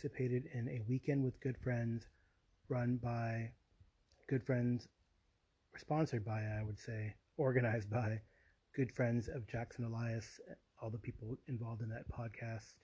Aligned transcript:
participated 0.00 0.48
in 0.54 0.66
a 0.68 0.80
weekend 0.88 1.22
with 1.22 1.40
good 1.40 1.56
friends 1.58 2.06
run 2.68 2.98
by 3.02 3.50
good 4.28 4.42
friends, 4.42 4.88
or 5.74 5.78
sponsored 5.78 6.24
by, 6.24 6.40
I 6.40 6.62
would 6.64 6.78
say, 6.78 7.14
organized 7.36 7.90
by 7.90 8.20
good 8.74 8.90
friends 8.92 9.28
of 9.28 9.46
Jackson 9.46 9.84
Elias, 9.84 10.40
all 10.80 10.88
the 10.88 10.98
people 10.98 11.36
involved 11.48 11.82
in 11.82 11.90
that 11.90 12.08
podcast. 12.10 12.78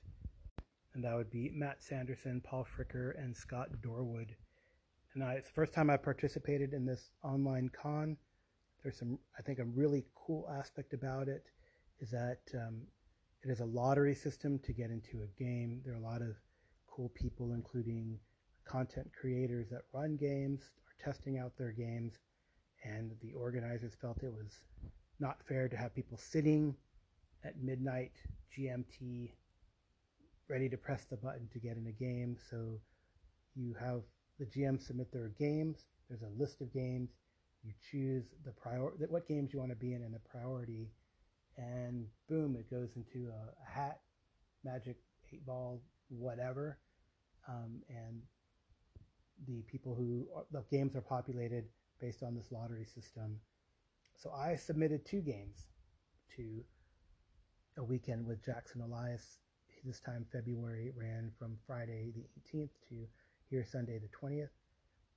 And 0.94 1.02
that 1.04 1.14
would 1.14 1.30
be 1.30 1.50
Matt 1.54 1.82
Sanderson, 1.82 2.42
Paul 2.44 2.66
Fricker, 2.66 3.12
and 3.18 3.34
Scott 3.34 3.68
Dorward. 3.80 4.30
And 5.14 5.24
I, 5.24 5.34
it's 5.34 5.48
the 5.48 5.54
first 5.54 5.72
time 5.72 5.88
I 5.88 5.96
participated 5.96 6.74
in 6.74 6.84
this 6.84 7.12
online 7.22 7.70
con. 7.70 8.18
There's 8.82 8.98
some, 8.98 9.18
I 9.38 9.42
think, 9.42 9.58
a 9.58 9.64
really 9.64 10.04
cool 10.14 10.50
aspect 10.58 10.92
about 10.92 11.28
it 11.28 11.44
is 12.00 12.10
that 12.10 12.40
um, 12.54 12.82
it 13.42 13.50
is 13.50 13.60
a 13.60 13.64
lottery 13.64 14.14
system 14.14 14.58
to 14.58 14.72
get 14.74 14.90
into 14.90 15.22
a 15.22 15.42
game. 15.42 15.80
There 15.84 15.94
are 15.94 15.98
a 15.98 16.00
lot 16.00 16.20
of 16.20 16.36
cool 16.96 17.10
people, 17.14 17.52
including 17.52 18.18
content 18.64 19.10
creators 19.18 19.68
that 19.70 19.82
run 19.92 20.16
games, 20.16 20.62
are 20.86 21.04
testing 21.04 21.38
out 21.38 21.56
their 21.58 21.72
games, 21.72 22.14
and 22.84 23.12
the 23.20 23.32
organizers 23.32 23.94
felt 24.00 24.22
it 24.22 24.32
was 24.32 24.64
not 25.20 25.42
fair 25.46 25.68
to 25.68 25.76
have 25.76 25.94
people 25.94 26.16
sitting 26.16 26.74
at 27.44 27.62
midnight 27.62 28.12
GMT 28.56 29.32
ready 30.48 30.68
to 30.68 30.76
press 30.76 31.04
the 31.04 31.16
button 31.16 31.48
to 31.52 31.58
get 31.58 31.76
in 31.76 31.86
a 31.86 31.92
game. 31.92 32.36
So 32.50 32.80
you 33.54 33.74
have 33.80 34.02
the 34.38 34.46
GM 34.46 34.80
submit 34.80 35.12
their 35.12 35.28
games. 35.38 35.86
There's 36.08 36.22
a 36.22 36.40
list 36.40 36.60
of 36.60 36.72
games. 36.72 37.10
You 37.62 37.72
choose 37.90 38.24
the 38.44 38.52
prior 38.52 38.92
what 39.08 39.26
games 39.26 39.52
you 39.52 39.58
want 39.58 39.72
to 39.72 39.76
be 39.76 39.92
in 39.92 40.02
and 40.02 40.14
the 40.14 40.20
priority, 40.20 40.92
and 41.56 42.06
boom, 42.28 42.56
it 42.56 42.70
goes 42.70 42.94
into 42.94 43.28
a, 43.28 43.32
a 43.32 43.68
hat, 43.68 44.00
magic, 44.62 44.98
eight 45.32 45.44
ball, 45.44 45.82
whatever, 46.08 46.78
um, 47.48 47.82
and 47.88 48.22
the 49.46 49.62
people 49.70 49.94
who 49.94 50.26
the 50.50 50.64
games 50.70 50.96
are 50.96 51.02
populated 51.02 51.64
based 52.00 52.22
on 52.22 52.34
this 52.34 52.50
lottery 52.50 52.84
system. 52.84 53.38
So 54.16 54.30
I 54.30 54.56
submitted 54.56 55.04
two 55.04 55.20
games 55.20 55.68
to 56.36 56.64
a 57.78 57.84
weekend 57.84 58.26
with 58.26 58.44
Jackson 58.44 58.80
Elias. 58.80 59.38
This 59.84 60.00
time 60.00 60.26
February 60.32 60.92
ran 60.96 61.30
from 61.38 61.58
Friday 61.66 62.12
the 62.14 62.26
18th 62.40 62.70
to 62.88 63.06
here 63.50 63.64
Sunday 63.64 63.98
the 63.98 64.08
20th. 64.08 64.48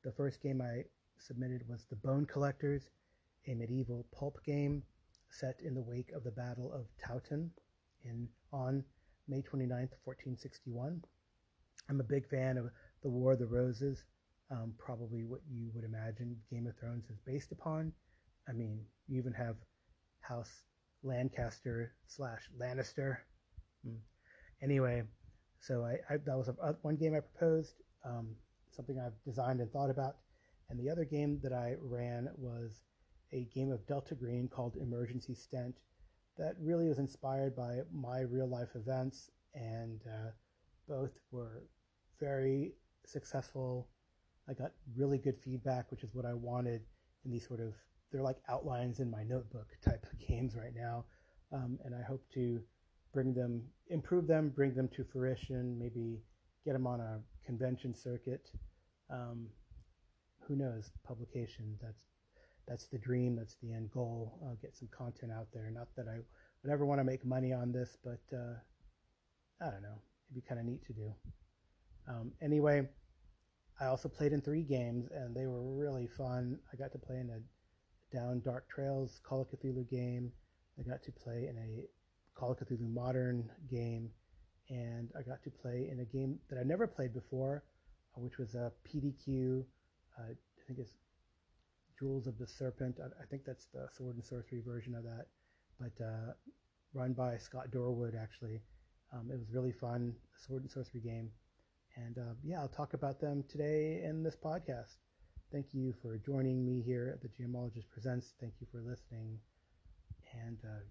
The 0.04 0.12
first 0.12 0.42
game 0.42 0.62
I 0.62 0.84
submitted 1.18 1.68
was 1.68 1.86
The 1.90 1.96
Bone 1.96 2.26
Collectors, 2.26 2.90
a 3.48 3.56
medieval 3.56 4.06
pulp 4.12 4.44
game 4.46 4.84
set 5.30 5.60
in 5.64 5.74
the 5.74 5.82
wake 5.82 6.12
of 6.12 6.24
the 6.24 6.32
Battle 6.32 6.72
of 6.74 6.88
Towton 7.04 7.50
in 8.04 8.28
on 8.52 8.84
May 9.28 9.42
29th, 9.42 9.96
1461. 10.04 11.04
I'm 11.90 12.00
a 12.00 12.04
big 12.04 12.28
fan 12.28 12.58
of 12.58 12.70
The 13.02 13.10
War 13.10 13.34
of 13.34 13.40
the 13.40 13.48
Roses, 13.48 14.06
um, 14.52 14.74
probably 14.78 15.24
what 15.24 15.42
you 15.50 15.72
would 15.74 15.84
imagine 15.84 16.38
Game 16.52 16.68
of 16.68 16.78
Thrones 16.78 17.10
is 17.10 17.20
based 17.26 17.52
upon. 17.52 17.92
I 18.48 18.54
mean, 18.54 18.82
you 19.08 19.20
even 19.20 19.34
have 19.34 19.58
House 20.22 20.64
Lancaster 21.04 21.94
slash 22.06 22.50
Lannister. 22.60 23.18
Hmm. 23.84 23.98
Anyway, 24.62 25.04
so 25.60 25.84
I, 25.84 25.98
I 26.14 26.18
that 26.26 26.38
was 26.38 26.50
a, 26.50 26.56
uh, 26.62 26.74
one 26.84 26.96
game 26.96 27.16
I 27.16 27.22
proposed, 27.22 27.82
um, 28.06 28.36
something 28.72 29.00
I've 29.00 29.24
designed 29.26 29.60
and 29.60 29.72
thought 29.72 29.90
about, 29.90 30.18
and 30.70 30.80
the 30.80 30.92
other 30.92 31.06
game 31.06 31.40
that 31.42 31.54
I 31.54 31.76
ran 31.82 32.30
was 32.38 32.84
a 33.32 33.48
game 33.54 33.72
of 33.72 33.88
Delta 33.88 34.16
Green 34.16 34.48
called 34.48 34.76
Emergency 34.76 35.34
Stent 35.34 35.76
that 36.38 36.56
really 36.60 36.88
was 36.88 37.00
inspired 37.00 37.56
by 37.56 37.80
my 37.92 38.22
real 38.22 38.48
life 38.48 38.76
events, 38.76 39.30
and 39.54 40.02
uh, 40.08 40.32
both 40.88 41.12
were 41.32 41.64
very 42.20 42.74
successful. 43.06 43.88
I 44.48 44.54
got 44.54 44.72
really 44.96 45.18
good 45.18 45.38
feedback, 45.38 45.92
which 45.92 46.04
is 46.04 46.14
what 46.14 46.26
I 46.26 46.34
wanted 46.34 46.82
in 47.26 47.32
these 47.32 47.48
sort 47.48 47.60
of 47.60 47.76
they're 48.12 48.24
like 48.24 48.38
outlines 48.50 49.00
in 49.00 49.12
my 49.12 49.24
notebook 49.24 49.68
type 49.84 50.06
of 50.12 50.28
games 50.28 50.56
right 50.56 50.74
now, 50.76 51.06
um, 51.52 51.78
and 51.84 51.94
I 51.94 52.02
hope 52.02 52.24
to 52.34 52.62
bring 53.14 53.34
them, 53.34 53.64
improve 53.88 54.28
them, 54.28 54.50
bring 54.50 54.74
them 54.74 54.88
to 54.90 55.04
fruition, 55.04 55.78
maybe 55.78 56.22
get 56.66 56.74
them 56.74 56.88
on 56.88 57.00
a 57.00 57.20
convention 57.46 57.94
circuit. 57.94 58.52
Um, 59.10 59.48
who 60.48 60.56
knows? 60.56 60.92
Publication. 61.08 61.78
That's 61.82 62.02
that's 62.68 62.88
the 62.88 62.98
dream. 62.98 63.36
That's 63.36 63.56
the 63.62 63.74
end 63.74 63.92
goal. 63.92 64.40
Get 64.62 64.76
some 64.76 64.90
content 64.92 65.32
out 65.32 65.48
there. 65.54 65.70
Not 65.72 65.88
that 65.96 66.08
I 66.08 66.18
would 66.64 66.72
ever 66.72 66.86
want 66.86 67.00
to 67.00 67.04
make 67.04 67.26
money 67.26 67.54
on 67.54 67.72
this, 67.72 67.98
but 68.04 68.22
uh, 68.34 68.56
I 69.62 69.72
don't 69.72 69.82
know. 69.82 70.02
It'd 70.28 70.36
be 70.36 70.48
kind 70.48 70.60
of 70.60 70.66
neat 70.66 70.86
to 70.86 70.94
do. 70.94 71.12
Um, 72.10 72.32
anyway, 72.42 72.88
I 73.80 73.86
also 73.86 74.10
played 74.10 74.34
in 74.34 74.42
three 74.42 74.64
games, 74.64 75.08
and 75.14 75.36
they 75.36 75.46
were 75.46 75.62
really 75.62 76.08
fun. 76.08 76.60
I 76.74 76.76
got 76.76 76.92
to 76.94 76.98
play 76.98 77.18
in 77.18 77.30
a 77.30 78.16
Down 78.16 78.42
Dark 78.44 78.68
Trails 78.68 79.22
Call 79.24 79.42
of 79.42 79.48
Cthulhu 79.48 79.90
game. 79.90 80.32
I 80.80 80.84
got 80.84 81.04
to 81.04 81.12
play 81.12 81.48
in 81.48 81.58
a 81.58 81.86
Call 82.38 82.52
of 82.52 82.58
Cthulhu 82.58 82.92
Modern 82.92 83.50
game, 83.70 84.10
and 84.70 85.10
I 85.18 85.22
got 85.22 85.44
to 85.44 85.52
play 85.52 85.88
in 85.92 86.00
a 86.00 86.06
game 86.06 86.40
that 86.50 86.60
I 86.60 86.64
never 86.64 86.88
played 86.88 87.14
before, 87.14 87.64
uh, 88.18 88.22
which 88.22 88.38
was 88.38 88.56
a 88.56 88.72
PDQ. 88.88 89.64
Uh, 90.18 90.24
I 90.24 90.68
think 90.68 90.80
it's 90.80 90.94
Jewels 91.98 92.28
of 92.28 92.38
the 92.38 92.48
Serpent. 92.48 92.98
I, 93.00 93.08
I, 93.22 93.26
think 93.30 93.44
that's 93.46 93.68
the 93.68 93.88
Sword 93.96 94.16
and 94.16 94.24
Sorcery 94.24 94.62
version 94.66 94.96
of 94.96 95.04
that, 95.04 95.28
but 95.80 96.04
uh, 96.04 96.34
run 96.94 97.14
by 97.14 97.38
Scott 97.38 97.72
Dorward 97.72 98.16
actually. 98.22 98.62
Um, 99.14 99.30
it 99.32 99.38
was 99.38 99.52
really 99.52 99.72
fun, 99.72 100.16
a 100.36 100.40
Sword 100.40 100.64
and 100.64 100.72
Sorcery 100.72 101.02
game, 101.02 101.30
and 102.06 102.18
uh, 102.18 102.34
yeah, 102.44 102.60
I'll 102.60 102.68
talk 102.68 102.94
about 102.94 103.20
them 103.20 103.44
today 103.50 104.02
in 104.04 104.24
this 104.24 104.36
podcast. 104.36 104.98
Thank 105.52 105.74
you 105.74 105.94
for 106.02 106.18
joining 106.18 106.66
me 106.66 106.82
here 106.82 107.12
at 107.14 107.22
the 107.22 107.28
Geomologist 107.28 107.90
Presents. 107.92 108.34
Thank 108.40 108.54
you 108.60 108.68
for 108.72 108.82
listening, 108.82 109.40
and 110.46 110.60
uh, 110.64 110.84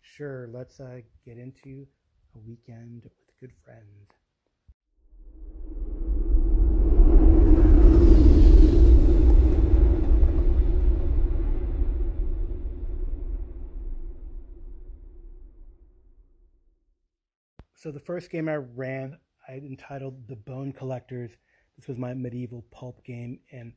sure, 0.00 0.48
let's 0.52 0.80
uh, 0.80 1.00
get 1.24 1.38
into 1.38 1.86
a 2.34 2.38
weekend 2.38 3.02
with 3.04 3.12
a 3.12 3.40
good 3.40 3.52
friends. 3.64 4.10
So 17.74 17.90
the 17.90 17.98
first 17.98 18.30
game 18.30 18.46
I 18.46 18.56
ran, 18.56 19.16
I 19.50 19.54
entitled 19.54 20.28
The 20.28 20.36
Bone 20.36 20.72
Collectors. 20.72 21.32
This 21.76 21.88
was 21.88 21.98
my 21.98 22.14
medieval 22.14 22.64
pulp 22.70 23.02
game, 23.04 23.40
and 23.50 23.72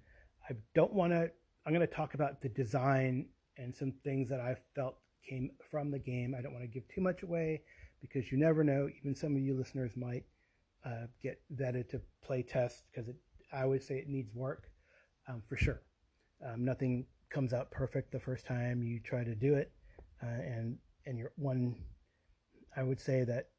I 0.48 0.54
don't 0.76 0.94
want 0.94 1.14
to. 1.14 1.32
I'm 1.66 1.74
going 1.74 1.88
to 1.88 1.94
talk 1.94 2.14
about 2.14 2.42
the 2.42 2.50
design 2.50 3.28
and 3.58 3.76
some 3.76 3.94
things 4.04 4.30
that 4.30 4.40
I 4.40 4.56
felt 4.76 4.98
came 5.28 5.52
from 5.72 5.90
the 5.90 6.00
game. 6.00 6.36
I 6.38 6.42
don't 6.42 6.54
want 6.54 6.64
to 6.64 6.68
give 6.68 6.88
too 6.90 7.02
much 7.02 7.24
away 7.24 7.62
because 8.02 8.32
you 8.32 8.38
never 8.38 8.64
know. 8.64 8.88
Even 9.00 9.16
some 9.16 9.36
of 9.36 9.42
you 9.42 9.56
listeners 9.56 9.94
might 9.96 10.26
uh, 10.86 11.08
get 11.22 11.42
vetted 11.56 11.90
to 11.90 12.02
play 12.22 12.44
test 12.44 12.84
because 12.92 13.10
I 13.52 13.64
always 13.64 13.88
say 13.88 13.96
it 13.96 14.10
needs 14.10 14.34
work 14.36 14.70
um, 15.28 15.42
for 15.48 15.56
sure. 15.56 15.82
Um, 16.46 16.64
nothing 16.66 17.06
comes 17.32 17.54
out 17.54 17.72
perfect 17.72 18.12
the 18.12 18.20
first 18.20 18.46
time 18.46 18.84
you 18.84 19.00
try 19.00 19.24
to 19.24 19.34
do 19.34 19.56
it, 19.56 19.72
uh, 20.22 20.28
and 20.28 20.78
and 21.08 21.18
you're 21.18 21.32
one. 21.36 21.78
I 22.76 22.84
would 22.84 23.00
say 23.00 23.24
that 23.24 23.50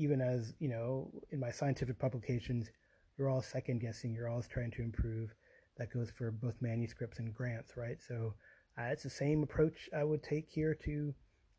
even 0.00 0.20
as 0.20 0.54
you 0.58 0.68
know 0.68 1.10
in 1.30 1.38
my 1.38 1.50
scientific 1.50 1.98
publications 1.98 2.70
you're 3.18 3.28
all 3.28 3.42
second 3.42 3.80
guessing 3.80 4.14
you're 4.14 4.28
always 4.28 4.48
trying 4.48 4.70
to 4.70 4.82
improve. 4.82 5.34
That 5.76 5.92
goes 5.92 6.10
for 6.10 6.30
both 6.30 6.60
manuscripts 6.60 7.18
and 7.18 7.34
grants 7.34 7.76
right? 7.76 7.98
So 8.06 8.34
uh, 8.78 8.84
it's 8.84 9.02
the 9.02 9.10
same 9.10 9.42
approach 9.42 9.88
i 9.96 10.04
would 10.04 10.22
take 10.22 10.48
here 10.48 10.74
to 10.74 11.14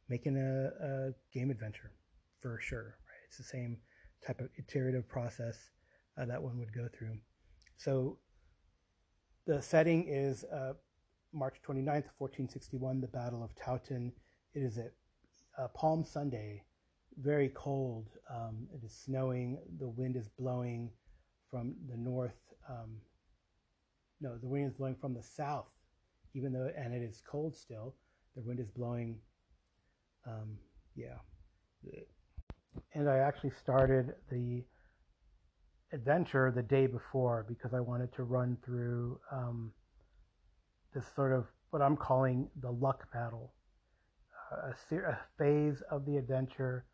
making 0.10 0.38
a, 0.38 0.86
a, 0.86 1.12
game 1.34 1.52
adventure 1.52 1.92
for 2.40 2.60
sure 2.60 2.96
right? 3.08 3.22
It's 3.28 3.38
the 3.38 3.44
same 3.44 3.78
type 4.26 4.42
of 4.42 4.50
iterative 4.58 5.08
process 5.08 5.70
uh, 6.18 6.26
that 6.26 6.42
one 6.42 6.58
would 6.60 6.74
go 6.74 6.88
through. 6.88 7.18
So 7.78 8.18
the 9.46 9.62
setting 9.62 10.08
is 10.08 10.44
uh, 10.46 10.74
march 11.34 11.56
29th 11.66 12.10
1461 12.18 13.02
the 13.02 13.08
battle 13.08 13.44
of 13.44 13.56
towton 13.56 14.12
it 14.54 14.60
is 14.60 14.78
a 15.58 15.68
palm 15.70 16.04
sunday 16.04 16.64
very 17.20 17.50
cold. 17.50 18.08
Um, 18.30 18.68
it 18.74 18.84
is 18.84 18.94
snowing. 18.94 19.60
The 19.80 19.88
wind 19.88 20.16
is 20.16 20.30
blowing 20.30 20.92
from 21.50 21.76
the 21.90 21.98
north. 21.98 22.54
Um, 22.70 22.98
no, 24.20 24.38
the 24.38 24.48
wind 24.48 24.68
is 24.68 24.74
blowing 24.74 24.96
from 24.96 25.14
the 25.14 25.24
south, 25.24 25.72
even 26.34 26.54
though, 26.54 26.72
and 26.78 26.94
it 26.94 27.02
is 27.02 27.22
cold 27.26 27.56
still. 27.56 27.96
The 28.36 28.42
wind 28.42 28.60
is 28.60 28.70
blowing. 28.70 29.18
Um, 30.28 30.58
yeah. 30.96 31.18
And 32.94 33.10
I 33.10 33.18
actually 33.18 33.52
started 33.52 34.14
the 34.30 34.64
adventure 35.94 36.52
the 36.56 36.62
day 36.62 36.88
before 36.88 37.46
because 37.48 37.74
I 37.74 37.80
wanted 37.80 38.14
to 38.14 38.24
run 38.24 38.58
through 38.64 39.20
um, 39.32 39.74
this 40.94 41.06
sort 41.16 41.34
of 41.34 41.46
what 41.72 41.82
I'm 41.82 41.98
calling 41.98 42.50
the 42.62 42.72
luck 42.72 43.12
battle, 43.14 43.54
uh, 44.52 44.72
a, 44.72 44.96
a, 44.96 45.20
phase 45.38 45.82
of 45.90 46.06
the 46.06 46.18
adventure 46.18 46.86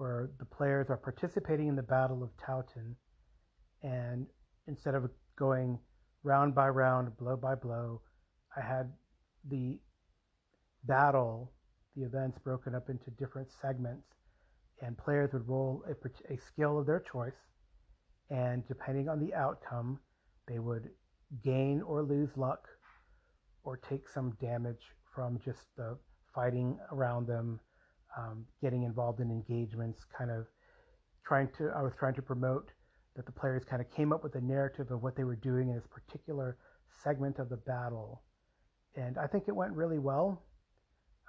where 0.00 0.30
the 0.38 0.46
players 0.46 0.88
are 0.88 0.96
participating 0.96 1.68
in 1.68 1.76
the 1.76 1.82
Battle 1.82 2.22
of 2.22 2.30
Towton, 2.38 2.96
and 3.82 4.26
instead 4.66 4.94
of 4.94 5.10
going 5.36 5.78
round 6.22 6.54
by 6.54 6.70
round, 6.70 7.14
blow 7.18 7.36
by 7.36 7.54
blow, 7.54 8.00
I 8.56 8.62
had 8.62 8.90
the 9.50 9.78
battle, 10.84 11.52
the 11.94 12.04
events 12.04 12.38
broken 12.38 12.74
up 12.74 12.88
into 12.88 13.10
different 13.10 13.48
segments, 13.60 14.06
and 14.80 14.96
players 14.96 15.34
would 15.34 15.46
roll 15.46 15.84
a, 15.86 16.32
a 16.32 16.38
skill 16.38 16.78
of 16.78 16.86
their 16.86 17.00
choice, 17.00 17.36
and 18.30 18.66
depending 18.66 19.06
on 19.10 19.20
the 19.20 19.34
outcome, 19.34 19.98
they 20.48 20.60
would 20.60 20.88
gain 21.44 21.82
or 21.82 22.02
lose 22.02 22.30
luck 22.38 22.66
or 23.64 23.76
take 23.76 24.08
some 24.08 24.30
damage 24.40 24.94
from 25.14 25.38
just 25.44 25.66
the 25.76 25.98
fighting 26.34 26.78
around 26.90 27.26
them, 27.26 27.60
um, 28.18 28.44
getting 28.62 28.84
involved 28.84 29.20
in 29.20 29.30
engagements, 29.30 30.04
kind 30.16 30.30
of 30.30 30.46
trying 31.26 31.48
to, 31.58 31.70
I 31.76 31.82
was 31.82 31.92
trying 31.98 32.14
to 32.14 32.22
promote 32.22 32.72
that 33.16 33.26
the 33.26 33.32
players 33.32 33.64
kind 33.64 33.82
of 33.82 33.90
came 33.90 34.12
up 34.12 34.22
with 34.22 34.34
a 34.34 34.40
narrative 34.40 34.90
of 34.90 35.02
what 35.02 35.16
they 35.16 35.24
were 35.24 35.36
doing 35.36 35.68
in 35.68 35.74
this 35.74 35.86
particular 35.86 36.56
segment 37.02 37.38
of 37.38 37.48
the 37.48 37.56
battle. 37.56 38.22
And 38.96 39.18
I 39.18 39.26
think 39.26 39.44
it 39.48 39.54
went 39.54 39.72
really 39.72 39.98
well. 39.98 40.42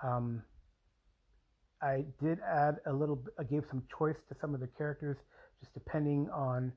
Um, 0.04 0.44
I 1.81 2.06
did 2.22 2.39
add 2.48 2.75
a 2.86 2.94
little, 2.94 3.24
I 3.39 3.44
gave 3.44 3.63
some 3.69 3.84
choice 3.98 4.22
to 4.30 4.36
some 4.39 4.54
of 4.54 4.60
the 4.60 4.68
characters, 4.68 5.18
just 5.60 5.74
depending 5.74 6.30
on 6.30 6.72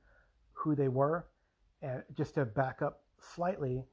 who 0.53 0.75
they 0.75 0.89
were. 0.89 1.27
And 1.83 2.03
just 2.17 2.35
to 2.35 2.45
back 2.45 2.81
up 2.81 3.01
slightly, 3.19 3.85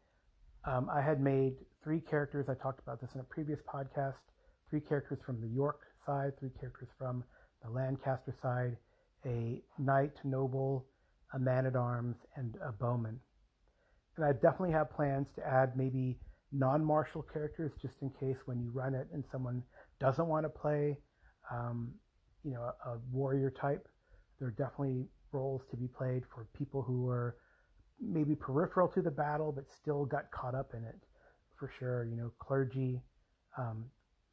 um, 0.66 0.90
I 0.94 1.02
had 1.02 1.20
made 1.20 1.54
three 1.84 2.00
characters. 2.00 2.48
I 2.48 2.54
talked 2.54 2.80
about 2.80 3.02
this 3.02 3.16
in 3.16 3.22
a 3.22 3.26
previous 3.26 3.62
podcast. 3.62 4.16
Three 4.70 4.82
characters 4.82 5.20
from 5.26 5.42
the 5.42 5.48
York 5.48 5.82
side, 6.06 6.38
three 6.40 6.52
characters 6.60 6.90
from 6.98 7.24
the 7.64 7.70
Lancaster 7.70 8.34
side, 8.42 8.78
a 9.26 9.62
knight, 9.78 10.14
noble, 10.24 10.86
a 11.34 11.40
man 11.40 11.66
at 11.66 11.76
arms, 11.76 12.18
and 12.36 12.58
a 12.66 12.72
bowman. 12.72 13.20
And 14.18 14.26
I 14.26 14.34
definitely 14.34 14.72
have 14.72 14.92
plans 14.92 15.30
to 15.36 15.48
add 15.48 15.78
maybe 15.78 16.18
non 16.52 16.84
martial 16.84 17.22
characters 17.22 17.72
just 17.82 18.02
in 18.02 18.10
case 18.20 18.38
when 18.46 18.60
you 18.60 18.70
run 18.72 18.94
it 18.94 19.08
and 19.14 19.24
someone 19.32 19.64
doesn't 20.00 20.28
want 20.28 20.46
to 20.46 20.50
play, 20.50 20.98
um, 21.52 21.92
you 22.44 22.52
know, 22.52 22.62
a, 22.62 22.90
a 22.90 23.00
warrior 23.12 23.50
type. 23.50 23.88
There 24.40 24.50
are 24.50 24.52
definitely 24.52 25.06
roles 25.32 25.62
to 25.72 25.78
be 25.78 25.88
played 25.88 26.24
for 26.34 26.48
people 26.58 26.82
who 26.82 27.08
are 27.08 27.38
maybe 28.02 28.36
peripheral 28.36 28.88
to 28.90 29.02
the 29.02 29.12
battle 29.12 29.52
but 29.52 29.72
still 29.72 30.06
got 30.06 30.30
caught 30.32 30.56
up 30.56 30.74
in 30.74 30.84
it 30.84 31.00
for 31.58 31.72
sure. 31.80 32.06
You 32.06 32.18
know, 32.18 32.32
clergy, 32.40 33.02
um, 33.58 33.86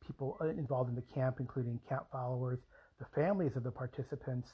people 0.09 0.37
uh, 0.41 0.49
involved 0.49 0.91
in 0.91 0.97
the 0.97 1.15
camp, 1.15 1.37
including 1.39 1.79
camp 1.89 2.07
followers, 2.11 2.59
the 2.99 3.07
families 3.15 3.55
of 3.55 3.63
the 3.63 3.71
participants 3.71 4.49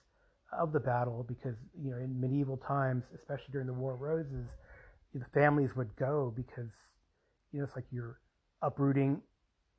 of 0.52 0.72
the 0.72 0.80
battle, 0.80 1.24
because 1.26 1.56
you 1.82 1.90
know 1.90 1.96
in 1.96 2.20
medieval 2.20 2.58
times, 2.58 3.04
especially 3.14 3.50
during 3.52 3.66
the 3.66 3.72
War 3.72 3.94
of 3.94 4.00
Roses, 4.00 4.48
the 5.14 5.24
families 5.32 5.74
would 5.76 5.94
go 5.96 6.32
because 6.36 6.70
you 7.52 7.60
know 7.60 7.64
it's 7.64 7.74
like 7.74 7.86
you're 7.90 8.20
uprooting 8.60 9.22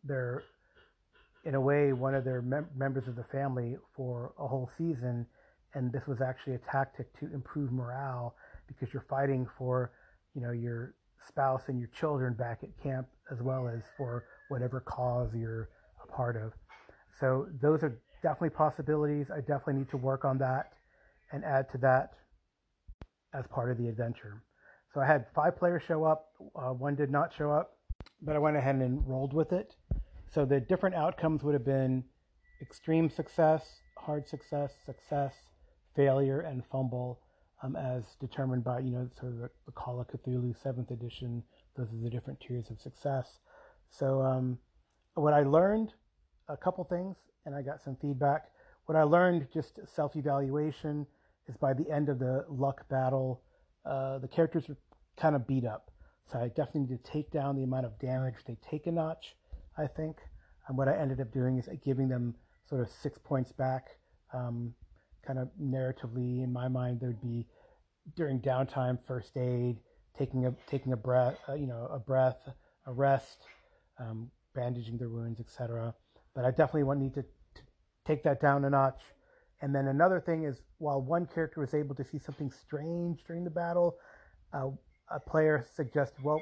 their 0.04 0.44
in 1.44 1.54
a 1.56 1.62
way 1.62 1.94
one 1.94 2.16
of 2.16 2.24
their 2.24 2.42
mem- 2.42 2.70
members 2.76 3.08
of 3.08 3.16
the 3.16 3.24
family 3.24 3.78
for 3.96 4.34
a 4.40 4.48
whole 4.48 4.70
season. 4.78 5.28
And 5.76 5.92
this 5.92 6.08
was 6.08 6.22
actually 6.22 6.56
a 6.56 6.60
tactic 6.72 7.08
to 7.20 7.26
improve 7.34 7.72
morale 7.72 8.36
because 8.68 8.94
you're 8.94 9.06
fighting 9.10 9.46
for 9.58 9.92
you 10.34 10.42
know 10.42 10.52
your 10.52 10.96
spouse 11.28 11.64
and 11.68 11.80
your 11.80 11.90
children 11.90 12.34
back 12.34 12.60
at 12.64 12.70
camp 12.82 13.08
as 13.32 13.42
well 13.42 13.68
as 13.68 13.82
for 13.98 14.26
whatever 14.50 14.80
cause 14.80 15.30
you're 15.36 15.70
a 16.04 16.08
part 16.08 16.36
of. 16.36 16.54
So 17.20 17.48
those 17.62 17.84
are 17.84 18.00
definitely 18.22 18.52
possibilities. 18.52 19.28
I 19.32 19.40
definitely 19.40 19.76
need 19.76 19.90
to 19.90 19.98
work 19.98 20.26
on 20.26 20.38
that 20.40 20.74
and 21.32 21.44
add 21.44 21.70
to 21.72 21.78
that 21.80 22.16
as 23.34 23.48
part 23.48 23.72
of 23.72 23.78
the 23.78 23.88
adventure. 23.88 24.44
So 24.94 25.02
i 25.02 25.06
had 25.06 25.26
five 25.36 25.58
players 25.58 25.84
show 25.86 26.06
up. 26.06 26.28
Uh, 26.56 26.72
one 26.72 26.96
did 26.96 27.12
not 27.12 27.34
show 27.38 27.52
up 27.52 27.76
but 28.22 28.36
i 28.36 28.40
went 28.40 28.58
ahead 28.58 28.76
and 28.76 29.08
rolled 29.08 29.34
with 29.34 29.54
it. 29.54 29.76
So 30.28 30.46
the 30.46 30.60
different 30.60 30.96
outcomes 30.96 31.44
would 31.44 31.54
have 31.54 31.66
been 31.66 32.04
extreme 32.62 33.10
success 33.10 33.82
hard 33.98 34.28
success 34.28 34.74
success 34.86 35.34
failure 35.96 36.42
and 36.42 36.64
fumble 36.72 37.20
um, 37.64 37.76
as 37.76 38.16
determined 38.20 38.64
by, 38.64 38.80
you 38.80 38.92
know, 38.92 39.10
sort 39.20 39.32
of 39.32 39.40
the, 39.40 39.50
the 39.66 39.72
Call 39.72 40.00
of 40.00 40.08
Cthulhu 40.08 40.54
7th 40.62 40.92
edition. 40.92 41.42
Those 41.78 41.88
are 41.88 42.04
the 42.04 42.10
different 42.10 42.40
tiers 42.40 42.70
of 42.70 42.80
success. 42.80 43.40
So, 43.90 44.22
um, 44.22 44.58
what 45.16 45.34
I 45.34 45.44
learned, 45.44 45.94
a 46.50 46.58
couple 46.58 46.84
things, 46.84 47.16
and 47.46 47.56
I 47.56 47.62
got 47.62 47.82
some 47.82 47.96
feedback. 47.96 48.46
What 48.86 48.96
I 48.96 49.04
learned, 49.04 49.48
just 49.54 49.80
self 49.86 50.16
evaluation, 50.16 51.08
is 51.48 51.56
by 51.58 51.74
the 51.74 51.90
end 51.90 52.10
of 52.10 52.20
the 52.20 52.46
luck 52.50 52.88
battle, 52.90 53.42
uh, 53.86 54.20
the 54.20 54.28
characters 54.28 54.68
were 54.68 54.78
kind 55.18 55.36
of 55.36 55.48
beat 55.48 55.66
up. 55.66 55.92
So 56.32 56.40
I 56.40 56.48
definitely 56.48 56.82
need 56.82 57.04
to 57.04 57.12
take 57.12 57.32
down 57.32 57.56
the 57.56 57.64
amount 57.64 57.86
of 57.86 57.98
damage 58.00 58.36
they 58.48 58.58
take 58.70 58.88
a 58.88 58.92
notch, 58.92 59.36
I 59.78 59.88
think. 59.88 60.18
And 60.68 60.78
what 60.78 60.88
I 60.88 60.98
ended 60.98 61.22
up 61.22 61.32
doing 61.32 61.58
is 61.58 61.70
giving 61.84 62.10
them 62.10 62.36
sort 62.68 62.82
of 62.82 62.90
six 62.90 63.20
points 63.24 63.52
back. 63.52 63.90
Um, 64.34 64.74
kind 65.26 65.40
of 65.40 65.50
narratively 65.62 66.44
in 66.44 66.52
my 66.54 66.68
mind 66.68 67.00
there'd 67.00 67.22
be 67.22 67.46
during 68.16 68.40
downtime 68.40 68.98
first 69.08 69.36
aid 69.38 69.78
taking 70.18 70.46
a 70.46 70.54
taking 70.68 70.94
a 70.94 70.98
breath 70.98 71.36
uh, 71.50 71.54
you 71.54 71.66
know 71.66 71.88
a 71.92 72.00
breath 72.00 72.38
a 72.86 72.94
rest 72.94 73.46
um, 74.00 74.30
bandaging 74.54 74.98
their 74.98 75.10
wounds 75.10 75.40
etc 75.40 75.94
but 76.34 76.46
i 76.46 76.50
definitely 76.50 76.84
want 76.84 77.00
need 77.00 77.14
to, 77.14 77.22
to 77.22 77.62
take 78.06 78.24
that 78.24 78.42
down 78.42 78.64
a 78.66 78.70
notch 78.70 79.02
and 79.62 79.74
then 79.74 79.88
another 79.88 80.20
thing 80.20 80.44
is 80.44 80.62
while 80.78 81.02
one 81.02 81.26
character 81.26 81.62
was 81.62 81.74
able 81.74 81.96
to 81.96 82.04
see 82.04 82.20
something 82.20 82.52
strange 82.52 83.24
during 83.26 83.44
the 83.44 83.50
battle 83.50 83.96
uh, 84.54 84.70
a 85.12 85.20
player 85.20 85.66
suggested 85.76 86.24
well 86.24 86.42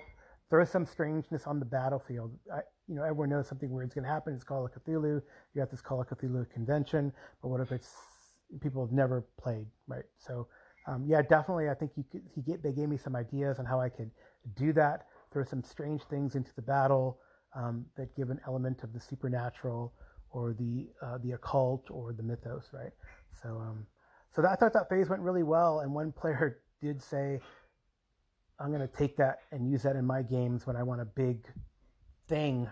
throw 0.50 0.64
some 0.64 0.86
strangeness 0.86 1.48
on 1.48 1.60
the 1.60 1.66
battlefield 1.66 2.32
I, 2.54 2.60
you 2.88 2.96
know 2.96 3.04
everyone 3.04 3.30
knows 3.30 3.48
something 3.48 3.72
weird's 3.72 3.94
going 3.94 4.06
to 4.06 4.12
happen 4.12 4.34
it's 4.34 4.44
called 4.44 4.70
a 4.70 4.80
cthulhu 4.80 5.22
you 5.54 5.62
have 5.62 5.72
this 5.72 5.82
call 5.82 6.02
of 6.02 6.08
cthulhu 6.08 6.50
convention 6.52 7.12
but 7.42 7.50
what 7.50 7.62
if 7.62 7.72
it's 7.72 7.96
people 8.62 8.86
have 8.86 8.92
never 8.94 9.26
played, 9.42 9.68
right? 9.88 10.04
So, 10.18 10.48
um, 10.88 11.06
yeah, 11.08 11.22
definitely. 11.22 11.70
I 11.70 11.74
think 11.74 11.92
you 11.96 12.04
could, 12.12 12.22
he 12.34 12.42
get, 12.42 12.62
they 12.62 12.72
gave 12.72 12.90
me 12.90 12.98
some 12.98 13.16
ideas 13.16 13.60
on 13.60 13.66
how 13.66 13.80
I 13.80 13.90
could 13.90 14.12
do 14.56 14.74
that. 14.74 15.08
Throw 15.32 15.44
some 15.44 15.64
strange 15.64 16.04
things 16.04 16.36
into 16.36 16.54
the 16.56 16.62
battle 16.62 17.20
um, 17.56 17.86
that 17.96 18.16
give 18.16 18.30
an 18.30 18.40
element 18.48 18.84
of 18.84 18.94
the 18.94 19.00
supernatural 19.00 19.94
or 20.32 20.54
the 20.54 20.88
uh, 21.02 21.18
the 21.20 21.34
occult 21.34 21.90
or 21.90 22.14
the 22.14 22.24
mythos, 22.24 22.70
right? 22.74 22.92
So, 23.42 23.50
um, 23.62 23.86
so 24.36 24.42
that, 24.42 24.52
I 24.52 24.56
thought 24.56 24.74
that 24.74 24.90
phase 24.90 25.10
went 25.10 25.22
really 25.22 25.44
well. 25.44 25.82
And 25.82 25.94
one 25.94 26.12
player 26.12 26.60
did 26.82 27.02
say, 27.02 27.40
"I'm 28.60 28.70
going 28.70 28.82
to 28.82 28.96
take 28.96 29.16
that 29.18 29.40
and 29.52 29.70
use 29.70 29.84
that 29.84 29.96
in 29.96 30.06
my 30.06 30.22
games 30.22 30.66
when 30.66 30.76
I 30.76 30.84
want 30.84 31.02
a 31.02 31.06
big 31.06 31.46
thing 32.28 32.70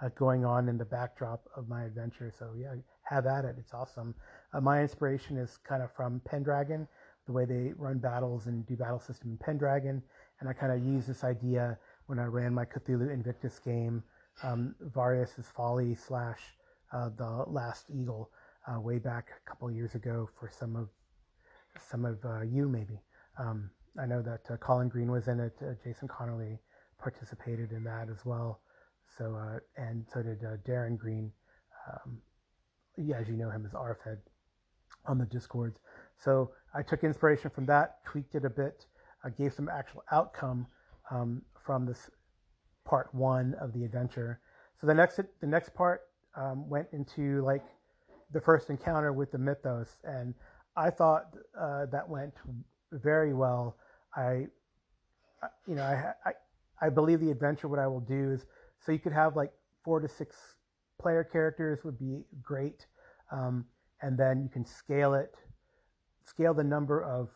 uh, 0.00 0.08
going 0.14 0.44
on 0.44 0.68
in 0.68 0.78
the 0.78 0.84
backdrop 0.84 1.48
of 1.56 1.68
my 1.68 1.84
adventure." 1.84 2.32
So, 2.36 2.50
yeah, 2.58 2.74
have 3.02 3.26
at 3.26 3.44
it. 3.44 3.56
It's 3.58 3.74
awesome. 3.74 4.14
Uh, 4.54 4.60
my 4.60 4.80
inspiration 4.80 5.36
is 5.36 5.58
kind 5.58 5.82
of 5.82 5.92
from 5.92 6.20
Pendragon, 6.24 6.88
the 7.26 7.32
way 7.32 7.44
they 7.44 7.72
run 7.76 7.98
battles 7.98 8.46
and 8.46 8.66
do 8.66 8.76
battle 8.76 9.00
system 9.00 9.32
in 9.32 9.36
Pendragon, 9.36 10.02
and 10.40 10.48
I 10.48 10.52
kind 10.52 10.72
of 10.72 10.84
use 10.84 11.06
this 11.06 11.24
idea 11.24 11.78
when 12.06 12.18
I 12.18 12.24
ran 12.24 12.52
my 12.52 12.64
Cthulhu 12.64 13.12
Invictus 13.12 13.58
game, 13.58 14.02
um, 14.42 14.74
Varius's 14.80 15.46
Folly 15.54 15.94
slash 15.94 16.40
uh, 16.92 17.10
the 17.16 17.44
Last 17.46 17.86
Eagle, 17.90 18.30
uh, 18.66 18.80
way 18.80 18.98
back 18.98 19.28
a 19.44 19.48
couple 19.48 19.70
years 19.70 19.94
ago 19.94 20.28
for 20.38 20.48
some 20.48 20.76
of 20.76 20.88
some 21.90 22.04
of 22.04 22.18
uh, 22.24 22.42
you 22.42 22.68
maybe. 22.68 23.00
Um, 23.38 23.70
I 24.00 24.06
know 24.06 24.22
that 24.22 24.40
uh, 24.50 24.56
Colin 24.58 24.88
Green 24.88 25.10
was 25.10 25.28
in 25.28 25.40
it. 25.40 25.54
Uh, 25.62 25.72
Jason 25.82 26.08
Connolly 26.08 26.58
participated 26.98 27.72
in 27.72 27.82
that 27.84 28.08
as 28.10 28.24
well. 28.24 28.60
So 29.18 29.34
uh, 29.34 29.58
and 29.76 30.06
so 30.12 30.22
did 30.22 30.40
Darren 30.66 30.98
Green. 30.98 31.32
Um, 31.90 32.18
yeah, 32.96 33.16
as 33.18 33.28
you 33.28 33.36
know 33.36 33.50
him 33.50 33.64
as 33.66 33.72
Arfed 33.72 34.18
on 35.06 35.18
the 35.18 35.26
discords. 35.26 35.80
So 36.18 36.50
I 36.74 36.82
took 36.82 37.04
inspiration 37.04 37.50
from 37.50 37.66
that, 37.66 38.04
tweaked 38.04 38.34
it 38.34 38.44
a 38.44 38.50
bit, 38.50 38.86
I 39.24 39.30
gave 39.30 39.52
some 39.52 39.68
actual 39.68 40.02
outcome 40.10 40.66
um, 41.10 41.42
from 41.64 41.86
this 41.86 42.10
part 42.84 43.14
one 43.14 43.54
of 43.60 43.72
the 43.72 43.84
adventure. 43.84 44.40
So 44.80 44.86
the 44.86 44.94
next 44.94 45.20
the 45.40 45.46
next 45.46 45.74
part 45.74 46.02
um, 46.36 46.68
went 46.68 46.88
into 46.92 47.42
like 47.44 47.62
the 48.32 48.40
first 48.40 48.70
encounter 48.70 49.12
with 49.12 49.30
the 49.32 49.38
mythos, 49.38 49.98
and 50.04 50.34
I 50.76 50.90
thought 50.90 51.36
uh, 51.58 51.86
that 51.86 52.08
went 52.08 52.34
very 52.90 53.34
well. 53.34 53.76
I, 54.16 54.46
you 55.66 55.74
know, 55.74 55.82
I, 55.82 56.12
I 56.24 56.32
I 56.86 56.88
believe 56.88 57.20
the 57.20 57.30
adventure. 57.30 57.68
What 57.68 57.78
I 57.78 57.86
will 57.86 58.00
do 58.00 58.32
is 58.32 58.46
so 58.84 58.92
you 58.92 58.98
could 58.98 59.12
have 59.12 59.36
like 59.36 59.52
four 59.84 60.00
to 60.00 60.08
six 60.08 60.36
player 61.00 61.24
characters 61.24 61.84
would 61.84 61.98
be 61.98 62.24
great. 62.42 62.86
Um, 63.30 63.66
and 64.02 64.18
then 64.18 64.42
you 64.42 64.48
can 64.48 64.64
scale 64.64 65.14
it, 65.14 65.34
scale 66.24 66.54
the 66.54 66.64
number 66.64 67.02
of 67.02 67.30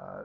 uh, 0.00 0.22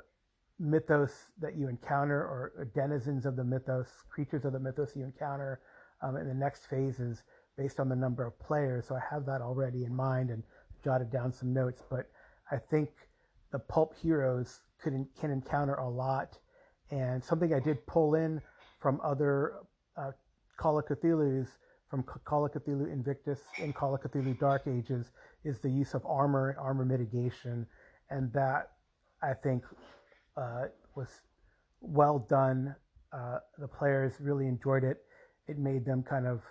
mythos 0.60 1.32
that 1.40 1.58
you 1.58 1.68
encounter 1.68 2.22
or 2.22 2.70
denizens 2.76 3.26
of 3.26 3.36
the 3.36 3.44
mythos, 3.44 3.88
creatures 4.10 4.46
of 4.46 4.54
the 4.54 4.60
mythos 4.60 4.96
you 4.96 5.04
encounter 5.04 5.62
um, 6.02 6.16
in 6.18 6.28
the 6.28 6.34
next 6.34 6.68
phases 6.68 7.24
based 7.58 7.80
on 7.80 7.90
the 7.90 7.96
number 7.96 8.26
of 8.26 8.38
players. 8.40 8.88
So 8.88 8.96
I 8.96 9.02
have 9.10 9.26
that 9.26 9.42
already 9.42 9.86
in 9.86 9.96
mind 9.96 10.30
and 10.30 10.44
jotted 10.84 11.12
down 11.12 11.32
some 11.32 11.54
notes. 11.54 11.84
But 11.90 12.10
I 12.52 12.58
think 12.58 12.90
the 13.52 13.60
pulp 13.60 13.96
heroes 14.02 14.62
could, 14.82 14.94
can 15.20 15.32
encounter 15.32 15.76
a 15.76 15.90
lot. 15.90 16.38
And 16.92 17.24
something 17.24 17.54
I 17.54 17.60
did 17.60 17.86
pull 17.88 18.16
in 18.16 18.42
from 18.80 19.00
other 19.04 19.54
uh, 19.98 20.12
Call 20.58 20.78
of 20.78 20.86
Cthulhu's, 20.86 21.50
from 21.90 22.04
Call 22.04 22.46
of 22.46 22.52
Cthulhu 22.52 22.92
Invictus 22.92 23.40
and 23.62 23.74
Call 23.74 23.96
of 23.96 24.02
Cthulhu 24.02 24.40
Dark 24.40 24.64
Ages, 24.68 25.12
is 25.44 25.60
the 25.60 25.70
use 25.70 25.94
of 25.94 26.06
armor 26.06 26.50
and 26.50 26.60
armor 26.60 26.86
mitigation. 26.86 27.66
And 28.10 28.32
that, 28.34 28.72
I 29.22 29.34
think, 29.34 29.64
uh, 30.38 30.66
was 30.96 31.22
well 31.82 32.20
done. 32.30 32.76
Uh, 33.12 33.40
the 33.60 33.68
players 33.68 34.14
really 34.20 34.48
enjoyed 34.48 34.84
it. 34.84 35.04
It 35.48 35.58
made 35.58 35.86
them 35.86 36.04
kind 36.04 36.26
of 36.26 36.42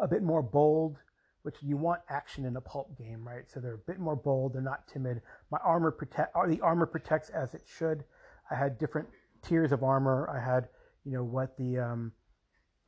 a 0.00 0.08
bit 0.08 0.22
more 0.22 0.42
bold, 0.42 0.96
which 1.42 1.56
you 1.62 1.76
want 1.76 2.00
action 2.08 2.44
in 2.44 2.56
a 2.56 2.60
pulp 2.60 2.96
game, 2.98 3.26
right? 3.26 3.44
So 3.48 3.60
they're 3.60 3.74
a 3.74 3.78
bit 3.78 3.98
more 3.98 4.16
bold. 4.16 4.54
They're 4.54 4.62
not 4.62 4.88
timid. 4.88 5.22
My 5.50 5.58
armor 5.64 5.90
protect, 5.90 6.34
uh, 6.34 6.46
the 6.46 6.60
armor 6.60 6.86
protects 6.86 7.28
as 7.30 7.54
it 7.54 7.62
should. 7.66 8.04
I 8.50 8.56
had 8.56 8.78
different 8.78 9.08
tiers 9.42 9.72
of 9.72 9.82
armor. 9.82 10.28
I 10.30 10.44
had, 10.44 10.68
you 11.04 11.12
know, 11.12 11.22
what 11.22 11.56
the 11.56 11.78
um, 11.78 12.12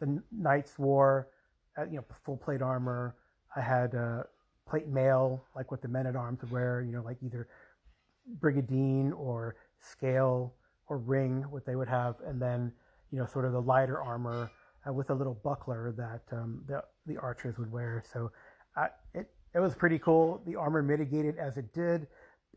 the 0.00 0.22
knights 0.32 0.78
wore, 0.78 1.28
uh, 1.78 1.84
you 1.84 1.96
know, 1.96 2.04
full 2.24 2.36
plate 2.36 2.62
armor. 2.62 3.16
I 3.54 3.60
had 3.60 3.94
uh, 3.94 4.22
plate 4.68 4.88
mail, 4.88 5.44
like 5.56 5.70
what 5.70 5.82
the 5.82 5.88
men 5.88 6.06
at 6.06 6.16
arms 6.16 6.40
would 6.42 6.50
wear, 6.50 6.82
you 6.82 6.92
know, 6.92 7.02
like 7.02 7.18
either 7.22 7.48
brigandine 8.40 9.12
or 9.12 9.56
scale 9.80 10.54
or 10.88 10.98
ring, 10.98 11.44
what 11.50 11.66
they 11.66 11.76
would 11.76 11.88
have, 11.88 12.16
and 12.26 12.40
then 12.40 12.72
you 13.10 13.18
know 13.18 13.26
sort 13.26 13.44
of 13.44 13.52
the 13.52 13.60
lighter 13.60 14.00
armor 14.00 14.50
uh, 14.86 14.92
with 14.92 15.10
a 15.10 15.14
little 15.14 15.34
buckler 15.34 15.92
that 15.96 16.36
um, 16.36 16.62
the 16.66 16.82
the 17.06 17.16
archers 17.18 17.58
would 17.58 17.70
wear. 17.70 18.02
So 18.12 18.30
uh, 18.76 18.88
it 19.14 19.30
it 19.54 19.60
was 19.60 19.74
pretty 19.74 19.98
cool. 19.98 20.42
The 20.46 20.56
armor 20.56 20.82
mitigated 20.82 21.36
as 21.38 21.56
it 21.56 21.72
did, 21.72 22.06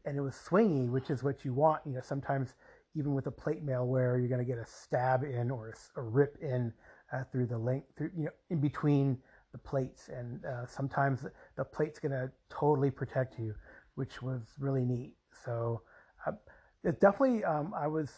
and 0.05 0.17
it 0.17 0.21
was 0.21 0.35
swingy, 0.35 0.89
which 0.89 1.09
is 1.09 1.23
what 1.23 1.43
you 1.45 1.53
want. 1.53 1.81
You 1.85 1.93
know, 1.93 2.01
sometimes 2.01 2.53
even 2.95 3.13
with 3.13 3.27
a 3.27 3.31
plate 3.31 3.63
mail 3.63 3.87
wear, 3.87 4.17
you're 4.17 4.27
going 4.27 4.45
to 4.45 4.45
get 4.45 4.57
a 4.57 4.65
stab 4.65 5.23
in 5.23 5.49
or 5.49 5.69
a, 5.69 5.99
a 5.99 6.03
rip 6.03 6.37
in 6.41 6.73
uh, 7.13 7.23
through 7.31 7.45
the 7.45 7.57
link 7.57 7.83
through 7.97 8.11
you 8.17 8.25
know, 8.25 8.31
in 8.49 8.59
between 8.59 9.17
the 9.51 9.57
plates, 9.57 10.09
and 10.09 10.45
uh, 10.45 10.65
sometimes 10.65 11.25
the 11.57 11.63
plate's 11.63 11.99
going 11.99 12.11
to 12.11 12.31
totally 12.49 12.89
protect 12.89 13.37
you, 13.37 13.53
which 13.95 14.21
was 14.21 14.41
really 14.59 14.85
neat. 14.85 15.13
So 15.43 15.81
it 16.83 16.99
definitely, 16.99 17.43
um, 17.43 17.73
I 17.75 17.87
was 17.87 18.11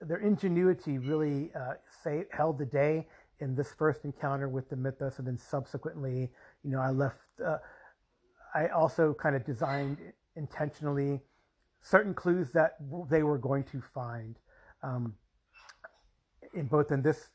their 0.00 0.18
ingenuity 0.18 0.98
really 0.98 1.50
uh, 1.54 1.74
say, 2.02 2.24
held 2.30 2.58
the 2.58 2.66
day 2.66 3.06
in 3.40 3.54
this 3.54 3.72
first 3.72 4.04
encounter 4.04 4.48
with 4.48 4.68
the 4.70 4.76
mythos, 4.76 5.18
and 5.18 5.26
then 5.26 5.38
subsequently, 5.38 6.30
you 6.62 6.70
know, 6.70 6.80
I 6.80 6.90
left. 6.90 7.18
Uh, 7.44 7.58
I 8.54 8.68
also 8.68 9.14
kind 9.14 9.36
of 9.36 9.44
designed 9.44 9.98
intentionally 10.36 11.20
certain 11.82 12.14
clues 12.14 12.50
that 12.52 12.76
they 13.08 13.22
were 13.22 13.38
going 13.38 13.64
to 13.64 13.80
find 13.80 14.36
um, 14.82 15.14
in 16.54 16.66
both 16.66 16.90
in 16.90 17.02
this 17.02 17.28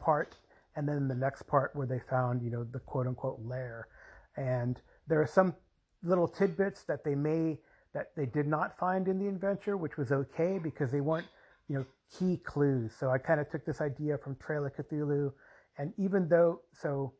part 0.00 0.36
and 0.74 0.88
then 0.88 1.08
the 1.08 1.14
next 1.14 1.46
part 1.46 1.70
where 1.74 1.86
they 1.86 1.98
found, 1.98 2.42
you 2.42 2.50
know, 2.50 2.64
the 2.64 2.78
quote 2.80 3.06
unquote 3.06 3.38
lair. 3.44 3.88
And 4.36 4.80
there 5.06 5.20
are 5.20 5.26
some 5.26 5.54
little 6.02 6.26
tidbits 6.26 6.84
that 6.84 7.04
they 7.04 7.14
may 7.14 7.58
that 7.94 8.10
they 8.16 8.26
did 8.26 8.46
not 8.46 8.76
find 8.78 9.08
in 9.08 9.18
the 9.18 9.28
adventure, 9.28 9.76
which 9.76 9.96
was 9.96 10.12
okay 10.12 10.58
because 10.58 10.90
they 10.90 11.00
weren't, 11.00 11.26
you 11.68 11.76
know, 11.76 11.86
key 12.18 12.38
clues. 12.38 12.92
So 12.98 13.10
I 13.10 13.18
kind 13.18 13.40
of 13.40 13.50
took 13.50 13.64
this 13.64 13.80
idea 13.80 14.18
from 14.18 14.36
Trail 14.36 14.66
of 14.66 14.72
Cthulhu, 14.74 15.32
and 15.78 15.92
even 15.98 16.28
though 16.28 16.60
so, 16.72 17.12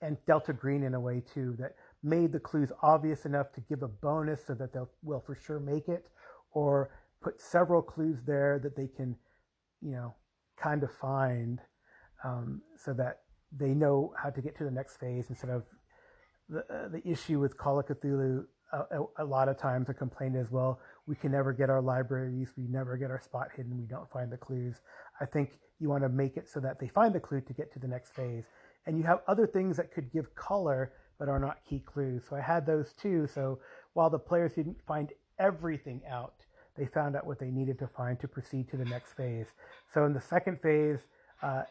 and 0.00 0.16
Delta 0.26 0.52
Green 0.52 0.82
in 0.82 0.94
a 0.94 1.00
way 1.00 1.22
too, 1.34 1.56
that 1.58 1.74
made 2.02 2.32
the 2.32 2.40
clues 2.40 2.70
obvious 2.82 3.26
enough 3.26 3.52
to 3.52 3.60
give 3.62 3.82
a 3.82 3.88
bonus 3.88 4.44
so 4.46 4.54
that 4.54 4.72
they'll 4.72 4.90
will 5.02 5.20
for 5.20 5.34
sure 5.34 5.58
make 5.58 5.88
it, 5.88 6.06
or 6.52 6.90
put 7.22 7.40
several 7.40 7.82
clues 7.82 8.18
there 8.26 8.60
that 8.62 8.76
they 8.76 8.88
can, 8.88 9.16
you 9.80 9.92
know, 9.92 10.14
kind 10.56 10.82
of 10.82 10.92
find, 10.92 11.60
um, 12.24 12.62
so 12.76 12.92
that 12.92 13.20
they 13.56 13.70
know 13.70 14.12
how 14.20 14.30
to 14.30 14.40
get 14.40 14.56
to 14.58 14.64
the 14.64 14.70
next 14.70 14.98
phase 14.98 15.26
instead 15.30 15.50
of 15.50 15.64
the 16.48 16.60
uh, 16.72 16.88
the 16.88 17.02
issue 17.08 17.40
with 17.40 17.56
Call 17.56 17.78
of 17.80 17.86
Cthulhu 17.86 18.44
a, 18.72 19.02
a, 19.18 19.24
lot 19.24 19.48
of 19.48 19.58
times 19.58 19.88
a 19.88 19.94
complaint 19.94 20.36
is, 20.36 20.50
well, 20.50 20.80
we 21.06 21.14
can 21.14 21.32
never 21.32 21.52
get 21.52 21.70
our 21.70 21.80
libraries, 21.80 22.52
we 22.56 22.66
never 22.68 22.96
get 22.96 23.10
our 23.10 23.20
spot 23.20 23.48
hidden, 23.56 23.78
we 23.78 23.86
don't 23.86 24.10
find 24.10 24.30
the 24.30 24.36
clues. 24.36 24.76
I 25.20 25.26
think 25.26 25.58
you 25.78 25.88
want 25.88 26.02
to 26.02 26.08
make 26.08 26.36
it 26.36 26.48
so 26.48 26.60
that 26.60 26.80
they 26.80 26.88
find 26.88 27.14
the 27.14 27.20
clue 27.20 27.40
to 27.42 27.52
get 27.52 27.72
to 27.74 27.78
the 27.78 27.88
next 27.88 28.14
phase. 28.14 28.44
And 28.86 28.98
you 28.98 29.04
have 29.04 29.20
other 29.28 29.46
things 29.46 29.76
that 29.76 29.92
could 29.92 30.12
give 30.12 30.34
color 30.34 30.92
but 31.18 31.28
are 31.28 31.38
not 31.38 31.58
key 31.68 31.80
clues. 31.80 32.24
So 32.28 32.36
I 32.36 32.40
had 32.40 32.66
those 32.66 32.92
too. 32.92 33.26
So 33.26 33.58
while 33.94 34.10
the 34.10 34.18
players 34.18 34.54
didn't 34.54 34.76
find 34.86 35.10
everything 35.38 36.02
out, 36.08 36.34
they 36.76 36.86
found 36.86 37.16
out 37.16 37.26
what 37.26 37.38
they 37.38 37.50
needed 37.50 37.78
to 37.78 37.86
find 37.86 38.20
to 38.20 38.28
proceed 38.28 38.68
to 38.70 38.76
the 38.76 38.84
next 38.84 39.14
phase. 39.14 39.46
So 39.92 40.04
in 40.04 40.12
the 40.12 40.20
second 40.20 40.60
phase, 40.60 41.06
uh, 41.42 41.62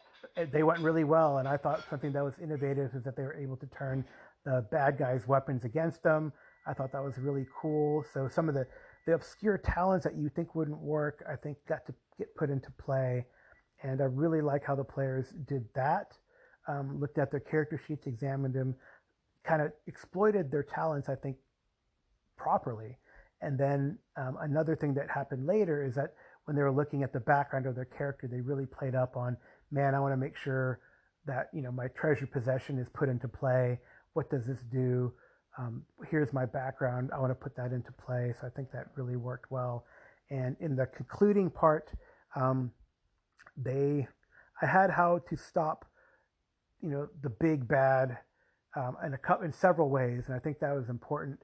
they 0.52 0.62
went 0.62 0.80
really 0.80 1.04
well. 1.04 1.38
And 1.38 1.46
I 1.46 1.56
thought 1.56 1.84
something 1.88 2.12
that 2.12 2.24
was 2.24 2.34
innovative 2.42 2.92
is 2.94 3.04
that 3.04 3.16
they 3.16 3.22
were 3.22 3.34
able 3.34 3.56
to 3.58 3.66
turn 3.66 4.04
the 4.44 4.66
bad 4.70 4.98
guys' 4.98 5.26
weapons 5.26 5.64
against 5.64 6.02
them. 6.02 6.32
I 6.66 6.72
thought 6.72 6.92
that 6.92 7.02
was 7.02 7.18
really 7.18 7.46
cool. 7.60 8.04
So 8.12 8.28
some 8.28 8.48
of 8.48 8.54
the, 8.54 8.66
the 9.06 9.14
obscure 9.14 9.58
talents 9.58 10.04
that 10.04 10.16
you 10.16 10.28
think 10.28 10.54
wouldn't 10.54 10.78
work, 10.78 11.24
I 11.30 11.36
think 11.36 11.58
got 11.68 11.86
to 11.86 11.94
get 12.18 12.34
put 12.34 12.50
into 12.50 12.70
play. 12.72 13.24
And 13.82 14.00
I 14.00 14.04
really 14.04 14.40
like 14.40 14.64
how 14.64 14.74
the 14.74 14.84
players 14.84 15.32
did 15.46 15.64
that. 15.74 16.16
Um, 16.68 16.98
looked 16.98 17.18
at 17.18 17.30
their 17.30 17.40
character 17.40 17.80
sheets, 17.86 18.06
examined 18.06 18.54
them, 18.54 18.74
kind 19.44 19.62
of 19.62 19.72
exploited 19.86 20.50
their 20.50 20.64
talents, 20.64 21.08
I 21.08 21.14
think, 21.14 21.36
properly. 22.36 22.98
And 23.40 23.56
then 23.56 23.98
um, 24.16 24.38
another 24.40 24.74
thing 24.74 24.94
that 24.94 25.08
happened 25.08 25.46
later 25.46 25.84
is 25.84 25.94
that 25.94 26.14
when 26.46 26.56
they 26.56 26.62
were 26.62 26.72
looking 26.72 27.02
at 27.02 27.12
the 27.12 27.20
background 27.20 27.66
of 27.66 27.74
their 27.74 27.84
character, 27.84 28.26
they 28.26 28.40
really 28.40 28.66
played 28.66 28.94
up 28.94 29.16
on, 29.16 29.36
man, 29.70 29.94
I 29.94 30.00
want 30.00 30.12
to 30.12 30.16
make 30.16 30.36
sure 30.36 30.80
that 31.26 31.50
you 31.52 31.60
know 31.60 31.72
my 31.72 31.88
treasure 31.88 32.26
possession 32.26 32.78
is 32.78 32.88
put 32.88 33.08
into 33.08 33.28
play. 33.28 33.78
What 34.14 34.30
does 34.30 34.46
this 34.46 34.60
do? 34.70 35.12
Um, 35.58 35.82
here's 36.10 36.32
my 36.32 36.44
background. 36.44 37.10
I 37.14 37.18
want 37.18 37.30
to 37.30 37.34
put 37.34 37.56
that 37.56 37.72
into 37.72 37.92
play. 37.92 38.34
So 38.40 38.46
I 38.46 38.50
think 38.50 38.70
that 38.72 38.88
really 38.96 39.16
worked 39.16 39.50
well. 39.50 39.84
And 40.30 40.56
in 40.60 40.76
the 40.76 40.86
concluding 40.86 41.50
part, 41.50 41.90
um, 42.34 42.70
they, 43.56 44.06
I 44.60 44.66
had 44.66 44.90
how 44.90 45.20
to 45.30 45.36
stop, 45.36 45.86
you 46.82 46.90
know, 46.90 47.08
the 47.22 47.30
big 47.30 47.66
bad 47.66 48.18
um, 48.76 48.96
in 49.04 49.14
a 49.14 49.44
in 49.44 49.52
several 49.52 49.88
ways, 49.88 50.24
and 50.26 50.34
I 50.36 50.38
think 50.38 50.58
that 50.60 50.74
was 50.74 50.88
important. 50.88 51.40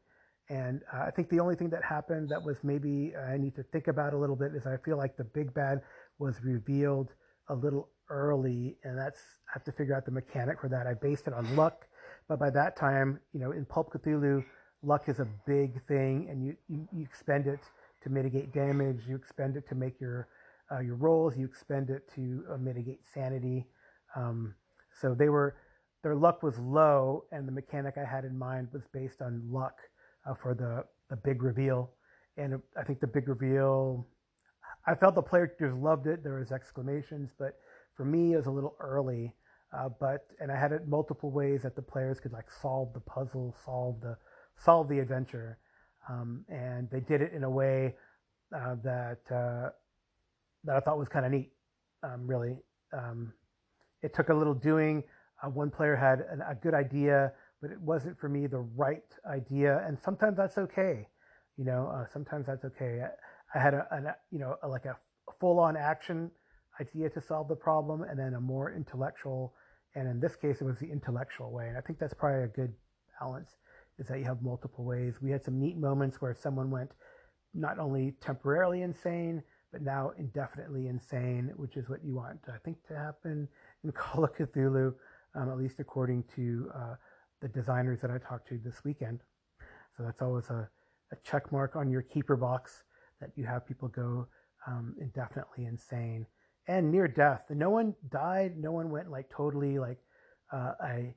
And 0.51 0.83
uh, 0.93 1.05
I 1.07 1.11
think 1.11 1.31
the 1.31 1.41
only 1.41 1.55
thing 1.55 1.71
that 1.71 1.83
happened 1.83 2.29
that 2.29 2.43
was 2.43 2.59
maybe 2.63 3.15
I 3.17 3.39
need 3.39 3.55
to 3.57 3.63
think 3.63 3.89
about 3.89 4.13
a 4.13 4.19
little 4.19 4.37
bit 4.37 4.53
is 4.55 4.67
I 4.67 4.77
feel 4.85 4.99
like 4.99 5.17
the 5.17 5.25
big 5.25 5.55
bad 5.55 5.81
was 6.19 6.37
revealed 6.43 7.11
a 7.49 7.55
little 7.55 7.89
early, 8.11 8.77
and 8.85 8.99
that's 8.99 9.21
I 9.49 9.53
have 9.55 9.65
to 9.65 9.73
figure 9.73 9.97
out 9.97 10.05
the 10.05 10.11
mechanic 10.11 10.61
for 10.61 10.69
that. 10.69 10.87
I 10.87 10.95
based 10.95 11.27
it 11.27 11.33
on 11.33 11.57
luck 11.57 11.87
but 12.33 12.39
by 12.39 12.51
that 12.51 12.77
time, 12.77 13.21
you 13.35 13.41
know, 13.41 13.53
in 13.53 13.67
Pulp 13.67 13.93
Cthulhu, 13.93 14.43
luck 14.83 15.11
is 15.11 15.21
a 15.21 15.27
big 15.47 15.83
thing, 15.83 16.29
and 16.31 16.43
you, 16.43 16.57
you, 16.67 16.89
you 16.91 17.03
expend 17.03 17.47
it 17.47 17.61
to 18.03 18.09
mitigate 18.09 18.55
damage. 18.55 19.03
You 19.07 19.17
expend 19.17 19.59
it 19.59 19.69
to 19.69 19.75
make 19.75 20.01
your 20.01 20.29
uh, 20.71 20.81
your 20.81 20.95
rolls. 20.95 21.37
You 21.37 21.45
expend 21.45 21.91
it 21.91 22.11
to 22.15 22.43
uh, 22.51 22.57
mitigate 22.57 23.01
sanity. 23.13 23.67
Um, 24.17 24.55
so 24.99 25.15
they 25.15 25.29
were 25.29 25.57
their 26.03 26.15
luck 26.15 26.43
was 26.43 26.59
low, 26.59 27.25
and 27.33 27.47
the 27.47 27.53
mechanic 27.53 27.99
I 27.99 28.11
had 28.11 28.25
in 28.25 28.39
mind 28.39 28.69
was 28.73 28.85
based 28.95 29.21
on 29.21 29.43
luck 29.51 29.77
uh, 30.27 30.33
for 30.33 30.55
the 30.55 30.85
the 31.11 31.17
big 31.17 31.43
reveal. 31.43 31.91
And 32.39 32.63
I 32.79 32.83
think 32.83 33.01
the 33.01 33.07
big 33.07 33.29
reveal, 33.29 34.07
I 34.87 34.95
felt 34.95 35.15
the 35.15 35.23
players 35.23 35.77
loved 35.77 36.07
it. 36.07 36.25
There 36.25 36.39
was 36.39 36.51
exclamations, 36.51 37.29
but 37.39 37.59
for 37.95 38.07
me, 38.07 38.33
it 38.33 38.37
was 38.39 38.47
a 38.47 38.51
little 38.51 38.75
early. 38.81 39.35
Uh, 39.77 39.89
but 40.01 40.27
and 40.41 40.53
I 40.53 40.59
had 40.59 40.73
it 40.73 40.87
multiple 40.87 41.31
ways 41.31 41.63
that 41.63 41.75
the 41.75 41.83
players 41.83 42.21
could 42.21 42.33
like 42.33 42.51
solve 42.51 42.93
the 42.93 43.01
puzzle, 43.01 43.55
solve 43.65 44.01
the 44.01 44.17
solve 44.59 44.89
the 44.89 44.99
adventure, 44.99 45.59
um, 46.09 46.45
and 46.49 46.91
they 46.91 47.01
did 47.01 47.23
it 47.23 47.33
in 47.33 47.45
a 47.45 47.51
way 47.51 47.95
uh, 48.55 48.77
that 48.85 49.21
uh, 49.31 49.71
that 50.65 50.77
I 50.77 50.81
thought 50.81 50.99
was 50.99 51.09
kind 51.09 51.25
of 51.25 51.33
neat. 51.33 51.53
Um, 52.03 52.27
really, 52.27 52.59
um, 52.93 53.33
it 54.03 54.13
took 54.15 54.29
a 54.29 54.35
little 54.35 54.55
doing. 54.55 55.03
Uh, 55.43 55.49
one 55.49 55.71
player 55.71 55.97
had 55.97 56.21
an, 56.31 56.43
a 56.47 56.55
good 56.55 56.75
idea, 56.75 57.33
but 57.63 57.71
it 57.71 57.81
wasn't 57.81 58.19
for 58.19 58.29
me 58.29 58.47
the 58.47 58.65
right 58.77 59.03
idea, 59.27 59.83
and 59.87 59.99
sometimes 59.99 60.37
that's 60.37 60.59
okay. 60.59 61.09
You 61.57 61.65
know, 61.65 61.91
uh, 61.95 62.07
sometimes 62.13 62.47
that's 62.47 62.65
okay. 62.67 63.03
I, 63.03 63.59
I 63.59 63.63
had 63.63 63.73
a, 63.73 63.87
a 63.91 64.17
you 64.31 64.39
know 64.39 64.57
a, 64.63 64.69
like 64.69 64.85
a 64.85 64.97
full 65.41 65.59
on 65.59 65.79
action 65.79 66.31
idea 66.81 67.09
to 67.11 67.21
solve 67.23 67.49
the 67.49 67.57
problem, 67.57 68.03
and 68.03 68.19
then 68.19 68.35
a 68.35 68.41
more 68.41 68.73
intellectual 68.73 69.55
and 69.95 70.09
in 70.09 70.21
this 70.21 70.37
case, 70.37 70.61
it 70.61 70.65
was 70.65 70.79
the 70.79 70.91
intellectual 70.91 71.53
way. 71.53 71.69
And 71.69 71.77
I 71.77 71.81
think 71.81 71.99
that's 71.99 72.15
probably 72.15 72.45
a 72.45 72.49
good 72.49 72.73
balance 73.21 73.57
is 73.99 74.09
that 74.09 74.19
you 74.19 74.25
have 74.25 74.43
multiple 74.43 74.85
ways. 74.85 75.21
We 75.21 75.31
had 75.31 75.45
some 75.45 75.61
neat 75.61 75.77
moments 75.77 76.21
where 76.21 76.35
someone 76.35 76.71
went 76.71 76.91
not 77.55 77.79
only 77.79 78.15
temporarily 78.21 78.83
insane, 78.83 79.43
but 79.71 79.83
now 79.83 80.13
indefinitely 80.19 80.89
insane, 80.89 81.53
which 81.57 81.77
is 81.77 81.89
what 81.89 82.05
you 82.05 82.15
want, 82.15 82.41
I 82.49 82.59
think, 82.65 82.79
to 82.89 82.97
happen 82.97 83.49
in 83.85 83.93
Call 83.93 84.25
of 84.25 84.35
Cthulhu, 84.35 84.95
um, 85.35 85.51
at 85.51 85.59
least 85.59 85.79
according 85.79 86.25
to 86.37 86.71
uh, 86.75 86.95
the 87.41 87.49
designers 87.49 88.01
that 88.01 88.11
I 88.11 88.19
talked 88.19 88.49
to 88.49 88.59
this 88.59 88.85
weekend. 88.85 89.21
So 89.97 90.03
that's 90.03 90.23
always 90.23 90.49
a, 90.49 90.69
a 91.13 91.17
check 91.23 91.53
mark 91.53 91.77
on 91.77 91.91
your 91.91 92.03
keeper 92.03 92.37
box 92.37 92.85
that 93.21 93.31
you 93.37 93.45
have 93.45 93.67
people 93.67 93.89
go 93.89 94.27
um, 94.67 94.95
indefinitely 95.01 95.67
insane 95.67 96.27
and 96.67 96.91
near 96.91 97.09
death. 97.09 97.45
No 97.51 97.71
one 97.71 97.95
died. 98.11 98.57
No 98.59 98.73
one 98.73 98.91
went 98.91 99.11
like 99.11 99.29
totally 99.31 99.79
like 99.79 99.99
uh, 100.53 100.73
I 100.81 101.15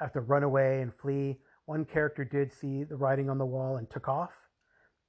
have 0.00 0.12
to 0.12 0.20
run 0.20 0.42
away 0.42 0.80
and 0.80 0.92
flee. 0.94 1.38
One 1.66 1.84
character 1.84 2.24
did 2.24 2.52
see 2.52 2.84
the 2.84 2.96
writing 2.96 3.30
on 3.30 3.38
the 3.38 3.46
wall 3.46 3.76
and 3.76 3.88
took 3.88 4.08
off, 4.08 4.32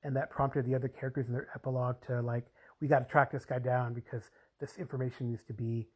and 0.04 0.16
that 0.16 0.30
prompted 0.30 0.66
the 0.66 0.76
other 0.76 0.88
characters 0.88 1.28
in 1.28 1.34
their 1.34 1.48
epilogue 1.56 1.96
to 2.08 2.22
like, 2.22 2.46
we 2.80 2.88
got 2.88 3.00
to 3.00 3.06
track 3.06 3.32
this 3.32 3.46
guy 3.46 3.60
down 3.60 3.94
because 3.94 4.30
this 4.60 4.78
information 4.78 5.30
needs 5.30 5.44
to 5.46 5.54
be 5.54 5.88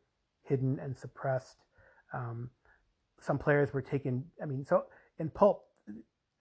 hidden 0.44 0.80
and 0.82 0.98
suppressed. 0.98 1.58
Um, 2.14 2.50
some 3.20 3.38
players 3.38 3.74
were 3.74 3.82
taken. 3.82 4.24
I 4.42 4.46
mean, 4.46 4.66
so 4.66 4.86
in 5.20 5.30
Pulp, 5.30 5.64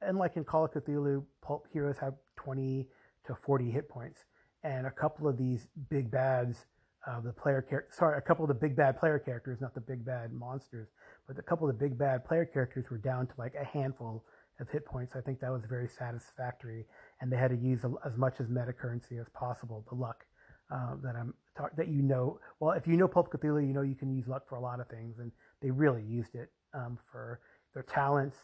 and 0.00 0.18
like 0.18 0.36
in 0.36 0.44
Call 0.44 0.64
of 0.64 0.72
Cthulhu, 0.72 1.24
Pulp 1.42 1.66
heroes 1.72 1.98
have 1.98 2.14
20 2.36 2.88
to 3.26 3.34
40 3.34 3.70
hit 3.70 3.88
points, 3.88 4.24
and 4.62 4.86
a 4.86 4.90
couple 4.90 5.28
of 5.28 5.36
these 5.36 5.68
big 5.90 6.10
bads 6.10 6.66
uh, 7.06 7.20
the 7.20 7.32
player 7.32 7.64
char- 7.68 7.86
sorry, 7.90 8.18
a 8.18 8.20
couple 8.20 8.44
of 8.44 8.48
the 8.48 8.54
big 8.54 8.76
bad 8.76 8.98
player 8.98 9.18
characters, 9.18 9.60
not 9.60 9.74
the 9.74 9.80
big 9.80 10.04
bad 10.04 10.32
monsters, 10.32 10.88
but 11.26 11.38
a 11.38 11.42
couple 11.42 11.68
of 11.68 11.78
the 11.78 11.84
big 11.84 11.96
bad 11.96 12.24
player 12.24 12.44
characters 12.44 12.86
were 12.90 12.98
down 12.98 13.26
to 13.26 13.32
like 13.38 13.54
a 13.54 13.64
handful 13.64 14.24
of 14.60 14.68
hit 14.70 14.84
points. 14.84 15.14
I 15.14 15.20
think 15.20 15.40
that 15.40 15.52
was 15.52 15.62
very 15.68 15.88
satisfactory, 15.88 16.86
and 17.20 17.30
they 17.30 17.36
had 17.36 17.50
to 17.50 17.56
use 17.56 17.84
as 18.04 18.16
much 18.16 18.40
as 18.40 18.48
meta 18.48 18.72
currency 18.72 19.18
as 19.18 19.28
possible, 19.34 19.84
the 19.88 19.94
luck 19.94 20.24
uh, 20.72 20.96
that 21.02 21.14
I'm 21.16 21.34
that 21.76 21.88
you 21.88 22.02
know. 22.02 22.40
Well, 22.60 22.72
if 22.72 22.86
you 22.86 22.96
know 22.96 23.08
Pulp 23.08 23.30
Cthulhu, 23.30 23.66
you 23.66 23.72
know 23.72 23.82
you 23.82 23.94
can 23.94 24.14
use 24.14 24.26
luck 24.26 24.48
for 24.48 24.56
a 24.56 24.60
lot 24.60 24.80
of 24.80 24.88
things, 24.88 25.18
and 25.18 25.30
they 25.62 25.70
really 25.70 26.02
used 26.02 26.34
it 26.34 26.50
um, 26.74 26.98
for 27.10 27.40
their 27.74 27.84
talents, 27.84 28.36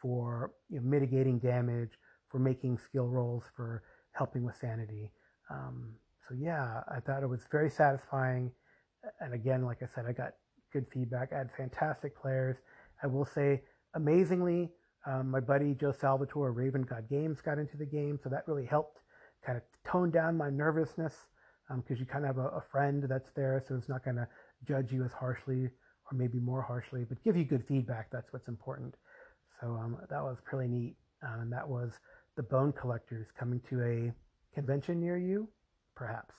for 0.00 0.52
you 0.70 0.80
know, 0.80 0.86
mitigating 0.86 1.38
damage, 1.38 1.92
for 2.28 2.38
making 2.38 2.78
skill 2.78 3.08
rolls, 3.08 3.44
for 3.54 3.82
helping 4.12 4.44
with 4.44 4.56
sanity. 4.56 5.10
Um, 5.50 5.94
so 6.28 6.34
yeah, 6.34 6.80
I 6.88 7.00
thought 7.00 7.22
it 7.22 7.28
was 7.28 7.46
very 7.50 7.70
satisfying. 7.70 8.50
And 9.20 9.34
again, 9.34 9.64
like 9.64 9.82
I 9.82 9.86
said, 9.86 10.06
I 10.06 10.12
got 10.12 10.32
good 10.72 10.86
feedback. 10.92 11.32
I 11.32 11.38
had 11.38 11.52
fantastic 11.52 12.20
players. 12.20 12.56
I 13.02 13.06
will 13.06 13.24
say, 13.24 13.62
amazingly, 13.94 14.70
um, 15.06 15.30
my 15.30 15.40
buddy 15.40 15.74
Joe 15.74 15.92
Salvatore, 15.92 16.52
Raven 16.52 16.82
God 16.82 17.08
Games, 17.08 17.40
got 17.40 17.58
into 17.58 17.76
the 17.76 17.86
game, 17.86 18.18
so 18.22 18.28
that 18.28 18.48
really 18.48 18.66
helped 18.66 18.98
kind 19.44 19.56
of 19.56 19.62
tone 19.88 20.10
down 20.10 20.36
my 20.36 20.50
nervousness 20.50 21.14
because 21.68 21.96
um, 21.96 22.00
you 22.00 22.06
kind 22.06 22.24
of 22.24 22.36
have 22.36 22.44
a, 22.44 22.48
a, 22.48 22.60
friend 22.60 23.04
that's 23.08 23.30
there, 23.30 23.62
so 23.66 23.76
it's 23.76 23.88
not 23.88 24.04
going 24.04 24.16
to 24.16 24.26
judge 24.66 24.92
you 24.92 25.04
as 25.04 25.12
harshly 25.12 25.64
or 25.64 26.14
maybe 26.16 26.38
more 26.38 26.62
harshly, 26.62 27.04
but 27.04 27.22
give 27.22 27.36
you 27.36 27.44
good 27.44 27.64
feedback. 27.66 28.08
That's 28.10 28.32
what's 28.32 28.48
important. 28.48 28.94
So 29.60 29.68
um, 29.68 29.96
that 30.08 30.22
was 30.22 30.38
pretty 30.44 30.72
neat, 30.72 30.96
um, 31.22 31.40
and 31.42 31.52
that 31.52 31.68
was 31.68 31.98
the 32.36 32.42
Bone 32.42 32.72
Collectors 32.72 33.28
coming 33.38 33.60
to 33.68 33.82
a 33.82 34.12
convention 34.54 35.00
near 35.00 35.16
you 35.16 35.48
perhaps. 35.96 36.34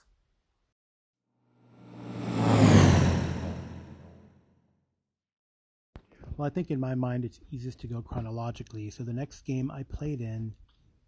Well, 6.38 6.46
I 6.46 6.52
think 6.52 6.70
in 6.70 6.80
my 6.80 6.94
mind 6.94 7.26
it's 7.26 7.40
easiest 7.52 7.80
to 7.82 7.88
go 7.88 8.02
chronologically. 8.02 8.92
So 8.92 9.04
the 9.04 9.12
next 9.12 9.42
game 9.42 9.72
I 9.72 9.82
played 9.82 10.22
in 10.22 10.54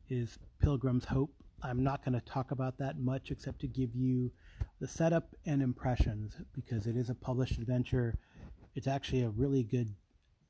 is 0.10 0.40
Pilgrim's 0.60 1.06
Hope. 1.06 1.32
I'm 1.62 1.84
not 1.84 2.04
going 2.04 2.20
to 2.20 2.26
talk 2.26 2.50
about 2.50 2.80
that 2.80 2.98
much 2.98 3.30
except 3.30 3.60
to 3.62 3.68
give 3.68 3.96
you 3.96 4.32
the 4.80 4.88
setup 4.88 5.36
and 5.46 5.62
impressions 5.62 6.36
because 6.54 6.88
it 6.88 6.96
is 6.96 7.12
a 7.12 7.16
published 7.16 7.60
adventure. 7.60 8.18
It's 8.74 8.88
actually 8.88 9.22
a 9.22 9.30
really 9.30 9.62
good 9.62 9.94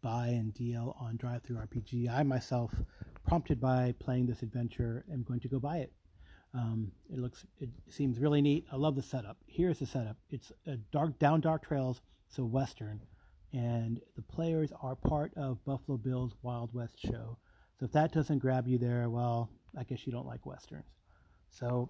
buy 0.01 0.27
and 0.27 0.53
deal 0.53 0.95
on 0.97 1.17
DriveThruRPG. 1.17 2.09
I 2.09 2.23
myself, 2.23 2.73
prompted 3.27 3.59
by 3.59 3.95
playing 3.99 4.27
this 4.27 4.43
adventure, 4.43 5.03
am 5.11 5.23
going 5.23 5.41
to 5.41 5.49
go 5.49 5.59
buy 5.59 5.79
it. 5.79 5.91
Um, 6.53 6.91
it 7.11 7.19
looks, 7.19 7.45
it 7.59 7.69
seems 7.89 8.19
really 8.19 8.41
neat. 8.41 8.65
I 8.71 8.75
love 8.75 8.95
the 8.95 9.03
setup. 9.03 9.37
Here's 9.45 9.79
the 9.79 9.85
setup. 9.85 10.17
It's 10.29 10.51
a 10.65 10.77
dark, 10.91 11.19
down 11.19 11.41
dark 11.41 11.67
trails, 11.67 12.01
so 12.27 12.43
Western, 12.43 13.01
and 13.53 13.99
the 14.15 14.21
players 14.21 14.71
are 14.81 14.95
part 14.95 15.31
of 15.35 15.63
Buffalo 15.63 15.97
Bill's 15.97 16.35
Wild 16.41 16.73
West 16.73 16.99
show. 16.99 17.37
So 17.79 17.85
if 17.85 17.91
that 17.91 18.11
doesn't 18.11 18.39
grab 18.39 18.67
you 18.67 18.77
there, 18.77 19.09
well, 19.09 19.49
I 19.77 19.83
guess 19.83 20.05
you 20.05 20.11
don't 20.11 20.25
like 20.25 20.45
westerns. 20.45 20.85
So 21.49 21.89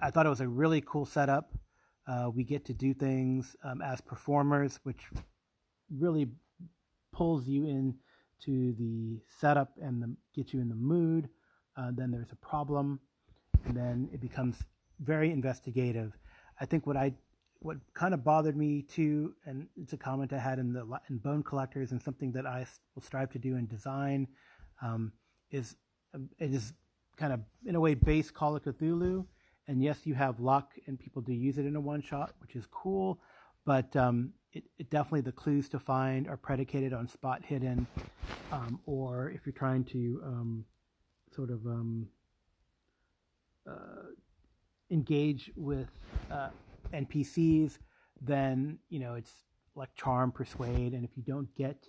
I 0.00 0.10
thought 0.10 0.26
it 0.26 0.30
was 0.30 0.40
a 0.40 0.48
really 0.48 0.80
cool 0.80 1.06
setup. 1.06 1.52
Uh, 2.06 2.30
we 2.34 2.42
get 2.42 2.64
to 2.66 2.74
do 2.74 2.92
things 2.94 3.56
um, 3.62 3.80
as 3.80 4.00
performers, 4.00 4.80
which 4.82 5.10
really 5.96 6.28
pulls 7.12 7.46
you 7.46 7.66
in 7.66 7.94
to 8.44 8.72
the 8.72 9.20
setup 9.38 9.70
and 9.80 10.02
the, 10.02 10.16
gets 10.34 10.52
you 10.52 10.60
in 10.60 10.68
the 10.68 10.74
mood. 10.74 11.28
Uh, 11.76 11.90
then 11.94 12.10
there's 12.10 12.32
a 12.32 12.46
problem 12.46 13.00
and 13.64 13.76
then 13.76 14.08
it 14.12 14.20
becomes 14.20 14.56
very 15.00 15.30
investigative. 15.30 16.16
I 16.60 16.66
think 16.66 16.86
what 16.86 16.96
I 16.96 17.14
what 17.60 17.76
kind 17.94 18.12
of 18.12 18.24
bothered 18.24 18.56
me 18.56 18.82
too, 18.82 19.34
and 19.46 19.68
it's 19.76 19.92
a 19.92 19.96
comment 19.96 20.32
I 20.32 20.38
had 20.38 20.58
in 20.58 20.72
the 20.72 20.86
in 21.08 21.18
Bone 21.18 21.42
Collectors, 21.42 21.92
and 21.92 22.02
something 22.02 22.32
that 22.32 22.46
I 22.46 22.66
will 22.94 23.02
strive 23.02 23.30
to 23.30 23.38
do 23.38 23.56
in 23.56 23.66
design, 23.66 24.28
um, 24.80 25.12
is 25.50 25.76
um, 26.14 26.28
it 26.38 26.52
is 26.52 26.72
kind 27.16 27.32
of 27.32 27.40
in 27.64 27.74
a 27.74 27.80
way 27.80 27.94
base 27.94 28.30
Call 28.30 28.56
of 28.56 28.64
Cthulhu. 28.64 29.26
And 29.68 29.80
yes, 29.80 30.00
you 30.04 30.14
have 30.14 30.40
luck, 30.40 30.72
and 30.86 30.98
people 30.98 31.22
do 31.22 31.32
use 31.32 31.56
it 31.56 31.66
in 31.66 31.76
a 31.76 31.80
one 31.80 32.02
shot, 32.02 32.34
which 32.40 32.56
is 32.56 32.66
cool. 32.66 33.20
But 33.64 33.94
um, 33.94 34.32
it, 34.52 34.64
it, 34.76 34.90
definitely 34.90 35.20
the 35.20 35.30
clues 35.30 35.68
to 35.68 35.78
find 35.78 36.26
are 36.26 36.36
predicated 36.36 36.92
on 36.92 37.06
spot 37.06 37.44
hidden, 37.44 37.86
um, 38.50 38.80
or 38.86 39.30
if 39.30 39.46
you're 39.46 39.52
trying 39.52 39.84
to 39.84 40.20
um, 40.24 40.64
sort 41.32 41.50
of 41.50 41.64
um, 41.64 42.08
engage 44.90 45.50
with 45.56 45.88
uh, 46.30 46.50
NPCs, 46.92 47.78
then 48.20 48.78
you 48.88 49.00
know 49.00 49.14
it's 49.14 49.32
like 49.74 49.94
charm, 49.94 50.30
persuade, 50.30 50.92
and 50.92 51.04
if 51.04 51.10
you 51.16 51.22
don't 51.22 51.52
get 51.56 51.86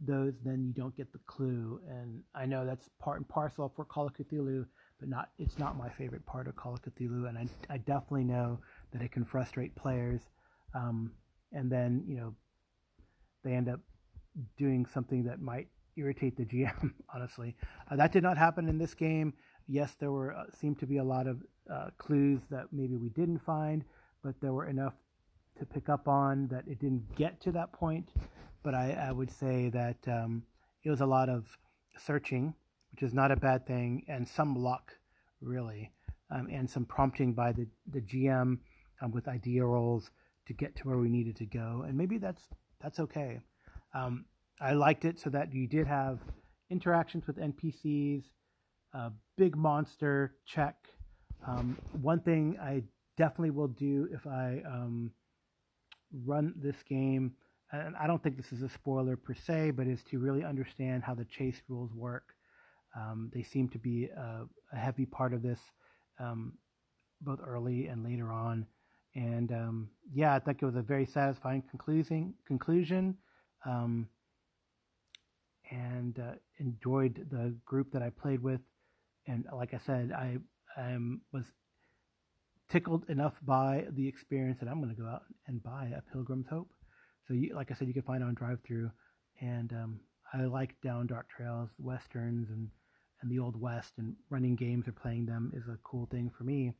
those, 0.00 0.34
then 0.44 0.64
you 0.64 0.72
don't 0.72 0.96
get 0.96 1.12
the 1.12 1.18
clue. 1.26 1.80
And 1.88 2.22
I 2.34 2.46
know 2.46 2.64
that's 2.64 2.88
part 3.00 3.18
and 3.18 3.28
parcel 3.28 3.72
for 3.74 3.84
Call 3.84 4.06
of 4.06 4.14
Cthulhu, 4.14 4.64
but 4.98 5.08
not 5.08 5.30
it's 5.38 5.58
not 5.58 5.76
my 5.76 5.88
favorite 5.88 6.24
part 6.26 6.48
of 6.48 6.56
Call 6.56 6.74
of 6.74 6.82
Cthulhu, 6.82 7.28
and 7.28 7.38
I, 7.38 7.46
I 7.68 7.78
definitely 7.78 8.24
know 8.24 8.58
that 8.92 9.02
it 9.02 9.12
can 9.12 9.24
frustrate 9.24 9.74
players. 9.76 10.22
Um, 10.74 11.12
and 11.52 11.70
then 11.70 12.04
you 12.06 12.16
know 12.16 12.34
they 13.44 13.52
end 13.52 13.68
up 13.68 13.80
doing 14.56 14.86
something 14.86 15.24
that 15.24 15.40
might 15.40 15.68
irritate 15.96 16.36
the 16.36 16.44
GM. 16.44 16.92
Honestly, 17.14 17.56
uh, 17.90 17.96
that 17.96 18.12
did 18.12 18.22
not 18.22 18.38
happen 18.38 18.68
in 18.68 18.78
this 18.78 18.94
game 18.94 19.34
yes, 19.68 19.94
there 20.00 20.10
were 20.10 20.34
uh, 20.34 20.44
seemed 20.58 20.78
to 20.80 20.86
be 20.86 20.96
a 20.96 21.04
lot 21.04 21.26
of 21.26 21.42
uh, 21.72 21.90
clues 21.98 22.40
that 22.50 22.66
maybe 22.72 22.96
we 22.96 23.10
didn't 23.10 23.38
find, 23.38 23.84
but 24.24 24.34
there 24.40 24.52
were 24.52 24.66
enough 24.66 24.94
to 25.58 25.66
pick 25.66 25.88
up 25.88 26.08
on 26.08 26.48
that 26.48 26.64
it 26.66 26.80
didn't 26.80 27.14
get 27.14 27.40
to 27.42 27.52
that 27.52 27.72
point. 27.72 28.10
But 28.62 28.74
I, 28.74 29.08
I 29.08 29.12
would 29.12 29.30
say 29.30 29.68
that 29.70 29.96
um, 30.08 30.42
it 30.82 30.90
was 30.90 31.00
a 31.00 31.06
lot 31.06 31.28
of 31.28 31.58
searching, 31.96 32.54
which 32.90 33.02
is 33.02 33.14
not 33.14 33.30
a 33.30 33.36
bad 33.36 33.66
thing, 33.66 34.04
and 34.08 34.26
some 34.26 34.56
luck, 34.56 34.94
really, 35.40 35.92
um, 36.30 36.48
and 36.50 36.68
some 36.68 36.84
prompting 36.84 37.34
by 37.34 37.52
the 37.52 37.66
the 37.86 38.00
GM 38.00 38.58
um, 39.00 39.10
with 39.12 39.28
idea 39.28 39.64
rolls 39.64 40.10
to 40.46 40.54
get 40.54 40.74
to 40.76 40.88
where 40.88 40.98
we 40.98 41.08
needed 41.08 41.36
to 41.36 41.46
go, 41.46 41.84
and 41.86 41.96
maybe 41.96 42.18
that's 42.18 42.48
that's 42.80 42.98
okay. 42.98 43.40
Um, 43.94 44.24
I 44.60 44.72
liked 44.72 45.04
it 45.04 45.20
so 45.20 45.30
that 45.30 45.54
you 45.54 45.66
did 45.66 45.86
have 45.86 46.18
interactions 46.70 47.26
with 47.26 47.36
NPCs 47.36 48.24
uh, 48.98 49.10
big 49.36 49.56
monster 49.56 50.34
check. 50.44 50.88
Um, 51.46 51.78
one 52.02 52.20
thing 52.20 52.58
I 52.60 52.82
definitely 53.16 53.50
will 53.50 53.68
do 53.68 54.08
if 54.12 54.26
I 54.26 54.62
um, 54.66 55.12
run 56.24 56.54
this 56.56 56.82
game, 56.82 57.34
and 57.70 57.94
I 57.96 58.06
don't 58.06 58.22
think 58.22 58.36
this 58.36 58.52
is 58.52 58.62
a 58.62 58.68
spoiler 58.68 59.16
per 59.16 59.34
se, 59.34 59.72
but 59.72 59.86
is 59.86 60.02
to 60.10 60.18
really 60.18 60.44
understand 60.44 61.04
how 61.04 61.14
the 61.14 61.24
chase 61.24 61.62
rules 61.68 61.94
work. 61.94 62.34
Um, 62.96 63.30
they 63.32 63.42
seem 63.42 63.68
to 63.68 63.78
be 63.78 64.06
a, 64.06 64.46
a, 64.72 64.76
heavy 64.76 65.06
part 65.06 65.34
of 65.34 65.42
this, 65.42 65.60
um, 66.18 66.54
both 67.20 67.38
early 67.46 67.86
and 67.86 68.02
later 68.02 68.32
on. 68.32 68.66
And 69.14 69.52
um, 69.52 69.90
yeah, 70.10 70.34
I 70.34 70.38
think 70.38 70.62
it 70.62 70.66
was 70.66 70.76
a 70.76 70.82
very 70.82 71.04
satisfying 71.04 71.62
conclusion. 71.62 72.34
Conclusion, 72.46 73.18
um, 73.64 74.08
and 75.70 76.18
uh, 76.18 76.32
enjoyed 76.56 77.26
the 77.30 77.54
group 77.66 77.92
that 77.92 78.02
I 78.02 78.10
played 78.10 78.42
with 78.42 78.62
and 79.28 79.44
like 79.54 79.74
I 79.74 79.78
said, 79.78 80.10
I 80.12 80.38
um, 80.76 81.20
was 81.32 81.44
tickled 82.70 83.08
enough 83.08 83.34
by 83.42 83.86
the 83.90 84.08
experience 84.08 84.58
that 84.60 84.68
I'm 84.68 84.82
going 84.82 84.94
to 84.94 85.00
go 85.00 85.08
out 85.08 85.22
and 85.46 85.62
buy 85.62 85.92
a 85.96 86.02
Pilgrim's 86.12 86.48
Hope. 86.48 86.70
So, 87.26 87.34
you, 87.34 87.54
like 87.54 87.70
I 87.70 87.74
said, 87.74 87.88
you 87.88 87.94
can 87.94 88.02
find 88.02 88.24
on 88.24 88.34
DriveThru, 88.34 88.90
and 89.40 89.72
um, 89.72 90.00
I 90.32 90.44
like 90.44 90.80
down 90.82 91.06
dark 91.06 91.28
trails, 91.28 91.70
westerns, 91.78 92.50
and 92.50 92.70
and 93.20 93.30
the 93.30 93.40
Old 93.40 93.60
West 93.60 93.94
and 93.98 94.14
running 94.30 94.54
games 94.54 94.86
or 94.86 94.92
playing 94.92 95.26
them 95.26 95.50
is 95.52 95.66
a 95.66 95.78
cool 95.82 96.06
thing 96.06 96.30
for 96.30 96.44
me. 96.44 96.74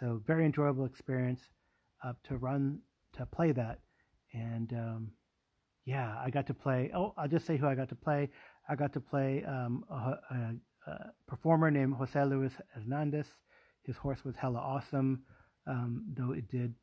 So 0.00 0.20
very 0.26 0.44
enjoyable 0.44 0.84
experience 0.84 1.40
uh, 2.02 2.14
to 2.24 2.36
run 2.36 2.80
to 3.12 3.24
play 3.24 3.52
that, 3.52 3.78
and 4.34 4.72
um, 4.72 5.12
yeah, 5.86 6.16
I 6.22 6.30
got 6.30 6.46
to 6.48 6.54
play. 6.54 6.90
Oh, 6.94 7.14
I'll 7.16 7.28
just 7.28 7.46
say 7.46 7.56
who 7.56 7.66
I 7.66 7.74
got 7.74 7.88
to 7.90 7.94
play. 7.94 8.30
I 8.68 8.74
got 8.74 8.92
to 8.94 9.00
play 9.00 9.44
um, 9.44 9.84
a, 9.88 9.94
a, 9.94 10.54
performer 11.26 11.70
named 11.70 11.94
Jose 11.94 12.24
Luis 12.24 12.52
Hernandez. 12.74 13.26
His 13.82 13.96
horse 13.96 14.24
was 14.24 14.36
hella 14.36 14.58
awesome, 14.58 15.22
um, 15.66 16.04
though 16.12 16.32
it 16.32 16.48
did 16.48 16.74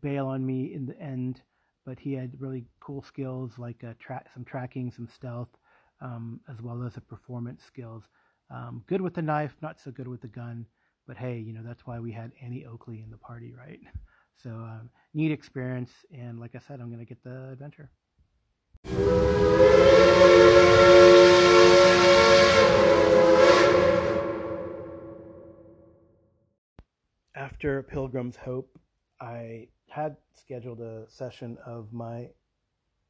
bail 0.00 0.26
on 0.28 0.44
me 0.44 0.72
in 0.72 0.86
the 0.86 0.98
end. 1.00 1.42
But 1.84 1.98
he 2.00 2.14
had 2.14 2.40
really 2.40 2.66
cool 2.80 3.02
skills 3.02 3.52
like 3.58 3.84
tra- 3.98 4.24
some 4.34 4.44
tracking, 4.44 4.90
some 4.90 5.06
stealth, 5.06 5.56
um, 6.00 6.40
as 6.48 6.60
well 6.60 6.82
as 6.82 6.96
a 6.96 7.00
performance 7.00 7.62
skills. 7.64 8.04
Um, 8.50 8.82
good 8.86 9.00
with 9.00 9.14
the 9.14 9.22
knife, 9.22 9.56
not 9.60 9.80
so 9.80 9.90
good 9.90 10.08
with 10.08 10.20
the 10.20 10.28
gun. 10.28 10.66
But 11.06 11.16
hey, 11.16 11.38
you 11.38 11.52
know 11.52 11.62
that's 11.62 11.86
why 11.86 12.00
we 12.00 12.12
had 12.12 12.32
Annie 12.42 12.66
Oakley 12.66 13.00
in 13.02 13.10
the 13.10 13.18
party, 13.18 13.52
right? 13.56 13.80
So 14.42 14.50
um, 14.50 14.90
neat 15.14 15.32
experience, 15.32 15.90
and 16.12 16.38
like 16.38 16.54
I 16.54 16.58
said, 16.58 16.78
I'm 16.78 16.88
going 16.88 16.98
to 16.98 17.06
get 17.06 17.22
the 17.24 17.52
adventure. 17.52 17.90
After 27.56 27.82
Pilgrim's 27.82 28.36
Hope, 28.36 28.78
I 29.18 29.68
had 29.88 30.18
scheduled 30.34 30.82
a 30.82 31.06
session 31.08 31.56
of 31.64 31.90
my 31.90 32.28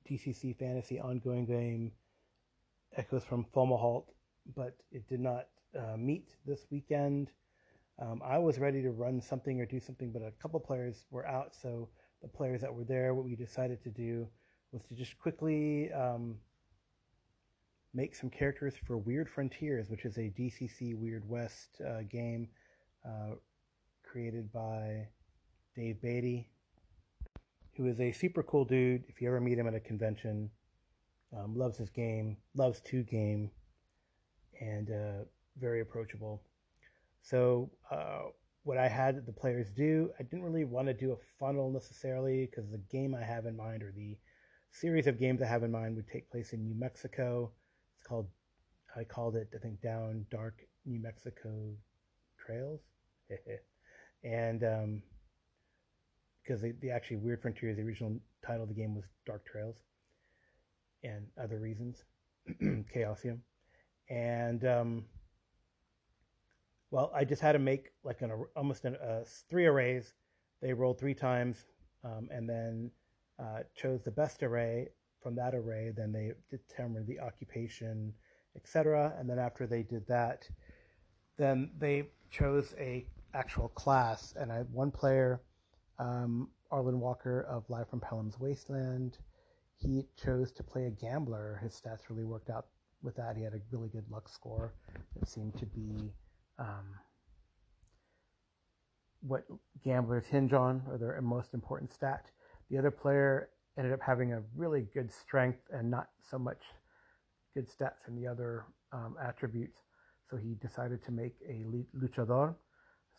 DCC 0.09 0.56
Fantasy 0.56 1.00
ongoing 1.00 1.46
game, 1.46 1.90
Echoes 2.96 3.24
from 3.24 3.44
Fomalhaut, 3.52 4.04
but 4.54 4.76
it 4.92 5.09
did 5.09 5.18
not 5.18 5.48
uh, 5.76 5.96
meet 5.96 6.37
this 6.46 6.64
weekend. 6.70 7.32
Um, 8.00 8.22
I 8.24 8.38
was 8.38 8.61
ready 8.61 8.82
to 8.82 8.92
run 8.92 9.20
something 9.20 9.61
or 9.61 9.66
do 9.66 9.80
something, 9.80 10.12
but 10.12 10.22
a 10.22 10.30
couple 10.40 10.61
players 10.61 11.06
were 11.11 11.26
out, 11.26 11.52
so 11.52 11.88
the 12.22 12.28
players 12.28 12.61
that 12.61 12.72
were 12.72 12.85
there, 12.85 13.14
what 13.14 13.24
we 13.24 13.35
decided 13.35 13.82
to 13.82 13.90
do 13.90 14.28
was 14.70 14.85
to 14.85 14.94
just 14.94 15.18
quickly 15.18 15.90
um, 15.92 16.37
make 17.92 18.14
some 18.14 18.30
characters 18.30 18.74
for 18.87 18.96
Weird 18.96 19.28
Frontiers, 19.28 19.90
which 19.90 20.04
is 20.04 20.16
a 20.18 20.32
DCC 20.38 20.94
Weird 20.94 21.28
West 21.28 21.80
uh, 21.85 22.02
game 22.09 22.46
uh, 23.04 23.35
created 24.16 24.50
by 24.50 25.07
Dave 25.74 25.96
Baity, 26.02 26.46
who 27.76 27.87
is 27.87 28.00
a 28.00 28.12
super 28.12 28.42
cool 28.42 28.64
dude. 28.64 29.05
If 29.09 29.20
you 29.20 29.29
ever 29.29 29.42
meet 29.42 29.59
him 29.59 29.66
at 29.66 29.74
a 29.74 29.81
convention, 29.81 30.48
um, 31.37 31.55
loves 31.55 31.76
his 31.76 31.90
game, 31.90 32.38
loves 32.55 32.81
to 32.87 33.02
game, 33.02 33.50
and 34.59 34.90
uh, 34.90 35.24
very 35.61 35.83
approachable. 35.83 36.40
So, 37.20 37.70
uh, 37.90 38.31
what 38.62 38.79
I 38.79 38.88
had 38.88 39.26
the 39.26 39.35
players 39.35 39.68
do, 39.68 40.09
I 40.18 40.22
didn't 40.22 40.44
really 40.44 40.64
want 40.64 40.87
to 40.87 40.94
do 40.94 41.12
a 41.12 41.16
funnel 41.38 41.70
necessarily 41.70 42.46
because 42.46 42.70
the 42.70 42.81
game 42.90 43.14
I 43.14 43.22
have 43.22 43.44
in 43.44 43.55
mind 43.55 43.83
or 43.83 43.92
the 43.94 44.16
series 44.70 45.07
of 45.07 45.20
games 45.20 45.42
I 45.42 45.46
have 45.46 45.62
in 45.62 45.70
mind 45.70 45.94
would 45.94 46.09
take 46.09 46.31
place 46.31 46.55
in 46.55 46.64
New 46.64 46.74
Mexico. 46.74 47.52
It's 47.98 48.07
called, 48.09 48.29
I 48.96 49.05
called 49.05 49.37
it, 49.37 49.50
I 49.55 49.59
think, 49.59 49.83
Down 49.83 50.24
Dark 50.31 50.62
New 50.87 51.02
Mexico 51.02 51.74
Trails. 52.38 52.81
and 54.24 54.64
um, 54.64 55.02
because 56.46 56.62
the, 56.62 56.72
the 56.81 56.90
actually 56.90 57.16
Weird 57.16 57.42
Frontiers, 57.42 57.76
the 57.76 57.83
original 57.83 58.18
title 58.44 58.62
of 58.62 58.68
the 58.68 58.74
game 58.74 58.94
was 58.94 59.05
Dark 59.26 59.44
Trails 59.44 59.76
and 61.02 61.26
other 61.42 61.59
reasons, 61.59 62.05
Chaosium. 62.62 63.40
And, 64.09 64.64
um, 64.64 65.05
well, 66.90 67.11
I 67.14 67.24
just 67.24 67.42
had 67.42 67.52
to 67.52 67.59
make 67.59 67.90
like 68.05 68.22
an 68.22 68.33
almost 68.55 68.85
an, 68.85 68.96
uh, 68.96 69.24
three 69.50 69.66
arrays. 69.66 70.14
They 70.62 70.72
rolled 70.72 70.98
three 70.98 71.14
times, 71.14 71.66
um, 72.05 72.29
and 72.31 72.48
then 72.48 72.90
uh, 73.38 73.61
chose 73.74 74.05
the 74.05 74.12
best 74.12 74.42
array 74.42 74.88
from 75.20 75.35
that 75.35 75.55
array. 75.55 75.92
Then 75.94 76.12
they 76.12 76.33
determined 76.48 77.09
the 77.09 77.18
occupation, 77.18 78.14
etc. 78.55 79.14
And 79.18 79.29
then 79.29 79.38
after 79.38 79.66
they 79.66 79.83
did 79.83 80.07
that, 80.07 80.48
then 81.37 81.72
they 81.76 82.05
chose 82.31 82.72
a 82.79 83.07
actual 83.37 83.68
class. 83.68 84.35
And 84.38 84.51
I 84.51 84.57
had 84.57 84.72
one 84.72 84.90
player, 84.90 85.42
um, 85.99 86.49
Arlen 86.70 87.01
Walker 87.01 87.46
of 87.49 87.68
Live 87.68 87.88
from 87.88 88.01
Pelham's 88.01 88.40
Wasteland. 88.40 89.18
He 89.77 90.05
chose 90.22 90.53
to 90.53 90.62
play 90.62 90.87
a 90.87 90.90
gambler. 90.90 91.61
His 91.62 91.81
stats 91.81 92.09
really 92.09 92.25
worked 92.25 92.51
out 92.51 92.66
with 93.03 93.16
that. 93.16 93.37
He 93.37 93.42
had 93.42 93.53
a 93.53 93.61
really 93.70 93.88
good 93.88 94.11
luck 94.11 94.29
score. 94.29 94.75
It 95.20 95.29
seemed 95.29 95.57
to 95.59 95.66
be 95.66 96.12
um, 96.59 96.94
what 99.20 99.44
gamblers 99.85 100.27
hinge 100.27 100.53
on, 100.53 100.83
or 100.88 100.99
their 100.99 101.20
most 101.20 101.53
important 101.53 101.92
stat. 101.92 102.31
The 102.70 102.79
other 102.79 102.90
player 102.90 103.51
ended 103.79 103.92
up 103.92 104.01
having 104.01 104.33
a 104.33 104.42
really 104.55 104.87
good 104.94 105.12
strength 105.12 105.61
and 105.70 105.90
not 105.90 106.09
so 106.31 106.38
much 106.38 106.62
good 107.55 107.68
stats 107.68 108.09
in 108.09 108.16
the 108.16 108.27
other 108.27 108.64
um, 108.92 109.16
attributes. 109.22 109.81
So 110.31 110.37
he 110.37 110.55
decided 110.55 111.05
to 111.05 111.12
make 111.12 111.35
a 111.49 111.64
luchador, 111.96 112.55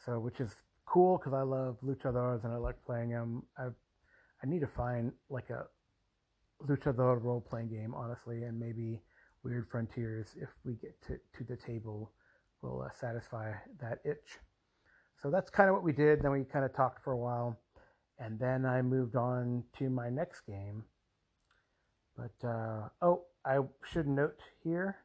so 0.05 0.19
which 0.19 0.39
is 0.39 0.55
cool 0.86 1.17
because 1.17 1.33
I 1.33 1.41
love 1.41 1.77
luchadors 1.83 2.43
and 2.43 2.53
I 2.53 2.57
like 2.57 2.75
playing 2.86 3.10
them. 3.10 3.43
I 3.57 3.67
I 4.43 4.47
need 4.47 4.62
to 4.62 4.67
find 4.67 5.12
like 5.29 5.49
a 5.49 5.65
luchador 6.65 7.21
role 7.21 7.41
playing 7.41 7.69
game, 7.69 7.93
honestly, 7.95 8.43
and 8.43 8.60
maybe 8.60 9.01
Weird 9.43 9.67
Frontiers 9.69 10.36
if 10.39 10.49
we 10.65 10.73
get 10.73 11.01
to, 11.07 11.17
to 11.38 11.43
the 11.43 11.55
table 11.55 12.12
will 12.62 12.81
uh, 12.81 12.89
satisfy 12.91 13.53
that 13.79 13.99
itch. 14.03 14.39
So 15.21 15.29
that's 15.31 15.49
kind 15.49 15.69
of 15.69 15.75
what 15.75 15.83
we 15.83 15.93
did. 15.93 16.21
Then 16.21 16.31
we 16.31 16.43
kind 16.43 16.65
of 16.65 16.75
talked 16.75 17.03
for 17.03 17.13
a 17.13 17.17
while 17.17 17.60
and 18.19 18.39
then 18.39 18.65
I 18.65 18.81
moved 18.81 19.15
on 19.15 19.63
to 19.77 19.89
my 19.89 20.10
next 20.10 20.41
game. 20.41 20.83
But 22.15 22.47
uh, 22.47 22.89
oh, 23.01 23.25
I 23.45 23.60
should 23.83 24.07
note 24.07 24.39
here 24.63 24.97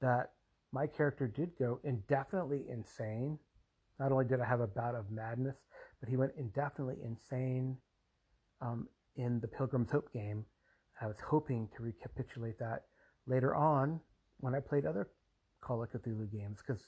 that 0.00 0.32
my 0.72 0.86
character 0.86 1.26
did 1.26 1.50
go 1.58 1.80
indefinitely 1.84 2.64
insane. 2.70 3.38
Not 3.98 4.10
only 4.10 4.24
did 4.24 4.40
I 4.40 4.46
have 4.46 4.60
a 4.60 4.66
bout 4.66 4.94
of 4.94 5.10
madness, 5.10 5.56
but 6.00 6.08
he 6.08 6.16
went 6.16 6.32
indefinitely 6.38 6.96
insane 7.04 7.76
um, 8.60 8.88
in 9.16 9.38
the 9.40 9.48
Pilgrim's 9.48 9.90
Hope 9.90 10.12
game. 10.12 10.44
I 11.00 11.06
was 11.06 11.18
hoping 11.28 11.68
to 11.76 11.82
recapitulate 11.82 12.58
that 12.58 12.84
later 13.26 13.54
on 13.54 14.00
when 14.38 14.54
I 14.54 14.60
played 14.60 14.86
other 14.86 15.08
Call 15.60 15.82
of 15.82 15.90
Cthulhu 15.90 16.30
games, 16.32 16.58
because 16.66 16.82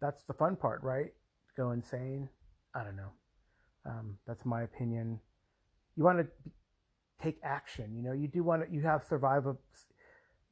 that's 0.00 0.22
the 0.24 0.34
fun 0.34 0.56
part, 0.56 0.82
right? 0.82 1.12
Go 1.56 1.70
insane. 1.70 2.28
I 2.74 2.84
don't 2.84 2.96
know. 2.96 3.12
Um, 3.86 4.18
that's 4.26 4.44
my 4.44 4.62
opinion. 4.62 5.18
You 5.96 6.04
want 6.04 6.18
to 6.18 6.26
take 7.22 7.38
action. 7.42 7.94
You 7.96 8.02
know, 8.02 8.12
you 8.12 8.28
do 8.28 8.42
want 8.42 8.66
to. 8.66 8.74
You 8.74 8.82
have 8.82 9.04
survival. 9.04 9.58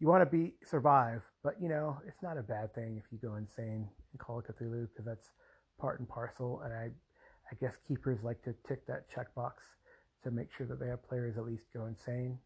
You 0.01 0.09
want 0.09 0.23
to 0.23 0.37
be 0.37 0.55
survive, 0.65 1.23
but 1.43 1.55
you 1.61 1.69
know, 1.69 1.99
it's 2.07 2.23
not 2.23 2.37
a 2.37 2.43
bad 2.43 2.75
thing 2.75 3.01
if 3.03 3.05
you 3.11 3.19
go 3.19 3.37
insane 3.37 3.89
and 4.13 4.21
Call 4.21 4.39
of 4.39 4.45
Cthulhu 4.45 4.89
because 4.89 5.05
that's 5.05 5.31
part 5.79 6.01
and 6.01 6.09
parcel. 6.09 6.61
And 6.65 6.73
I, 6.73 6.91
I 7.51 7.55
guess 7.61 7.77
keepers 7.87 8.19
like 8.23 8.43
to 8.43 8.55
tick 8.67 8.87
that 8.87 9.07
checkbox 9.11 9.53
to 10.25 10.31
make 10.31 10.49
sure 10.57 10.67
that 10.67 10.81
they 10.81 10.89
have 10.89 11.07
players 11.09 11.37
at 11.37 11.45
least 11.45 11.65
go 11.75 11.87
insane. 11.87 12.39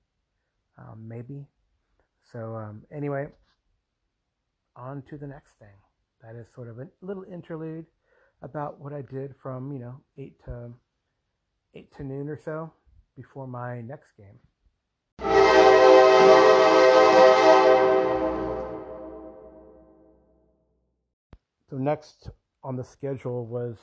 Um, 0.79 1.07
maybe. 1.09 1.47
So 2.33 2.57
um, 2.57 2.83
anyway, 2.95 3.29
on 4.77 5.03
to 5.11 5.17
the 5.17 5.27
next 5.27 5.59
thing. 5.59 5.77
That 6.23 6.37
is 6.37 6.47
sort 6.55 6.69
of 6.69 6.79
a 6.79 6.89
little 7.01 7.25
interlude 7.33 7.87
about 8.43 8.81
what 8.81 8.93
I 8.93 9.03
did 9.03 9.35
from 9.43 9.73
you 9.73 9.79
know 9.79 10.01
eight 10.17 10.35
to 10.45 10.71
eight 11.75 11.93
to 11.97 12.05
noon 12.05 12.29
or 12.29 12.37
so 12.37 12.73
before 13.17 13.47
my 13.47 13.81
next 13.81 14.17
game. 14.17 14.39
So 21.71 21.77
next 21.77 22.31
on 22.65 22.77
the 22.77 22.85
schedule 22.85 23.47
was 23.47 23.77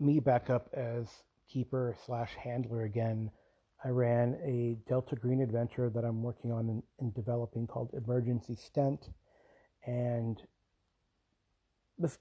me 0.00 0.18
back 0.20 0.48
up 0.48 0.68
as 0.72 1.08
keeper 1.52 1.96
slash 2.06 2.34
handler 2.34 2.82
again. 2.82 3.30
I 3.84 3.90
ran 3.90 4.38
a 4.44 4.78
Delta 4.88 5.14
Green 5.14 5.40
adventure 5.40 5.90
that 5.90 6.04
I'm 6.04 6.22
working 6.22 6.50
on 6.50 6.82
and, 6.98 7.14
developing 7.14 7.66
called 7.66 7.90
Emergency 7.92 8.54
Stent, 8.56 9.10
and 9.86 10.42
this 11.96 12.18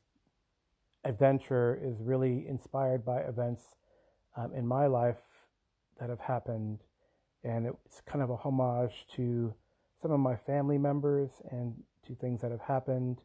adventure 1.03 1.79
is 1.81 2.01
really 2.01 2.45
inspired 2.47 3.05
by 3.05 3.21
events 3.21 3.61
um, 4.35 4.53
in 4.53 4.67
my 4.67 4.87
life 4.87 5.21
that 5.99 6.09
have 6.09 6.19
happened. 6.19 6.79
And 7.43 7.67
it's 7.85 8.01
kind 8.05 8.21
of 8.21 8.29
a 8.29 8.35
homage 8.35 9.05
to 9.15 9.53
some 10.01 10.11
of 10.11 10.19
my 10.19 10.35
family 10.35 10.77
members 10.77 11.31
and 11.49 11.75
to 12.05 12.15
things 12.15 12.41
that 12.41 12.51
have 12.51 12.61
happened. 12.61 13.21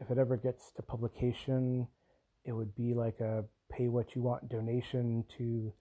If 0.00 0.10
it 0.10 0.18
ever 0.18 0.36
gets 0.36 0.70
to 0.72 0.82
publication, 0.82 1.88
it 2.44 2.52
would 2.52 2.74
be 2.74 2.94
like 2.94 3.20
a 3.20 3.44
pay 3.70 3.88
what 3.88 4.14
you 4.14 4.22
want 4.22 4.48
donation 4.48 5.24
to 5.38 5.72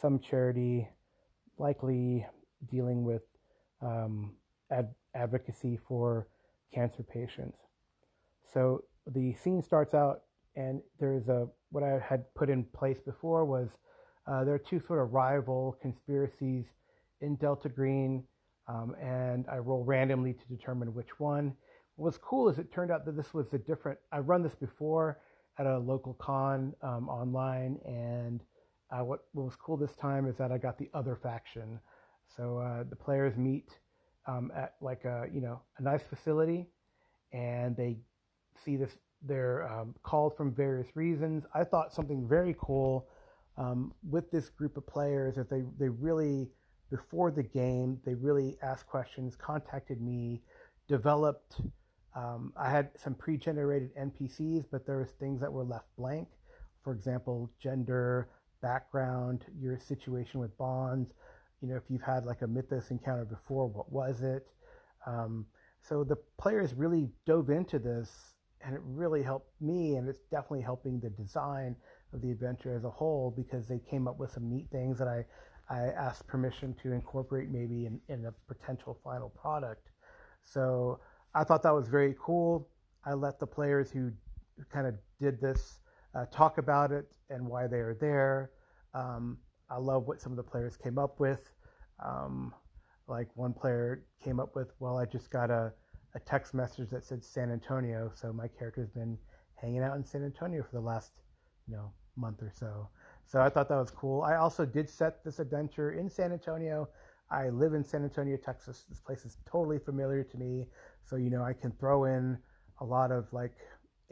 some 0.00 0.18
charity, 0.18 0.88
likely 1.58 2.26
dealing 2.70 3.04
with 3.04 3.22
um, 3.80 4.32
ad- 4.70 4.94
advocacy 5.14 5.78
for 5.88 6.28
cancer 6.74 7.02
patients. 7.02 7.58
So 8.52 8.84
the 9.06 9.34
scene 9.42 9.62
starts 9.62 9.94
out, 9.94 10.22
and 10.56 10.82
there's 10.98 11.28
a 11.28 11.48
what 11.70 11.84
I 11.84 12.00
had 12.00 12.32
put 12.34 12.50
in 12.50 12.64
place 12.64 12.98
before 13.00 13.44
was 13.44 13.68
uh, 14.26 14.44
there 14.44 14.54
are 14.54 14.58
two 14.58 14.80
sort 14.80 15.00
of 15.00 15.12
rival 15.12 15.78
conspiracies 15.80 16.64
in 17.20 17.36
Delta 17.36 17.68
Green, 17.68 18.24
um, 18.66 18.94
and 19.00 19.46
I 19.50 19.58
roll 19.58 19.84
randomly 19.84 20.32
to 20.32 20.44
determine 20.48 20.94
which 20.94 21.18
one. 21.18 21.54
What 22.00 22.06
was 22.06 22.18
cool 22.18 22.48
is 22.48 22.58
it 22.58 22.72
turned 22.72 22.90
out 22.90 23.04
that 23.04 23.14
this 23.14 23.34
was 23.34 23.52
a 23.52 23.58
different. 23.58 23.98
I 24.10 24.20
run 24.20 24.42
this 24.42 24.54
before 24.54 25.18
at 25.58 25.66
a 25.66 25.78
local 25.78 26.14
con 26.14 26.72
um, 26.80 27.10
online, 27.10 27.78
and 27.84 28.40
uh, 28.90 29.04
what, 29.04 29.24
what 29.32 29.44
was 29.44 29.54
cool 29.56 29.76
this 29.76 29.94
time 29.96 30.26
is 30.26 30.38
that 30.38 30.50
I 30.50 30.56
got 30.56 30.78
the 30.78 30.88
other 30.94 31.14
faction. 31.14 31.78
So 32.34 32.56
uh, 32.56 32.84
the 32.88 32.96
players 32.96 33.36
meet 33.36 33.78
um, 34.26 34.50
at 34.56 34.76
like 34.80 35.04
a 35.04 35.26
you 35.30 35.42
know 35.42 35.60
a 35.76 35.82
nice 35.82 36.00
facility, 36.08 36.68
and 37.34 37.76
they 37.76 37.98
see 38.64 38.76
this. 38.76 38.92
They're 39.20 39.70
um, 39.70 39.94
called 40.02 40.38
from 40.38 40.54
various 40.54 40.96
reasons. 40.96 41.44
I 41.54 41.64
thought 41.64 41.92
something 41.92 42.26
very 42.26 42.56
cool 42.58 43.08
um, 43.58 43.92
with 44.08 44.30
this 44.30 44.48
group 44.48 44.78
of 44.78 44.86
players 44.86 45.34
that 45.34 45.50
they 45.50 45.64
they 45.78 45.90
really 45.90 46.48
before 46.90 47.30
the 47.30 47.42
game 47.42 48.00
they 48.06 48.14
really 48.14 48.56
asked 48.62 48.86
questions, 48.86 49.36
contacted 49.36 50.00
me, 50.00 50.40
developed. 50.88 51.60
Um, 52.14 52.52
I 52.56 52.70
had 52.70 52.90
some 52.96 53.14
pre-generated 53.14 53.90
NPCs, 53.96 54.64
but 54.70 54.86
there 54.86 54.98
was 54.98 55.10
things 55.18 55.40
that 55.40 55.52
were 55.52 55.64
left 55.64 55.86
blank. 55.96 56.28
For 56.82 56.92
example, 56.92 57.50
gender, 57.60 58.28
background, 58.62 59.44
your 59.58 59.78
situation 59.78 60.40
with 60.40 60.56
bonds. 60.58 61.12
You 61.60 61.68
know, 61.68 61.76
if 61.76 61.84
you've 61.88 62.02
had 62.02 62.24
like 62.24 62.42
a 62.42 62.46
Mythos 62.46 62.90
encounter 62.90 63.24
before, 63.24 63.68
what 63.68 63.92
was 63.92 64.22
it? 64.22 64.48
Um, 65.06 65.46
so 65.82 66.04
the 66.04 66.16
players 66.38 66.74
really 66.74 67.10
dove 67.26 67.50
into 67.50 67.78
this, 67.78 68.34
and 68.64 68.74
it 68.74 68.80
really 68.84 69.22
helped 69.22 69.60
me, 69.60 69.96
and 69.96 70.08
it's 70.08 70.20
definitely 70.30 70.62
helping 70.62 71.00
the 71.00 71.10
design 71.10 71.76
of 72.12 72.22
the 72.22 72.30
adventure 72.30 72.74
as 72.74 72.84
a 72.84 72.90
whole 72.90 73.32
because 73.34 73.68
they 73.68 73.78
came 73.78 74.08
up 74.08 74.18
with 74.18 74.32
some 74.32 74.50
neat 74.50 74.68
things 74.70 74.98
that 74.98 75.08
I 75.08 75.24
I 75.70 75.92
asked 75.92 76.26
permission 76.26 76.74
to 76.82 76.92
incorporate 76.92 77.48
maybe 77.48 77.86
in, 77.86 78.00
in 78.08 78.26
a 78.26 78.32
potential 78.52 78.98
final 79.04 79.28
product. 79.28 79.90
So 80.42 80.98
I 81.34 81.44
thought 81.44 81.62
that 81.62 81.74
was 81.74 81.88
very 81.88 82.14
cool. 82.18 82.68
I 83.04 83.14
let 83.14 83.38
the 83.38 83.46
players 83.46 83.90
who 83.90 84.12
kind 84.70 84.86
of 84.86 84.94
did 85.20 85.40
this 85.40 85.80
uh, 86.14 86.26
talk 86.26 86.58
about 86.58 86.92
it 86.92 87.06
and 87.28 87.46
why 87.46 87.66
they 87.66 87.78
are 87.78 87.96
there. 88.00 88.50
Um, 88.94 89.38
I 89.70 89.78
love 89.78 90.06
what 90.06 90.20
some 90.20 90.32
of 90.32 90.36
the 90.36 90.42
players 90.42 90.76
came 90.76 90.98
up 90.98 91.20
with. 91.20 91.54
Um, 92.04 92.52
like 93.06 93.28
one 93.34 93.52
player 93.52 94.04
came 94.22 94.40
up 94.40 94.56
with, 94.56 94.72
well, 94.80 94.98
I 94.98 95.04
just 95.04 95.30
got 95.30 95.50
a, 95.50 95.72
a 96.14 96.20
text 96.20 96.54
message 96.54 96.90
that 96.90 97.04
said 97.04 97.24
San 97.24 97.50
Antonio, 97.50 98.10
so 98.14 98.32
my 98.32 98.48
character's 98.48 98.90
been 98.90 99.16
hanging 99.54 99.82
out 99.82 99.96
in 99.96 100.04
San 100.04 100.24
Antonio 100.24 100.62
for 100.62 100.72
the 100.72 100.80
last, 100.80 101.20
you 101.68 101.74
know, 101.74 101.92
month 102.16 102.42
or 102.42 102.50
so. 102.52 102.88
So 103.26 103.40
I 103.40 103.48
thought 103.48 103.68
that 103.68 103.76
was 103.76 103.90
cool. 103.90 104.22
I 104.22 104.36
also 104.36 104.66
did 104.66 104.88
set 104.88 105.22
this 105.22 105.38
adventure 105.38 105.92
in 105.92 106.10
San 106.10 106.32
Antonio. 106.32 106.88
I 107.30 107.50
live 107.50 107.74
in 107.74 107.84
San 107.84 108.02
Antonio, 108.02 108.36
Texas. 108.36 108.84
This 108.88 109.00
place 109.00 109.24
is 109.24 109.36
totally 109.46 109.78
familiar 109.78 110.24
to 110.24 110.36
me. 110.36 110.66
So, 111.10 111.16
you 111.16 111.28
know, 111.28 111.42
I 111.42 111.52
can 111.52 111.72
throw 111.72 112.04
in 112.04 112.38
a 112.80 112.84
lot 112.84 113.10
of 113.10 113.32
like, 113.32 113.56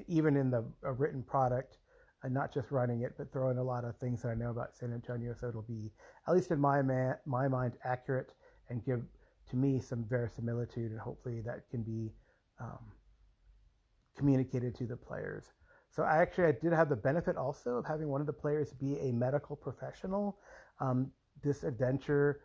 even 0.08 0.36
in 0.36 0.50
the 0.50 0.64
written 0.82 1.22
product, 1.22 1.78
and 2.24 2.34
not 2.34 2.52
just 2.52 2.72
running 2.72 3.02
it, 3.02 3.14
but 3.16 3.32
throw 3.32 3.50
in 3.50 3.58
a 3.58 3.62
lot 3.62 3.84
of 3.84 3.94
things 3.96 4.22
that 4.22 4.30
I 4.30 4.34
know 4.34 4.50
about 4.50 4.76
San 4.76 4.92
Antonio. 4.92 5.32
So 5.40 5.48
it'll 5.48 5.62
be, 5.62 5.92
at 6.26 6.34
least 6.34 6.50
in 6.50 6.58
my, 6.58 6.82
man, 6.82 7.14
my 7.24 7.46
mind, 7.46 7.74
accurate 7.84 8.32
and 8.68 8.84
give 8.84 9.02
to 9.50 9.56
me 9.56 9.78
some 9.78 10.04
verisimilitude. 10.10 10.90
And 10.90 11.00
hopefully 11.00 11.40
that 11.42 11.70
can 11.70 11.84
be 11.84 12.10
um, 12.60 12.80
communicated 14.16 14.74
to 14.78 14.86
the 14.86 14.96
players. 14.96 15.44
So 15.90 16.02
I 16.02 16.16
actually 16.16 16.46
I 16.46 16.52
did 16.52 16.72
have 16.72 16.88
the 16.88 16.96
benefit 16.96 17.36
also 17.36 17.76
of 17.76 17.86
having 17.86 18.08
one 18.08 18.20
of 18.20 18.26
the 18.26 18.32
players 18.32 18.72
be 18.72 18.98
a 18.98 19.12
medical 19.12 19.54
professional. 19.54 20.38
Um, 20.80 21.12
this 21.44 21.62
adventure 21.62 22.40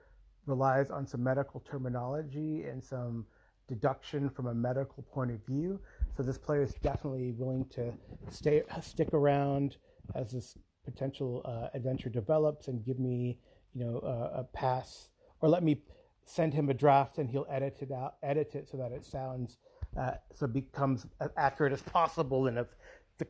relies 0.46 0.92
on 0.92 1.08
some 1.08 1.24
medical 1.24 1.60
terminology 1.62 2.64
and 2.64 2.84
some 2.84 3.26
deduction 3.68 4.30
from 4.30 4.48
a 4.48 4.54
medical 4.54 5.04
point 5.04 5.32
of 5.32 5.46
view. 5.46 5.80
So 6.16 6.24
this 6.24 6.38
player 6.38 6.62
is 6.62 6.74
definitely 6.82 7.32
willing 7.32 7.66
to 7.70 7.94
stay 8.30 8.62
stick 8.82 9.14
around 9.14 9.78
as 10.16 10.32
this 10.32 10.58
potential 10.86 11.42
uh, 11.46 11.76
adventure 11.76 12.10
develops 12.10 12.68
and 12.68 12.86
give 12.86 13.00
me, 13.00 13.40
you 13.74 13.86
know, 13.86 14.00
uh, 14.00 14.42
a 14.42 14.44
pass 14.44 15.12
or 15.42 15.50
let 15.50 15.64
me 15.64 15.82
send 16.26 16.54
him 16.54 16.70
a 16.70 16.74
draft 16.74 17.18
and 17.18 17.30
he'll 17.30 17.48
edit 17.50 17.78
it 17.82 17.92
out, 17.92 18.16
edit 18.24 18.56
it 18.56 18.70
so 18.70 18.78
that 18.78 18.92
it 18.92 19.06
sounds 19.06 19.58
uh, 19.98 20.14
so 20.34 20.46
it 20.46 20.54
becomes 20.54 21.06
as 21.20 21.30
accurate 21.38 21.74
as 21.74 21.82
possible 21.82 22.48
in 22.48 22.58
a 22.58 22.66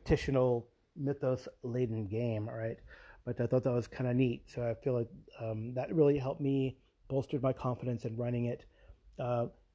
fictional 0.04 0.68
mythos 0.96 1.48
laden 1.62 2.06
game, 2.06 2.48
right? 2.48 2.78
But 3.24 3.40
I 3.40 3.46
thought 3.46 3.64
that 3.64 3.72
was 3.72 3.86
kind 3.86 4.08
of 4.08 4.16
neat. 4.16 4.44
So 4.46 4.62
I 4.62 4.74
feel 4.82 4.94
like 4.94 5.08
um, 5.40 5.74
that 5.74 5.94
really 5.94 6.18
helped 6.18 6.40
me, 6.40 6.78
bolstered 7.08 7.42
my 7.42 7.52
confidence 7.52 8.04
in 8.04 8.16
running 8.16 8.46
it. 8.46 8.64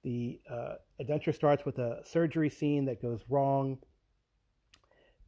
The 0.10 0.42
uh, 0.50 0.74
adventure 1.00 1.32
starts 1.32 1.66
with 1.66 1.78
a 1.78 2.02
surgery 2.04 2.50
scene 2.50 2.86
that 2.86 3.00
goes 3.00 3.24
wrong, 3.30 3.78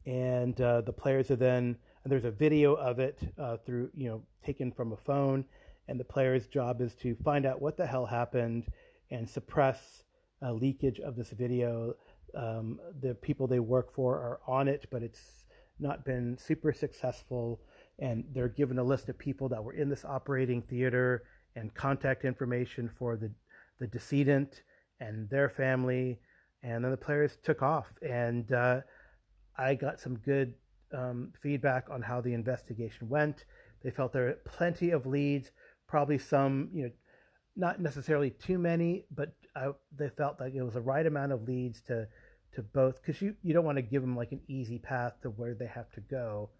and 0.04 0.60
uh, 0.60 0.80
the 0.80 0.92
players 0.92 1.30
are 1.30 1.36
then 1.36 1.76
and 2.02 2.10
there's 2.10 2.24
a 2.24 2.32
video 2.32 2.74
of 2.74 2.98
it 2.98 3.32
uh, 3.38 3.58
through 3.58 3.90
you 3.94 4.08
know 4.08 4.22
taken 4.44 4.72
from 4.72 4.92
a 4.92 4.96
phone, 4.96 5.44
and 5.86 6.00
the 6.00 6.04
player's 6.04 6.48
job 6.48 6.80
is 6.80 6.96
to 6.96 7.14
find 7.14 7.46
out 7.46 7.62
what 7.62 7.76
the 7.76 7.86
hell 7.86 8.06
happened 8.06 8.66
and 9.08 9.30
suppress 9.30 10.02
a 10.42 10.52
leakage 10.52 10.98
of 10.98 11.14
this 11.14 11.30
video. 11.30 11.94
Um, 12.36 12.80
the 13.00 13.14
people 13.14 13.46
they 13.46 13.60
work 13.60 13.94
for 13.94 14.16
are 14.16 14.40
on 14.48 14.66
it, 14.66 14.88
but 14.90 15.04
it's 15.04 15.44
not 15.78 16.04
been 16.04 16.36
super 16.38 16.72
successful. 16.72 17.60
And 18.00 18.24
they're 18.32 18.48
given 18.48 18.80
a 18.80 18.82
list 18.82 19.08
of 19.08 19.16
people 19.16 19.48
that 19.50 19.62
were 19.62 19.74
in 19.74 19.88
this 19.90 20.04
operating 20.04 20.60
theater 20.60 21.22
and 21.54 21.72
contact 21.72 22.24
information 22.24 22.88
for 22.88 23.16
the, 23.16 23.30
the 23.78 23.86
decedent 23.86 24.62
and 25.02 25.28
their 25.28 25.48
family. 25.48 26.18
And 26.62 26.84
then 26.84 26.90
the 26.90 26.96
players 26.96 27.36
took 27.42 27.62
off. 27.62 27.92
And 28.02 28.50
uh, 28.52 28.80
I 29.56 29.74
got 29.74 30.00
some 30.00 30.18
good 30.18 30.54
um, 30.96 31.32
feedback 31.40 31.88
on 31.90 32.02
how 32.02 32.20
the 32.20 32.34
investigation 32.34 33.08
went. 33.08 33.44
They 33.82 33.90
felt 33.90 34.12
there 34.12 34.26
were 34.26 34.38
plenty 34.44 34.90
of 34.90 35.06
leads, 35.06 35.50
probably 35.88 36.18
some, 36.18 36.70
you 36.72 36.84
know, 36.84 36.90
not 37.56 37.80
necessarily 37.80 38.30
too 38.30 38.58
many, 38.58 39.04
but 39.10 39.34
I, 39.54 39.70
they 39.94 40.08
felt 40.08 40.40
like 40.40 40.54
it 40.54 40.62
was 40.62 40.74
the 40.74 40.80
right 40.80 41.06
amount 41.06 41.32
of 41.32 41.42
leads 41.42 41.82
to 41.82 42.08
to 42.54 42.62
both 42.62 43.00
because 43.00 43.22
you, 43.22 43.34
you 43.42 43.54
don't 43.54 43.64
want 43.64 43.76
to 43.76 43.82
give 43.82 44.02
them 44.02 44.14
like 44.14 44.32
an 44.32 44.40
easy 44.46 44.78
path 44.78 45.14
to 45.22 45.30
where 45.30 45.54
they 45.54 45.66
have 45.66 45.90
to 45.92 46.00
go. 46.00 46.50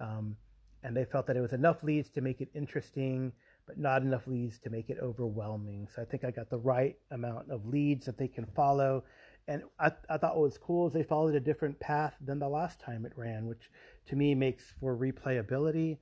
Um, 0.00 0.36
and 0.82 0.96
they 0.96 1.04
felt 1.04 1.26
that 1.26 1.36
it 1.36 1.40
was 1.40 1.52
enough 1.52 1.82
leads 1.82 2.08
to 2.10 2.20
make 2.20 2.40
it 2.40 2.48
interesting, 2.54 3.32
but 3.66 3.78
not 3.78 4.02
enough 4.02 4.26
leads 4.26 4.58
to 4.60 4.70
make 4.70 4.90
it 4.90 4.98
overwhelming. 5.00 5.88
So 5.94 6.02
I 6.02 6.04
think 6.04 6.24
I 6.24 6.30
got 6.30 6.50
the 6.50 6.58
right 6.58 6.96
amount 7.10 7.50
of 7.50 7.66
leads 7.66 8.06
that 8.06 8.18
they 8.18 8.28
can 8.28 8.46
follow. 8.46 9.04
And 9.48 9.62
I, 9.78 9.92
I 10.08 10.16
thought 10.18 10.36
what 10.36 10.44
was 10.44 10.58
cool 10.58 10.88
is 10.88 10.92
they 10.92 11.02
followed 11.02 11.34
a 11.34 11.40
different 11.40 11.80
path 11.80 12.14
than 12.20 12.38
the 12.38 12.48
last 12.48 12.80
time 12.80 13.04
it 13.04 13.12
ran, 13.16 13.46
which 13.46 13.70
to 14.06 14.16
me 14.16 14.34
makes 14.34 14.64
for 14.80 14.96
replayability, 14.96 15.98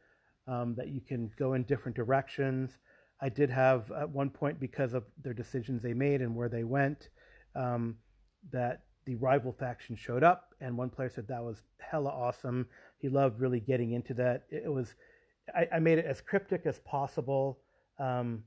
um, 0.48 0.74
that 0.76 0.88
you 0.88 1.00
can 1.00 1.30
go 1.38 1.54
in 1.54 1.62
different 1.64 1.96
directions. 1.96 2.78
I 3.20 3.28
did 3.28 3.50
have 3.50 3.90
at 3.92 4.10
one 4.10 4.30
point, 4.30 4.58
because 4.58 4.94
of 4.94 5.04
their 5.22 5.34
decisions 5.34 5.82
they 5.82 5.94
made 5.94 6.20
and 6.20 6.34
where 6.34 6.48
they 6.48 6.64
went, 6.64 7.08
um, 7.54 7.96
that 8.50 8.82
the 9.04 9.14
rival 9.16 9.52
faction 9.52 9.96
showed 9.96 10.22
up, 10.22 10.54
and 10.60 10.76
one 10.76 10.90
player 10.90 11.08
said 11.08 11.28
that 11.28 11.42
was 11.42 11.62
hella 11.78 12.10
awesome. 12.10 12.66
He 12.98 13.08
loved 13.08 13.40
really 13.40 13.60
getting 13.60 13.92
into 13.92 14.14
that. 14.14 14.44
It, 14.50 14.72
was, 14.72 14.94
I, 15.54 15.68
I, 15.74 15.78
made 15.78 15.98
it 15.98 16.04
as 16.04 16.20
cryptic 16.20 16.62
as 16.66 16.78
possible, 16.80 17.58
um, 17.98 18.44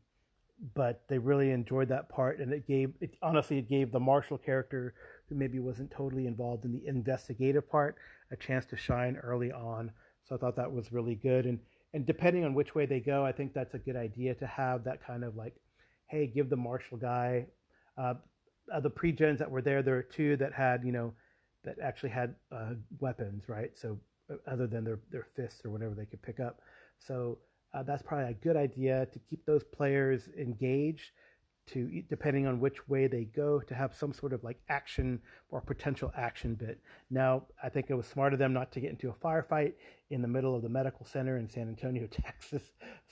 but 0.74 1.04
they 1.10 1.18
really 1.18 1.52
enjoyed 1.52 1.90
that 1.90 2.10
part, 2.10 2.40
and 2.40 2.54
it 2.54 2.66
gave, 2.66 2.94
it, 3.02 3.18
honestly, 3.22 3.58
it 3.58 3.68
gave 3.68 3.92
the 3.92 4.00
martial 4.00 4.38
character, 4.38 4.94
who 5.28 5.36
maybe 5.36 5.60
wasn't 5.60 5.92
totally 5.92 6.28
involved 6.28 6.66
in 6.66 6.72
the 6.72 6.86
investigative 6.88 7.70
part, 7.70 7.96
a 8.32 8.36
chance 8.36 8.66
to 8.66 8.78
shine 8.78 9.18
early 9.18 9.52
on. 9.52 9.92
So 10.24 10.36
I 10.36 10.38
thought 10.38 10.56
that 10.56 10.72
was 10.72 10.92
really 10.92 11.16
good, 11.16 11.46
and 11.46 11.60
and 11.96 12.06
depending 12.06 12.44
on 12.44 12.54
which 12.54 12.76
way 12.76 12.86
they 12.86 13.00
go, 13.00 13.26
I 13.26 13.32
think 13.32 13.54
that's 13.54 13.74
a 13.74 13.80
good 13.80 13.96
idea 13.96 14.36
to 14.36 14.46
have 14.46 14.84
that 14.84 15.02
kind 15.02 15.24
of 15.24 15.38
like, 15.38 15.56
hey, 16.08 16.28
give 16.28 16.50
the 16.50 16.58
martial 16.58 16.98
guy. 16.98 17.48
Uh, 17.98 18.16
uh, 18.74 18.82
the 18.82 18.90
pre-gens 18.90 19.40
that 19.40 19.50
were 19.50 19.62
there, 19.62 19.82
there 19.82 19.94
were 19.94 20.04
two 20.04 20.36
that 20.36 20.52
had, 20.52 20.84
you 20.84 20.92
know, 20.92 21.14
that 21.64 21.78
actually 21.82 22.10
had 22.10 22.36
uh, 22.52 22.72
weapons, 23.00 23.48
right? 23.48 23.78
So 23.78 23.98
uh, 24.30 24.36
other 24.46 24.68
than 24.68 24.84
their, 24.84 25.00
their 25.10 25.24
fists 25.24 25.64
or 25.64 25.70
whatever 25.70 25.96
they 25.96 26.06
could 26.06 26.22
pick 26.22 26.42
up. 26.42 26.60
So 27.00 27.40
uh, 27.74 27.84
that's 27.84 28.04
probably 28.04 28.32
a 28.32 28.34
good 28.34 28.56
idea 28.56 29.08
to 29.12 29.20
keep 29.20 29.46
those 29.46 29.64
players 29.64 30.30
engaged 30.38 31.12
to 31.68 32.04
depending 32.10 32.46
on 32.46 32.60
which 32.60 32.88
way 32.88 33.08
they 33.08 33.24
go 33.24 33.60
to 33.60 33.74
have 33.74 33.96
some 33.96 34.14
sort 34.14 34.34
of 34.34 34.44
like 34.44 34.60
action 34.70 35.20
or 35.50 35.62
potential 35.62 36.12
action 36.16 36.54
bit. 36.54 36.80
Now, 37.10 37.46
I 37.64 37.70
think 37.70 37.88
it 37.90 37.96
was 37.96 38.06
smart 38.06 38.34
of 38.34 38.40
them 38.40 38.54
not 38.54 38.72
to 38.74 38.80
get 38.80 38.92
into 38.92 39.10
a 39.10 39.14
firefight 39.14 39.74
in 40.12 40.22
the 40.22 40.28
middle 40.28 40.56
of 40.56 40.62
the 40.62 40.70
medical 40.70 41.06
center 41.06 41.38
in 41.38 41.50
San 41.50 41.68
Antonio, 41.68 42.08
Texas. 42.12 42.62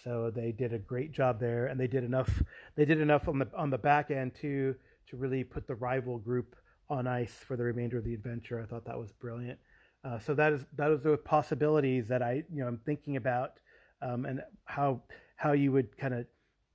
So 0.04 0.32
they 0.34 0.52
did 0.52 0.74
a 0.74 0.80
great 0.80 1.12
job 1.12 1.40
there, 1.40 1.66
and 1.66 1.80
they 1.80 1.88
did 1.88 2.04
enough. 2.04 2.44
They 2.76 2.86
did 2.86 3.02
enough 3.02 3.28
on 3.28 3.40
the 3.40 3.48
on 3.56 3.70
the 3.70 3.78
back 3.78 4.12
end 4.12 4.36
too 4.36 4.76
to 5.08 5.18
really 5.18 5.44
put 5.44 5.68
the 5.68 5.76
rival 5.76 6.18
group 6.18 6.56
on 6.90 7.08
ice 7.08 7.34
for 7.34 7.58
the 7.58 7.64
remainder 7.64 7.98
of 7.98 8.04
the 8.04 8.14
adventure. 8.14 8.62
I 8.62 8.66
thought 8.66 8.86
that 8.86 9.00
was 9.00 9.12
brilliant. 9.12 9.60
Uh, 10.04 10.20
so 10.20 10.36
that 10.36 10.54
is 10.54 10.66
that 10.76 10.92
is 10.92 11.02
the 11.02 11.18
possibilities 11.18 12.08
that 12.10 12.22
I 12.22 12.44
you 12.54 12.62
know 12.62 12.68
I'm 12.68 12.82
thinking 12.86 13.16
about 13.16 13.54
um, 14.04 14.26
and 14.26 14.42
how 14.66 15.02
how 15.36 15.54
you 15.54 15.72
would 15.72 15.98
kind 15.98 16.14
of 16.14 16.26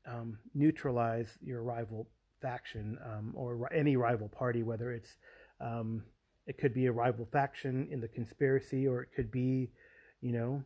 um, 0.06 0.38
neutralize 0.54 1.38
your 1.42 1.62
rival 1.62 2.08
faction 2.40 2.98
um, 3.04 3.32
or 3.34 3.70
any 3.72 3.96
rival 3.96 4.28
party, 4.28 4.62
whether 4.62 4.92
it's 4.92 5.16
um, 5.60 6.02
it 6.46 6.58
could 6.58 6.72
be 6.72 6.86
a 6.86 6.92
rival 6.92 7.28
faction 7.30 7.88
in 7.90 8.00
the 8.00 8.08
conspiracy 8.08 8.86
or 8.86 9.02
it 9.02 9.08
could 9.14 9.30
be 9.30 9.70
you 10.20 10.32
know 10.32 10.62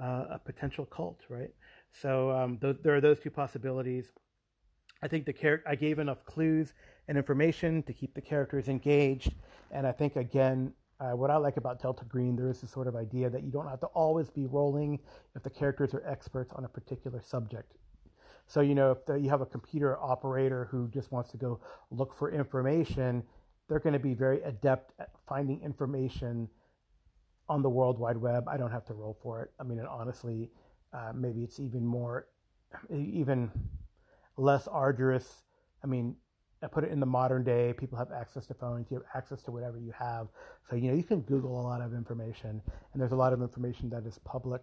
uh, 0.00 0.24
a 0.32 0.40
potential 0.44 0.84
cult, 0.84 1.20
right? 1.28 1.54
So 1.92 2.30
um, 2.30 2.58
th- 2.58 2.78
there 2.82 2.94
are 2.94 3.00
those 3.00 3.20
two 3.20 3.30
possibilities. 3.30 4.06
I 5.02 5.08
think 5.08 5.26
the 5.26 5.32
char- 5.32 5.62
I 5.66 5.74
gave 5.74 5.98
enough 5.98 6.24
clues 6.24 6.72
and 7.08 7.18
information 7.18 7.82
to 7.84 7.92
keep 7.92 8.14
the 8.14 8.20
characters 8.20 8.68
engaged, 8.68 9.34
and 9.70 9.86
I 9.86 9.92
think 9.92 10.16
again 10.16 10.74
uh, 11.02 11.16
what 11.16 11.30
I 11.30 11.36
like 11.36 11.56
about 11.56 11.82
Delta 11.82 12.04
Green, 12.04 12.36
there 12.36 12.48
is 12.48 12.60
this 12.60 12.70
sort 12.70 12.86
of 12.86 12.94
idea 12.94 13.28
that 13.28 13.42
you 13.42 13.50
don't 13.50 13.66
have 13.68 13.80
to 13.80 13.86
always 13.86 14.30
be 14.30 14.46
rolling 14.46 15.00
if 15.34 15.42
the 15.42 15.50
characters 15.50 15.94
are 15.94 16.06
experts 16.06 16.52
on 16.52 16.64
a 16.64 16.68
particular 16.68 17.20
subject. 17.20 17.72
So, 18.46 18.60
you 18.60 18.76
know, 18.76 18.92
if 18.92 19.04
the, 19.06 19.14
you 19.14 19.28
have 19.28 19.40
a 19.40 19.46
computer 19.46 20.00
operator 20.00 20.68
who 20.70 20.88
just 20.88 21.10
wants 21.10 21.30
to 21.32 21.36
go 21.36 21.60
look 21.90 22.16
for 22.16 22.30
information, 22.30 23.24
they're 23.68 23.80
going 23.80 23.94
to 23.94 23.98
be 23.98 24.14
very 24.14 24.42
adept 24.42 24.92
at 25.00 25.10
finding 25.28 25.60
information 25.62 26.48
on 27.48 27.62
the 27.62 27.70
World 27.70 27.98
Wide 27.98 28.18
Web. 28.18 28.44
I 28.48 28.56
don't 28.56 28.70
have 28.70 28.84
to 28.86 28.94
roll 28.94 29.18
for 29.22 29.42
it. 29.42 29.50
I 29.58 29.64
mean, 29.64 29.80
and 29.80 29.88
honestly, 29.88 30.50
uh, 30.92 31.12
maybe 31.14 31.42
it's 31.42 31.58
even 31.58 31.84
more, 31.84 32.28
even 32.90 33.50
less 34.36 34.68
arduous. 34.68 35.42
I 35.82 35.88
mean, 35.88 36.16
I 36.62 36.68
put 36.68 36.84
it 36.84 36.90
in 36.90 37.00
the 37.00 37.06
modern 37.06 37.44
day. 37.44 37.72
People 37.72 37.98
have 37.98 38.12
access 38.12 38.46
to 38.46 38.54
phones. 38.54 38.90
You 38.90 38.98
have 38.98 39.06
access 39.14 39.42
to 39.42 39.50
whatever 39.50 39.78
you 39.78 39.92
have. 39.98 40.28
So 40.68 40.76
you 40.76 40.90
know 40.90 40.96
you 40.96 41.02
can 41.02 41.20
Google 41.22 41.60
a 41.60 41.62
lot 41.62 41.80
of 41.80 41.92
information, 41.92 42.62
and 42.92 43.00
there's 43.00 43.12
a 43.12 43.16
lot 43.16 43.32
of 43.32 43.42
information 43.42 43.90
that 43.90 44.06
is 44.06 44.18
public, 44.24 44.62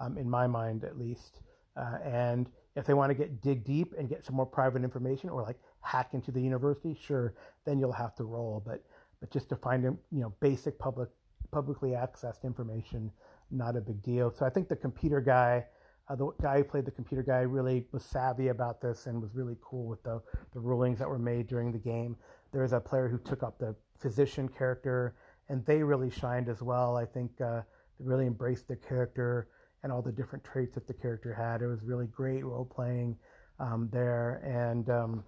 um, 0.00 0.18
in 0.18 0.28
my 0.28 0.46
mind 0.46 0.84
at 0.84 0.98
least. 0.98 1.40
Uh, 1.76 1.98
and 2.04 2.48
if 2.74 2.86
they 2.86 2.94
want 2.94 3.10
to 3.10 3.14
get 3.14 3.40
dig 3.42 3.64
deep 3.64 3.94
and 3.98 4.08
get 4.08 4.24
some 4.24 4.34
more 4.34 4.46
private 4.46 4.82
information, 4.82 5.30
or 5.30 5.42
like 5.42 5.58
hack 5.80 6.14
into 6.14 6.30
the 6.30 6.40
university, 6.40 6.98
sure, 7.06 7.34
then 7.64 7.78
you'll 7.78 7.92
have 7.92 8.14
to 8.16 8.24
roll. 8.24 8.62
But 8.64 8.82
but 9.20 9.30
just 9.30 9.48
to 9.50 9.56
find 9.56 9.84
you 9.84 9.98
know 10.10 10.32
basic 10.40 10.78
public 10.78 11.08
publicly 11.50 11.90
accessed 11.90 12.42
information, 12.44 13.12
not 13.50 13.76
a 13.76 13.80
big 13.80 14.02
deal. 14.02 14.32
So 14.36 14.44
I 14.44 14.50
think 14.50 14.68
the 14.68 14.76
computer 14.76 15.20
guy 15.20 15.64
uh, 16.08 16.14
the 16.14 16.30
guy 16.40 16.58
who 16.58 16.64
played 16.64 16.84
the 16.84 16.90
computer 16.90 17.22
guy 17.22 17.40
really 17.40 17.86
was 17.92 18.04
savvy 18.04 18.48
about 18.48 18.80
this 18.80 19.06
and 19.06 19.20
was 19.20 19.34
really 19.34 19.56
cool 19.60 19.86
with 19.86 20.02
the, 20.02 20.22
the 20.52 20.60
rulings 20.60 20.98
that 20.98 21.08
were 21.08 21.18
made 21.18 21.46
during 21.46 21.72
the 21.72 21.78
game. 21.78 22.16
There 22.52 22.62
was 22.62 22.72
a 22.72 22.80
player 22.80 23.08
who 23.08 23.18
took 23.18 23.42
up 23.42 23.58
the 23.58 23.74
physician 23.98 24.48
character, 24.48 25.16
and 25.48 25.64
they 25.66 25.82
really 25.82 26.10
shined 26.10 26.48
as 26.48 26.62
well. 26.62 26.96
I 26.96 27.04
think 27.04 27.32
uh, 27.40 27.62
they 27.98 28.04
really 28.04 28.26
embraced 28.26 28.68
the 28.68 28.76
character 28.76 29.48
and 29.82 29.92
all 29.92 30.02
the 30.02 30.12
different 30.12 30.44
traits 30.44 30.74
that 30.74 30.86
the 30.86 30.94
character 30.94 31.34
had. 31.34 31.62
It 31.62 31.66
was 31.66 31.82
really 31.82 32.06
great 32.06 32.44
role 32.44 32.64
playing 32.64 33.16
um, 33.58 33.88
there. 33.92 34.40
And 34.44 34.88
um, 34.90 35.24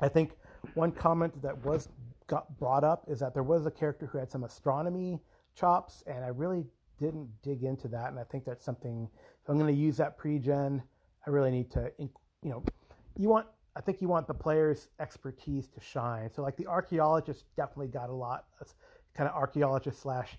I 0.00 0.08
think 0.08 0.32
one 0.74 0.92
comment 0.92 1.40
that 1.42 1.64
was 1.64 1.88
got 2.26 2.58
brought 2.58 2.84
up 2.84 3.04
is 3.08 3.20
that 3.20 3.34
there 3.34 3.42
was 3.42 3.66
a 3.66 3.70
character 3.70 4.06
who 4.06 4.18
had 4.18 4.30
some 4.30 4.44
astronomy 4.44 5.20
chops, 5.54 6.02
and 6.06 6.24
I 6.24 6.28
really 6.28 6.64
didn't 6.98 7.28
dig 7.42 7.62
into 7.62 7.88
that. 7.88 8.10
And 8.10 8.18
I 8.18 8.24
think 8.24 8.44
that's 8.44 8.64
something 8.64 9.08
if 9.42 9.48
I'm 9.48 9.58
going 9.58 9.72
to 9.74 9.80
use 9.80 9.96
that 9.96 10.18
pre-gen, 10.18 10.82
I 11.26 11.30
really 11.30 11.50
need 11.50 11.70
to, 11.72 11.92
you 11.98 12.10
know, 12.50 12.64
you 13.16 13.28
want, 13.28 13.46
I 13.76 13.80
think 13.80 14.00
you 14.00 14.08
want 14.08 14.26
the 14.26 14.34
player's 14.34 14.88
expertise 15.00 15.66
to 15.68 15.80
shine. 15.80 16.30
So 16.34 16.42
like 16.42 16.56
the 16.56 16.66
archaeologist 16.66 17.44
definitely 17.56 17.88
got 17.88 18.10
a 18.10 18.14
lot 18.14 18.44
kind 19.14 19.28
of 19.28 19.34
archaeologist 19.34 20.00
slash 20.00 20.38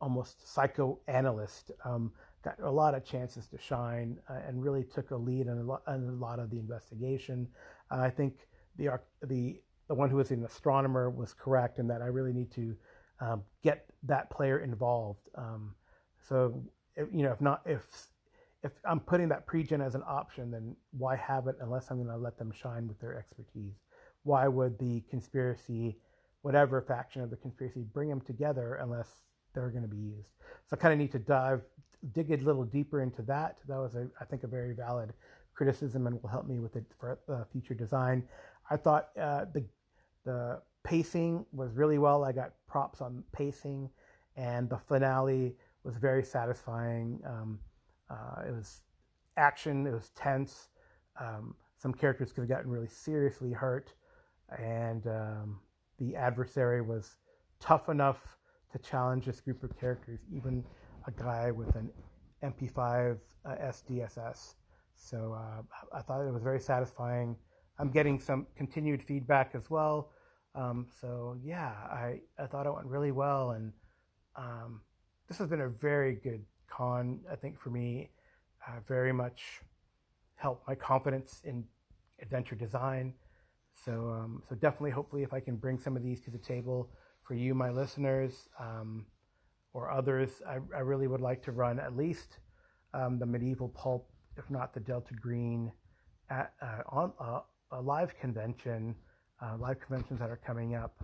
almost 0.00 0.52
psychoanalyst, 0.52 1.70
um, 1.84 2.12
got 2.42 2.58
a 2.60 2.70
lot 2.70 2.94
of 2.94 3.04
chances 3.04 3.46
to 3.46 3.58
shine 3.58 4.18
uh, 4.28 4.40
and 4.46 4.62
really 4.62 4.84
took 4.84 5.10
a 5.10 5.16
lead 5.16 5.46
in 5.46 5.58
a, 5.58 5.62
lot, 5.62 5.82
in 5.88 6.08
a 6.08 6.12
lot 6.12 6.38
of 6.38 6.50
the 6.50 6.58
investigation. 6.58 7.48
Uh, 7.90 8.00
I 8.00 8.10
think 8.10 8.48
the, 8.76 8.98
the, 9.24 9.60
the 9.88 9.94
one 9.94 10.10
who 10.10 10.16
was 10.16 10.30
an 10.32 10.44
astronomer 10.44 11.08
was 11.08 11.32
correct 11.32 11.78
in 11.78 11.86
that 11.88 12.02
I 12.02 12.06
really 12.06 12.32
need 12.32 12.50
to 12.52 12.76
um, 13.20 13.42
get 13.62 13.86
that 14.02 14.28
player 14.30 14.58
involved. 14.58 15.28
Um, 15.36 15.74
so, 16.28 16.62
you 16.96 17.22
know, 17.22 17.32
if 17.32 17.40
not, 17.40 17.62
if 17.64 17.82
if 18.62 18.72
I'm 18.84 19.00
putting 19.00 19.28
that 19.28 19.46
pre-gen 19.46 19.80
as 19.80 19.94
an 19.94 20.02
option, 20.06 20.50
then 20.50 20.74
why 20.90 21.14
have 21.16 21.46
it 21.46 21.56
unless 21.60 21.90
I'm 21.90 21.98
going 21.98 22.08
to 22.08 22.16
let 22.16 22.38
them 22.38 22.50
shine 22.50 22.88
with 22.88 22.98
their 23.00 23.16
expertise? 23.16 23.74
Why 24.24 24.48
would 24.48 24.78
the 24.78 25.02
conspiracy, 25.08 25.98
whatever 26.42 26.80
faction 26.82 27.22
of 27.22 27.30
the 27.30 27.36
conspiracy, 27.36 27.84
bring 27.92 28.08
them 28.08 28.20
together 28.20 28.78
unless 28.82 29.08
they're 29.54 29.70
going 29.70 29.82
to 29.82 29.88
be 29.88 29.98
used? 29.98 30.30
So 30.66 30.76
I 30.76 30.76
kind 30.76 30.92
of 30.92 30.98
need 30.98 31.12
to 31.12 31.20
dive, 31.20 31.62
dig 32.12 32.32
a 32.32 32.36
little 32.38 32.64
deeper 32.64 33.02
into 33.02 33.22
that. 33.22 33.58
That 33.68 33.78
was, 33.78 33.94
a, 33.94 34.08
I 34.20 34.24
think, 34.24 34.42
a 34.42 34.48
very 34.48 34.74
valid 34.74 35.12
criticism 35.54 36.06
and 36.06 36.20
will 36.20 36.30
help 36.30 36.48
me 36.48 36.58
with 36.58 36.74
it 36.76 36.84
for 36.98 37.18
uh, 37.28 37.44
future 37.52 37.74
design. 37.74 38.24
I 38.70 38.76
thought 38.76 39.10
uh, 39.20 39.44
the 39.52 39.64
the 40.24 40.60
pacing 40.82 41.46
was 41.52 41.72
really 41.72 41.98
well. 41.98 42.24
I 42.24 42.32
got 42.32 42.52
props 42.66 43.00
on 43.00 43.22
pacing, 43.32 43.90
and 44.36 44.68
the 44.68 44.78
finale 44.78 45.54
was 45.86 45.96
very 45.96 46.22
satisfying. 46.22 47.20
Um, 47.24 47.58
uh, 48.10 48.42
it 48.48 48.52
was 48.52 48.82
action. 49.36 49.86
It 49.86 49.92
was 49.92 50.10
tense. 50.16 50.68
Um, 51.20 51.54
some 51.78 51.94
characters 51.94 52.32
could 52.32 52.42
have 52.42 52.50
gotten 52.50 52.70
really 52.70 52.88
seriously 52.88 53.52
hurt, 53.52 53.94
and 54.58 55.06
um, 55.06 55.60
the 55.98 56.16
adversary 56.16 56.82
was 56.82 57.18
tough 57.60 57.88
enough 57.88 58.36
to 58.72 58.78
challenge 58.78 59.26
this 59.26 59.40
group 59.40 59.62
of 59.62 59.78
characters, 59.78 60.20
even 60.34 60.64
a 61.06 61.10
guy 61.12 61.50
with 61.50 61.74
an 61.76 61.90
MP5 62.42 63.18
uh, 63.44 63.50
SDSS. 63.50 64.54
So 64.94 65.36
uh, 65.38 65.62
I 65.96 66.00
thought 66.00 66.26
it 66.26 66.32
was 66.32 66.42
very 66.42 66.60
satisfying. 66.60 67.36
I'm 67.78 67.90
getting 67.90 68.18
some 68.18 68.46
continued 68.56 69.02
feedback 69.02 69.54
as 69.54 69.70
well. 69.70 70.10
Um, 70.54 70.86
so 71.00 71.36
yeah, 71.44 71.72
I, 71.90 72.20
I 72.38 72.46
thought 72.46 72.66
it 72.66 72.72
went 72.72 72.86
really 72.86 73.12
well, 73.12 73.50
and 73.50 73.72
um, 74.36 74.80
this 75.28 75.38
has 75.38 75.48
been 75.48 75.60
a 75.60 75.68
very 75.68 76.14
good 76.14 76.44
con, 76.68 77.20
I 77.30 77.36
think 77.36 77.58
for 77.58 77.70
me, 77.70 78.10
uh, 78.66 78.80
very 78.86 79.12
much 79.12 79.60
helped 80.36 80.66
my 80.68 80.74
confidence 80.74 81.40
in 81.44 81.64
adventure 82.20 82.54
design. 82.54 83.14
So, 83.84 84.10
um, 84.10 84.42
so 84.48 84.54
definitely, 84.54 84.90
hopefully, 84.90 85.22
if 85.22 85.32
I 85.32 85.40
can 85.40 85.56
bring 85.56 85.78
some 85.78 85.96
of 85.96 86.02
these 86.02 86.20
to 86.22 86.30
the 86.30 86.38
table 86.38 86.90
for 87.22 87.34
you, 87.34 87.54
my 87.54 87.70
listeners, 87.70 88.48
um, 88.58 89.06
or 89.72 89.90
others, 89.90 90.30
I, 90.48 90.58
I, 90.74 90.80
really 90.80 91.06
would 91.06 91.20
like 91.20 91.42
to 91.42 91.52
run 91.52 91.78
at 91.78 91.94
least 91.94 92.38
um, 92.94 93.18
the 93.18 93.26
medieval 93.26 93.68
pulp, 93.68 94.08
if 94.38 94.50
not 94.50 94.72
the 94.72 94.80
Delta 94.80 95.12
Green, 95.12 95.70
at, 96.30 96.52
uh, 96.62 96.82
on 96.88 97.12
uh, 97.20 97.40
a 97.72 97.80
live 97.80 98.18
convention, 98.18 98.94
uh, 99.42 99.56
live 99.58 99.78
conventions 99.80 100.18
that 100.20 100.30
are 100.30 100.40
coming 100.46 100.74
up. 100.74 100.94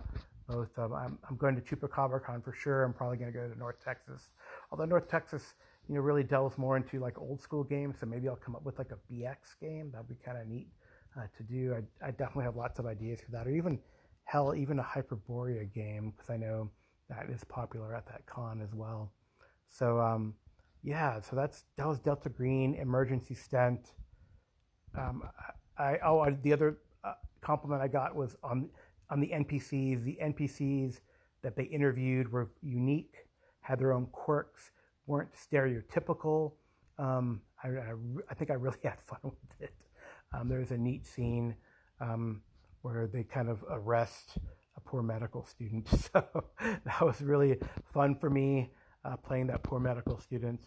Both, 0.53 0.77
um, 0.77 0.93
I'm, 0.93 1.17
I'm 1.29 1.35
going 1.37 1.55
to 1.55 1.61
ChupacabraCon 1.61 2.43
for 2.43 2.53
sure. 2.53 2.83
I'm 2.83 2.93
probably 2.93 3.17
going 3.17 3.33
to 3.33 3.37
go 3.37 3.47
to 3.47 3.57
North 3.57 3.83
Texas 3.83 4.29
Although 4.73 4.85
North 4.85 5.07
Texas, 5.07 5.53
you 5.87 5.95
know, 5.95 6.01
really 6.01 6.23
delves 6.23 6.57
more 6.57 6.77
into 6.77 6.99
like 6.99 7.19
old 7.19 7.39
school 7.39 7.63
games, 7.63 7.97
so 7.99 8.07
maybe 8.07 8.27
I'll 8.27 8.35
come 8.35 8.55
up 8.55 8.65
with 8.65 8.79
like 8.79 8.91
a 8.91 9.13
BX 9.13 9.59
game. 9.61 9.91
That'd 9.91 10.09
be 10.09 10.15
kind 10.25 10.37
of 10.39 10.47
neat 10.47 10.67
uh, 11.15 11.27
to 11.37 11.43
do. 11.43 11.75
I, 11.75 12.07
I 12.07 12.11
definitely 12.11 12.45
have 12.45 12.55
lots 12.55 12.79
of 12.79 12.87
ideas 12.87 13.19
for 13.21 13.31
that, 13.31 13.45
or 13.45 13.51
even 13.51 13.79
hell, 14.23 14.55
even 14.55 14.79
a 14.79 14.83
Hyperborea 14.83 15.71
game 15.71 16.11
because 16.15 16.31
I 16.31 16.37
know 16.37 16.71
that 17.09 17.29
is 17.29 17.43
popular 17.43 17.95
at 17.95 18.07
that 18.07 18.25
con 18.25 18.61
as 18.63 18.73
well. 18.73 19.11
So 19.69 19.99
um, 19.99 20.33
yeah, 20.83 21.19
so 21.19 21.35
that's 21.35 21.65
that 21.77 21.87
was 21.87 21.99
Delta 21.99 22.29
Green 22.29 22.73
Emergency 22.73 23.35
Stent. 23.35 23.91
Um, 24.97 25.23
I 25.77 25.99
oh 26.03 26.27
the 26.41 26.53
other 26.53 26.79
uh, 27.03 27.13
compliment 27.41 27.81
I 27.81 27.87
got 27.89 28.15
was 28.15 28.35
on 28.43 28.69
on 29.13 29.19
the 29.19 29.27
NPCs. 29.27 30.03
The 30.03 30.17
NPCs 30.21 30.99
that 31.43 31.55
they 31.55 31.63
interviewed 31.65 32.31
were 32.31 32.49
unique 32.63 33.27
had 33.61 33.77
their 33.77 33.93
own 33.93 34.07
quirks, 34.07 34.71
weren't 35.05 35.29
stereotypical. 35.33 36.53
Um, 36.97 37.41
I, 37.63 37.67
I, 37.69 37.93
I, 38.29 38.33
think 38.33 38.49
I 38.49 38.55
really 38.55 38.77
had 38.83 38.99
fun 38.99 39.19
with 39.23 39.61
it. 39.61 39.75
Um, 40.33 40.49
there's 40.49 40.71
a 40.71 40.77
neat 40.77 41.05
scene 41.05 41.55
um, 42.01 42.41
where 42.81 43.05
they 43.05 43.23
kind 43.23 43.49
of 43.49 43.63
arrest 43.69 44.37
a 44.75 44.81
poor 44.81 45.03
medical 45.03 45.45
student. 45.45 45.87
So 46.11 46.25
that 46.59 47.01
was 47.01 47.21
really 47.21 47.59
fun 47.85 48.15
for 48.15 48.31
me 48.31 48.71
uh, 49.05 49.17
playing 49.17 49.47
that 49.47 49.61
poor 49.61 49.79
medical 49.79 50.17
student. 50.17 50.61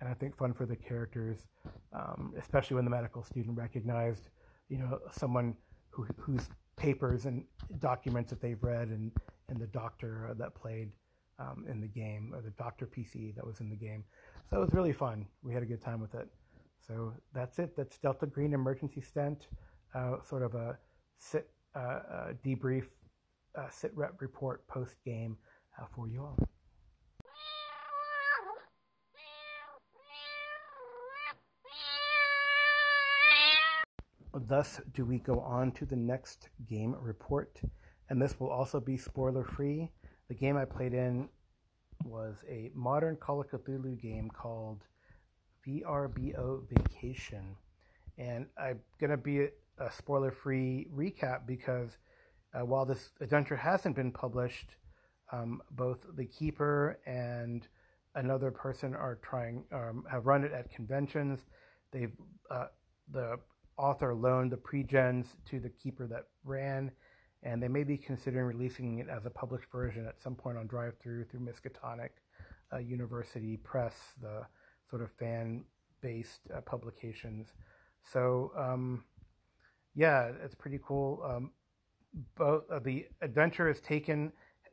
And 0.00 0.08
I 0.08 0.14
think 0.14 0.34
fun 0.36 0.54
for 0.54 0.64
the 0.64 0.76
characters, 0.76 1.48
um, 1.92 2.32
especially 2.38 2.76
when 2.76 2.86
the 2.86 2.90
medical 2.90 3.22
student 3.22 3.58
recognized, 3.58 4.30
you 4.70 4.78
know, 4.78 5.00
someone 5.12 5.56
who, 5.90 6.06
whose 6.16 6.48
papers 6.80 7.26
and 7.26 7.44
documents 7.78 8.30
that 8.30 8.40
they've 8.40 8.62
read 8.62 8.88
and, 8.88 9.12
and 9.48 9.60
the 9.60 9.66
doctor 9.66 10.34
that 10.38 10.54
played 10.54 10.90
um, 11.38 11.64
in 11.68 11.80
the 11.80 11.88
game, 11.88 12.32
or 12.34 12.40
the 12.42 12.50
Doctor 12.50 12.86
PC 12.86 13.34
that 13.36 13.46
was 13.46 13.60
in 13.60 13.70
the 13.70 13.76
game. 13.76 14.04
So 14.48 14.56
it 14.56 14.60
was 14.60 14.72
really 14.72 14.92
fun. 14.92 15.26
We 15.42 15.54
had 15.54 15.62
a 15.62 15.66
good 15.66 15.82
time 15.82 16.00
with 16.00 16.14
it. 16.14 16.28
So 16.86 17.14
that's 17.34 17.58
it. 17.58 17.76
That's 17.76 17.96
Delta 17.98 18.26
Green 18.26 18.52
Emergency 18.52 19.00
Stent, 19.00 19.46
uh, 19.94 20.16
sort 20.28 20.42
of 20.42 20.54
a 20.54 20.78
sit, 21.16 21.48
uh, 21.74 22.32
debrief 22.44 22.84
uh, 23.56 23.68
sit 23.70 23.92
rep 23.96 24.20
report 24.20 24.66
post 24.66 24.96
game 25.04 25.36
uh, 25.80 25.86
for 25.94 26.08
you 26.08 26.20
all. 26.22 26.36
Thus, 34.32 34.80
do 34.92 35.04
we 35.04 35.18
go 35.18 35.40
on 35.40 35.72
to 35.72 35.84
the 35.84 35.96
next 35.96 36.48
game 36.68 36.94
report, 37.00 37.60
and 38.08 38.22
this 38.22 38.38
will 38.38 38.50
also 38.50 38.78
be 38.78 38.96
spoiler 38.96 39.44
free. 39.44 39.90
The 40.28 40.34
game 40.34 40.56
I 40.56 40.64
played 40.64 40.94
in 40.94 41.28
was 42.04 42.36
a 42.48 42.70
modern 42.74 43.16
Call 43.16 43.40
of 43.40 43.50
Cthulhu 43.50 44.00
game 44.00 44.30
called 44.30 44.86
VRBO 45.66 46.62
Vacation. 46.68 47.56
And 48.18 48.46
I'm 48.56 48.80
going 49.00 49.10
to 49.10 49.16
be 49.16 49.48
a 49.78 49.90
spoiler 49.90 50.30
free 50.30 50.86
recap 50.94 51.46
because 51.46 51.98
uh, 52.54 52.64
while 52.64 52.86
this 52.86 53.10
adventure 53.20 53.56
hasn't 53.56 53.96
been 53.96 54.12
published, 54.12 54.76
um, 55.32 55.60
both 55.70 56.06
the 56.16 56.26
keeper 56.26 56.98
and 57.06 57.66
another 58.14 58.50
person 58.50 58.94
are 58.94 59.18
trying 59.22 59.64
um, 59.72 60.04
have 60.10 60.26
run 60.26 60.44
it 60.44 60.52
at 60.52 60.70
conventions. 60.70 61.40
They've 61.92 62.12
uh, 62.50 62.66
the 63.10 63.38
author 63.80 64.14
loaned 64.14 64.52
the 64.52 64.56
pre-gens 64.56 65.36
to 65.46 65.58
the 65.58 65.70
keeper 65.70 66.06
that 66.06 66.24
ran, 66.44 66.90
and 67.42 67.62
they 67.62 67.68
may 67.68 67.84
be 67.84 67.96
considering 67.96 68.44
releasing 68.44 68.98
it 68.98 69.08
as 69.08 69.24
a 69.24 69.30
published 69.30 69.70
version 69.72 70.06
at 70.06 70.20
some 70.20 70.34
point 70.34 70.58
on 70.58 70.68
DriveThru 70.68 71.28
through 71.28 71.40
Miskatonic 71.40 72.10
uh, 72.72 72.78
University 72.78 73.56
Press, 73.56 73.94
the 74.20 74.42
sort 74.90 75.02
of 75.02 75.10
fan-based 75.12 76.42
uh, 76.54 76.60
publications. 76.60 77.48
So 78.12 78.52
um, 78.56 79.04
yeah, 79.94 80.30
it's 80.44 80.54
pretty 80.54 80.78
cool. 80.86 81.22
Um, 81.24 81.52
both 82.36 82.64
uh, 82.70 82.80
the 82.80 83.06
adventure 83.22 83.70
is 83.70 83.80
taken 83.80 84.32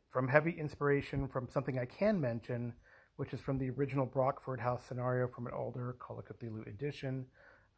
from 0.09 0.27
heavy 0.27 0.51
inspiration 0.51 1.27
from 1.27 1.47
something 1.49 1.79
I 1.79 1.85
can 1.85 2.19
mention, 2.19 2.73
which 3.15 3.33
is 3.33 3.39
from 3.39 3.57
the 3.57 3.69
original 3.69 4.05
Brockford 4.05 4.59
House 4.59 4.81
scenario 4.87 5.27
from 5.27 5.47
an 5.47 5.53
older 5.55 5.95
Call 5.99 6.19
of 6.19 6.25
Cthulhu 6.25 6.67
edition. 6.67 7.25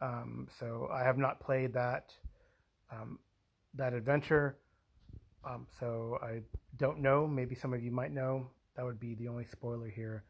Um, 0.02 0.48
so 0.60 0.90
I 0.92 1.04
have 1.04 1.18
not 1.18 1.40
played 1.40 1.74
that 1.74 2.12
um, 2.92 3.20
that 3.76 3.94
adventure. 3.94 4.58
Um, 5.48 5.68
so 5.80 6.18
I 6.22 6.42
don't 6.78 7.00
know. 7.00 7.28
Maybe 7.28 7.56
some 7.56 7.74
of 7.74 7.84
you 7.84 7.92
might 7.92 8.12
know. 8.12 8.50
That 8.76 8.86
would 8.86 9.00
be 9.00 9.16
the 9.16 9.28
only 9.28 9.46
spoiler 9.46 9.90
here. 9.90 10.24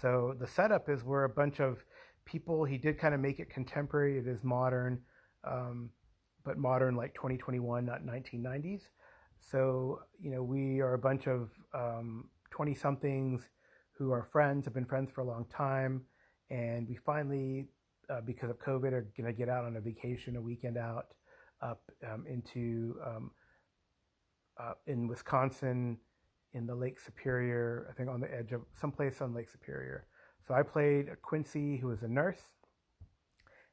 So 0.00 0.34
the 0.38 0.46
setup 0.46 0.88
is 0.88 1.02
we're 1.04 1.24
a 1.24 1.28
bunch 1.28 1.60
of 1.60 1.84
people. 2.24 2.64
He 2.64 2.78
did 2.78 2.98
kind 2.98 3.14
of 3.14 3.20
make 3.20 3.40
it 3.40 3.50
contemporary. 3.50 4.18
It 4.18 4.26
is 4.26 4.42
modern, 4.42 5.00
um, 5.44 5.90
but 6.44 6.58
modern 6.58 6.94
like 6.96 7.14
2021, 7.14 7.84
not 7.84 8.02
1990s. 8.02 8.82
So 9.50 10.00
you 10.20 10.30
know 10.30 10.42
we 10.42 10.80
are 10.80 10.94
a 10.94 10.98
bunch 10.98 11.26
of 11.26 11.50
20 12.50 12.72
um, 12.72 12.78
somethings 12.80 13.42
who 13.92 14.12
are 14.12 14.22
friends, 14.22 14.64
have 14.64 14.72
been 14.72 14.86
friends 14.86 15.10
for 15.14 15.20
a 15.20 15.24
long 15.24 15.44
time, 15.54 16.02
and 16.48 16.88
we 16.88 16.96
finally, 16.96 17.66
uh, 18.10 18.20
because 18.20 18.50
of 18.50 18.58
COVID, 18.58 18.92
are 18.92 19.08
going 19.16 19.26
to 19.26 19.32
get 19.32 19.48
out 19.48 19.64
on 19.64 19.76
a 19.76 19.80
vacation, 19.80 20.36
a 20.36 20.40
weekend 20.40 20.76
out 20.76 21.06
up 21.62 21.82
um, 22.10 22.24
into 22.26 22.96
um, 23.06 23.30
uh, 24.58 24.72
in 24.86 25.06
Wisconsin 25.08 25.98
in 26.52 26.66
the 26.66 26.74
Lake 26.74 26.98
Superior, 26.98 27.86
I 27.90 27.94
think 27.94 28.08
on 28.08 28.20
the 28.20 28.32
edge 28.32 28.52
of 28.52 28.62
someplace 28.80 29.20
on 29.20 29.34
Lake 29.34 29.48
Superior. 29.48 30.06
So 30.46 30.54
I 30.54 30.62
played 30.62 31.06
Quincy, 31.22 31.76
who 31.76 31.88
was 31.88 32.02
a 32.02 32.08
nurse. 32.08 32.40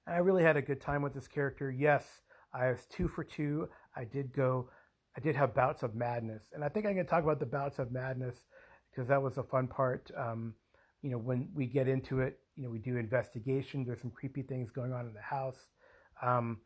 And 0.05 0.15
I 0.15 0.19
really 0.19 0.43
had 0.43 0.57
a 0.57 0.61
good 0.61 0.79
time 0.79 1.01
with 1.01 1.13
this 1.13 1.27
character. 1.27 1.71
Yes, 1.71 2.05
I 2.53 2.69
was 2.69 2.85
two 2.89 3.07
for 3.07 3.23
two. 3.23 3.67
I 3.95 4.05
did 4.05 4.31
go, 4.31 4.69
I 5.17 5.21
did 5.21 5.35
have 5.35 5.55
bouts 5.55 5.81
of 5.81 5.95
madness. 5.95 6.43
And 6.53 6.63
I 6.63 6.69
think 6.69 6.85
going 6.85 6.97
to 6.97 7.03
talk 7.03 7.23
about 7.23 7.39
the 7.39 7.45
bouts 7.45 7.79
of 7.79 7.91
madness 7.91 8.35
because 8.91 9.07
that 9.07 9.21
was 9.21 9.37
a 9.37 9.43
fun 9.43 9.67
part. 9.67 10.11
Um, 10.15 10.53
you 11.01 11.11
know, 11.11 11.17
when 11.17 11.49
we 11.53 11.65
get 11.65 11.87
into 11.87 12.19
it, 12.19 12.39
you 12.57 12.63
know, 12.63 12.69
we 12.69 12.79
do 12.79 12.97
investigation. 12.97 13.85
There's 13.85 14.01
some 14.01 14.11
creepy 14.11 14.41
things 14.41 14.71
going 14.71 14.91
on 14.91 15.05
in 15.05 15.13
the 15.13 15.21
house. 15.21 15.69
Um, 16.21 16.59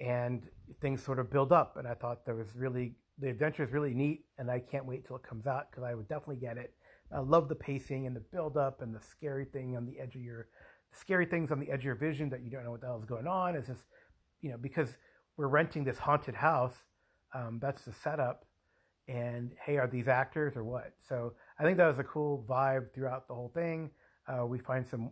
and 0.00 0.42
things 0.80 1.02
sort 1.02 1.18
of 1.18 1.30
build 1.30 1.52
up. 1.52 1.76
And 1.76 1.86
I 1.86 1.94
thought 1.94 2.24
there 2.24 2.34
was 2.34 2.48
really 2.54 2.94
the 3.18 3.30
adventure 3.30 3.62
is 3.62 3.72
really 3.72 3.94
neat, 3.94 4.24
and 4.38 4.50
I 4.50 4.60
can't 4.60 4.84
wait 4.84 5.06
till 5.06 5.16
it 5.16 5.22
comes 5.22 5.46
out 5.46 5.70
because 5.70 5.84
I 5.84 5.94
would 5.94 6.08
definitely 6.08 6.36
get 6.36 6.58
it. 6.58 6.74
I 7.10 7.20
love 7.20 7.48
the 7.48 7.54
pacing 7.54 8.06
and 8.06 8.14
the 8.14 8.20
build 8.20 8.56
up 8.56 8.82
and 8.82 8.94
the 8.94 9.00
scary 9.00 9.46
thing 9.46 9.76
on 9.76 9.86
the 9.86 9.98
edge 9.98 10.14
of 10.14 10.20
your 10.20 10.48
scary 10.92 11.26
things 11.26 11.50
on 11.50 11.60
the 11.60 11.70
edge 11.70 11.80
of 11.80 11.84
your 11.84 11.94
vision 11.94 12.28
that 12.30 12.42
you 12.42 12.50
don't 12.50 12.64
know 12.64 12.70
what 12.70 12.80
the 12.80 12.86
hell 12.86 12.98
is 12.98 13.04
going 13.04 13.26
on. 13.26 13.56
Is 13.56 13.66
just 13.66 13.84
you 14.42 14.50
know 14.50 14.58
because 14.58 14.88
we're 15.36 15.48
renting 15.48 15.84
this 15.84 15.98
haunted 15.98 16.34
house. 16.34 16.74
Um, 17.34 17.58
that's 17.60 17.84
the 17.84 17.92
setup. 17.92 18.44
And 19.08 19.52
hey, 19.64 19.78
are 19.78 19.86
these 19.86 20.08
actors 20.08 20.56
or 20.56 20.64
what? 20.64 20.92
So 21.08 21.34
I 21.58 21.62
think 21.62 21.76
that 21.78 21.86
was 21.86 21.98
a 21.98 22.04
cool 22.04 22.44
vibe 22.48 22.92
throughout 22.92 23.28
the 23.28 23.34
whole 23.34 23.50
thing. 23.54 23.90
Uh, 24.28 24.46
we 24.46 24.58
find 24.58 24.86
some 24.86 25.10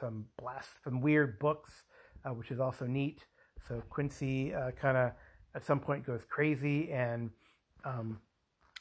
some 0.00 0.26
blast 0.38 0.68
some 0.82 1.00
weird 1.00 1.38
books, 1.38 1.70
uh, 2.24 2.30
which 2.30 2.50
is 2.50 2.60
also 2.60 2.86
neat. 2.86 3.20
So 3.68 3.82
Quincy 3.88 4.54
uh, 4.54 4.72
kind 4.72 4.96
of 4.96 5.12
at 5.54 5.64
some 5.64 5.80
point 5.80 6.04
goes 6.04 6.22
crazy 6.28 6.90
and 6.90 7.30
um, 7.84 8.18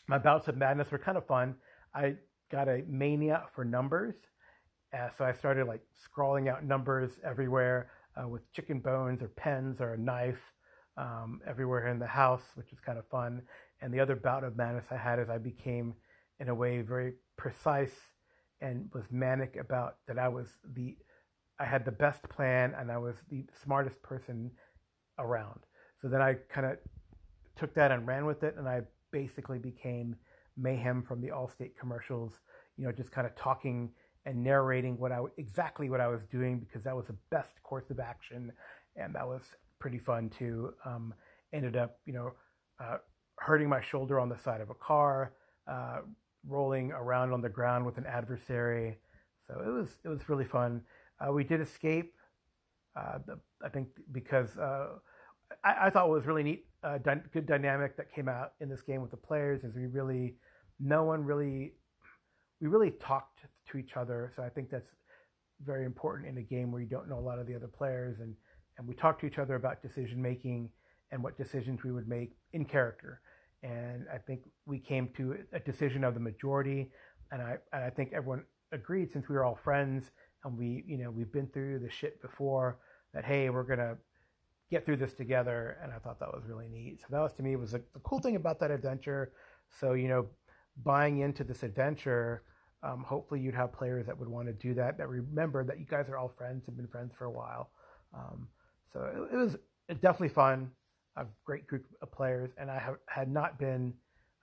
my 0.07 0.17
bouts 0.17 0.47
of 0.47 0.57
madness 0.57 0.91
were 0.91 0.97
kind 0.97 1.17
of 1.17 1.25
fun. 1.27 1.55
I 1.93 2.15
got 2.51 2.67
a 2.67 2.83
mania 2.87 3.45
for 3.53 3.63
numbers. 3.63 4.15
Uh, 4.93 5.09
so 5.17 5.25
I 5.25 5.31
started 5.33 5.67
like 5.67 5.81
scrawling 6.03 6.49
out 6.49 6.63
numbers 6.63 7.11
everywhere 7.23 7.89
uh, 8.21 8.27
with 8.27 8.51
chicken 8.53 8.79
bones 8.79 9.21
or 9.21 9.27
pens 9.29 9.81
or 9.81 9.93
a 9.93 9.97
knife 9.97 10.53
um, 10.97 11.41
everywhere 11.47 11.87
in 11.87 11.99
the 11.99 12.07
house, 12.07 12.43
which 12.55 12.69
was 12.69 12.79
kind 12.79 12.99
of 12.99 13.07
fun. 13.07 13.41
And 13.81 13.93
the 13.93 13.99
other 13.99 14.15
bout 14.15 14.43
of 14.43 14.55
madness 14.55 14.85
I 14.91 14.97
had 14.97 15.19
is 15.19 15.29
I 15.29 15.37
became, 15.37 15.95
in 16.39 16.49
a 16.49 16.55
way, 16.55 16.81
very 16.81 17.13
precise 17.37 18.12
and 18.63 18.89
was 18.93 19.03
manic 19.11 19.57
about 19.57 19.97
that 20.07 20.17
I 20.17 20.29
was 20.29 20.47
the, 20.73 20.95
I 21.59 21.65
had 21.65 21.85
the 21.85 21.91
best 21.91 22.23
plan 22.29 22.73
and 22.75 22.91
I 22.91 22.97
was 22.97 23.15
the 23.29 23.45
smartest 23.63 24.01
person 24.01 24.49
around. 25.19 25.59
So 26.01 26.07
then 26.07 26.21
I 26.21 26.35
kind 26.49 26.65
of 26.65 26.77
took 27.57 27.75
that 27.75 27.91
and 27.91 28.07
ran 28.07 28.25
with 28.25 28.43
it, 28.43 28.55
and 28.57 28.67
I 28.67 28.81
basically 29.11 29.59
became 29.59 30.15
Mayhem 30.57 31.03
from 31.03 31.21
the 31.21 31.29
Allstate 31.29 31.77
commercials. 31.79 32.33
You 32.77 32.85
know, 32.85 32.91
just 32.91 33.11
kind 33.11 33.27
of 33.27 33.35
talking 33.35 33.91
and 34.25 34.43
narrating 34.43 34.97
what 34.97 35.11
I 35.11 35.19
exactly 35.37 35.89
what 35.89 36.01
I 36.01 36.07
was 36.07 36.25
doing 36.31 36.59
because 36.59 36.83
that 36.83 36.95
was 36.95 37.07
the 37.07 37.17
best 37.29 37.61
course 37.63 37.89
of 37.89 37.99
action, 37.99 38.51
and 38.95 39.13
that 39.15 39.27
was 39.27 39.41
pretty 39.79 39.99
fun 39.99 40.29
too. 40.29 40.73
Um, 40.85 41.13
ended 41.53 41.77
up, 41.77 41.99
you 42.05 42.13
know, 42.13 42.31
uh, 42.83 42.97
hurting 43.37 43.69
my 43.69 43.81
shoulder 43.81 44.19
on 44.19 44.29
the 44.29 44.37
side 44.37 44.61
of 44.61 44.69
a 44.69 44.75
car, 44.75 45.33
uh, 45.71 45.99
rolling 46.47 46.91
around 46.91 47.33
on 47.33 47.41
the 47.41 47.49
ground 47.49 47.85
with 47.85 47.97
an 47.97 48.05
adversary. 48.05 48.97
So 49.47 49.59
it 49.59 49.69
was 49.69 49.87
it 50.03 50.09
was 50.09 50.29
really 50.29 50.45
fun. 50.45 50.81
Uh, 51.19 51.31
we 51.31 51.43
did 51.43 51.61
escape. 51.61 52.13
Uh, 52.95 53.19
the, 53.25 53.39
I 53.63 53.69
think 53.69 53.87
because 54.11 54.55
uh, 54.57 54.95
I, 55.63 55.87
I 55.87 55.89
thought 55.89 56.07
it 56.07 56.11
was 56.11 56.25
really 56.25 56.43
neat, 56.43 56.65
uh, 56.83 56.97
dy- 56.99 57.21
good 57.31 57.45
dynamic 57.45 57.97
that 57.97 58.13
came 58.13 58.29
out 58.29 58.53
in 58.59 58.69
this 58.69 58.81
game 58.81 59.01
with 59.01 59.11
the 59.11 59.17
players 59.17 59.63
is 59.63 59.75
we 59.75 59.87
really, 59.87 60.35
no 60.79 61.03
one 61.03 61.23
really, 61.23 61.73
we 62.61 62.67
really 62.67 62.91
talked 62.91 63.41
to 63.71 63.77
each 63.77 63.97
other. 63.97 64.31
So 64.35 64.43
I 64.43 64.49
think 64.49 64.69
that's 64.69 64.89
very 65.61 65.85
important 65.85 66.29
in 66.29 66.37
a 66.37 66.43
game 66.43 66.71
where 66.71 66.81
you 66.81 66.87
don't 66.87 67.09
know 67.09 67.17
a 67.17 67.21
lot 67.21 67.39
of 67.39 67.47
the 67.47 67.55
other 67.55 67.67
players, 67.67 68.19
and 68.19 68.35
and 68.77 68.87
we 68.87 68.95
talked 68.95 69.21
to 69.21 69.27
each 69.27 69.37
other 69.37 69.55
about 69.55 69.81
decision 69.81 70.21
making 70.21 70.69
and 71.11 71.23
what 71.23 71.37
decisions 71.37 71.83
we 71.83 71.91
would 71.91 72.07
make 72.07 72.35
in 72.53 72.65
character. 72.65 73.21
And 73.63 74.05
I 74.13 74.17
think 74.17 74.41
we 74.65 74.77
came 74.77 75.07
to 75.15 75.37
a 75.53 75.59
decision 75.59 76.03
of 76.03 76.13
the 76.13 76.19
majority, 76.19 76.91
and 77.31 77.41
I 77.41 77.57
and 77.71 77.83
I 77.83 77.89
think 77.89 78.11
everyone 78.13 78.43
agreed 78.71 79.11
since 79.11 79.29
we 79.29 79.35
were 79.35 79.45
all 79.45 79.55
friends 79.55 80.11
and 80.43 80.57
we 80.57 80.83
you 80.85 80.97
know 80.97 81.09
we've 81.09 81.31
been 81.31 81.47
through 81.47 81.79
the 81.79 81.89
shit 81.89 82.21
before 82.21 82.79
that 83.13 83.23
hey 83.23 83.49
we're 83.51 83.63
gonna 83.63 83.95
get 84.73 84.85
through 84.85 84.97
this 84.97 85.13
together. 85.13 85.77
And 85.81 85.93
I 85.93 85.99
thought 85.99 86.19
that 86.19 86.33
was 86.33 86.43
really 86.47 86.67
neat. 86.67 86.99
So 87.01 87.07
that 87.11 87.19
was 87.19 87.33
to 87.33 87.43
me 87.43 87.55
was 87.55 87.71
the 87.71 87.83
cool 88.03 88.19
thing 88.19 88.35
about 88.35 88.59
that 88.59 88.71
adventure. 88.71 89.31
So 89.79 89.93
you 89.93 90.07
know, 90.07 90.27
buying 90.83 91.19
into 91.19 91.43
this 91.43 91.63
adventure, 91.63 92.43
um, 92.81 93.03
hopefully 93.07 93.39
you'd 93.39 93.55
have 93.55 93.71
players 93.71 94.07
that 94.07 94.17
would 94.17 94.27
want 94.27 94.47
to 94.47 94.53
do 94.53 94.73
that. 94.73 94.97
That 94.97 95.07
remember 95.07 95.63
that 95.63 95.79
you 95.79 95.85
guys 95.85 96.09
are 96.09 96.17
all 96.17 96.27
friends 96.27 96.67
and 96.67 96.75
been 96.75 96.87
friends 96.87 97.13
for 97.15 97.25
a 97.25 97.31
while. 97.31 97.69
Um, 98.13 98.47
so 98.91 99.01
it, 99.03 99.33
it, 99.33 99.37
was 99.37 99.57
definitely 100.01 100.29
fun. 100.29 100.71
A 101.15 101.25
great 101.45 101.67
group 101.67 101.85
of 102.01 102.11
players, 102.11 102.51
and 102.57 102.71
I 102.71 102.79
have 102.79 102.95
had 103.07 103.29
not 103.29 103.59
been, 103.59 103.93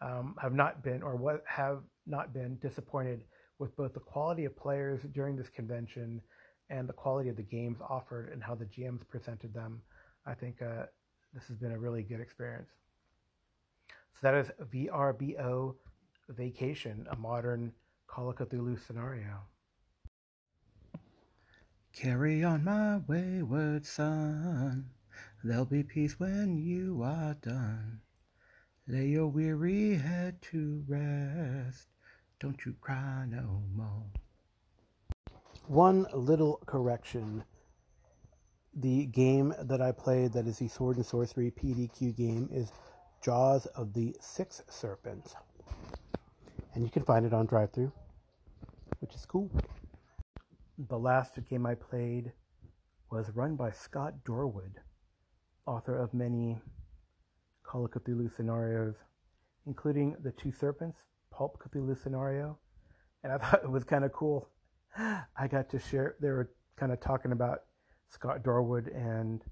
um, 0.00 0.36
have 0.40 0.54
not 0.54 0.84
been, 0.84 1.02
or 1.02 1.16
what 1.16 1.42
have 1.46 1.82
not 2.06 2.32
been 2.32 2.58
disappointed 2.62 3.24
with 3.58 3.76
both 3.76 3.94
the 3.94 4.00
quality 4.00 4.44
of 4.44 4.56
players 4.56 5.00
during 5.12 5.36
this 5.36 5.48
convention 5.48 6.20
and 6.70 6.88
the 6.88 6.92
quality 6.92 7.28
of 7.28 7.36
the 7.36 7.42
games 7.42 7.78
offered 7.88 8.32
and 8.32 8.42
how 8.42 8.54
the 8.54 8.64
GMs 8.66 9.06
presented 9.08 9.52
them. 9.52 9.82
I 10.26 10.34
think 10.34 10.62
uh, 10.62 10.86
this 11.34 11.44
has 11.48 11.56
been 11.56 11.72
a 11.72 11.78
really 11.78 12.02
good 12.02 12.20
experience. 12.20 12.70
So 13.88 14.18
that 14.22 14.34
is 14.34 14.50
VRBO 14.72 15.74
Vacation, 16.28 17.06
a 17.10 17.16
modern 17.16 17.72
Call 18.06 18.30
of 18.30 18.36
Cthulhu 18.36 18.78
scenario. 18.86 19.42
Carry 21.92 22.44
on, 22.44 22.64
my 22.64 22.98
wayward 23.06 23.84
son. 23.84 24.90
There'll 25.42 25.64
be 25.64 25.82
peace 25.82 26.20
when 26.20 26.58
you 26.58 27.02
are 27.02 27.34
done. 27.34 28.00
Lay 28.86 29.06
your 29.06 29.28
weary 29.28 29.94
head 29.94 30.42
to 30.50 30.84
rest. 30.86 31.88
Don't 32.38 32.64
you 32.66 32.74
cry 32.80 33.24
no 33.26 33.62
more. 33.74 34.04
One 35.66 36.06
little 36.12 36.60
correction. 36.66 37.44
The 38.74 39.06
game 39.06 39.54
that 39.58 39.80
I 39.80 39.92
played 39.92 40.32
that 40.34 40.46
is 40.46 40.58
the 40.58 40.68
Sword 40.68 40.96
and 40.96 41.06
Sorcery 41.06 41.50
PDQ 41.50 42.16
game 42.16 42.48
is 42.52 42.70
Jaws 43.22 43.66
of 43.66 43.94
the 43.94 44.16
Six 44.20 44.62
Serpents. 44.68 45.34
And 46.74 46.84
you 46.84 46.90
can 46.90 47.02
find 47.02 47.24
it 47.24 47.32
on 47.32 47.46
DriveThru, 47.46 47.92
which 48.98 49.14
is 49.14 49.24
cool. 49.24 49.50
The 50.88 50.98
last 50.98 51.38
game 51.48 51.64
I 51.64 51.74
played 51.74 52.32
was 53.10 53.30
run 53.34 53.56
by 53.56 53.70
Scott 53.70 54.24
Dorward, 54.24 54.76
author 55.66 55.96
of 55.96 56.12
many 56.14 56.60
Call 57.62 57.84
of 57.84 57.92
Cthulhu 57.92 58.34
scenarios, 58.34 58.96
including 59.66 60.16
the 60.22 60.32
Two 60.32 60.50
Serpents 60.50 60.98
Pulp 61.30 61.62
Cthulhu 61.62 62.00
scenario. 62.02 62.58
And 63.22 63.32
I 63.32 63.38
thought 63.38 63.62
it 63.62 63.70
was 63.70 63.84
kind 63.84 64.04
of 64.04 64.12
cool. 64.12 64.48
I 64.96 65.46
got 65.48 65.70
to 65.70 65.78
share, 65.78 66.16
they 66.20 66.30
were 66.30 66.50
kind 66.76 66.90
of 66.90 67.00
talking 67.00 67.32
about 67.32 67.60
Scott 68.08 68.42
Dorward 68.42 68.88
and 68.94 69.42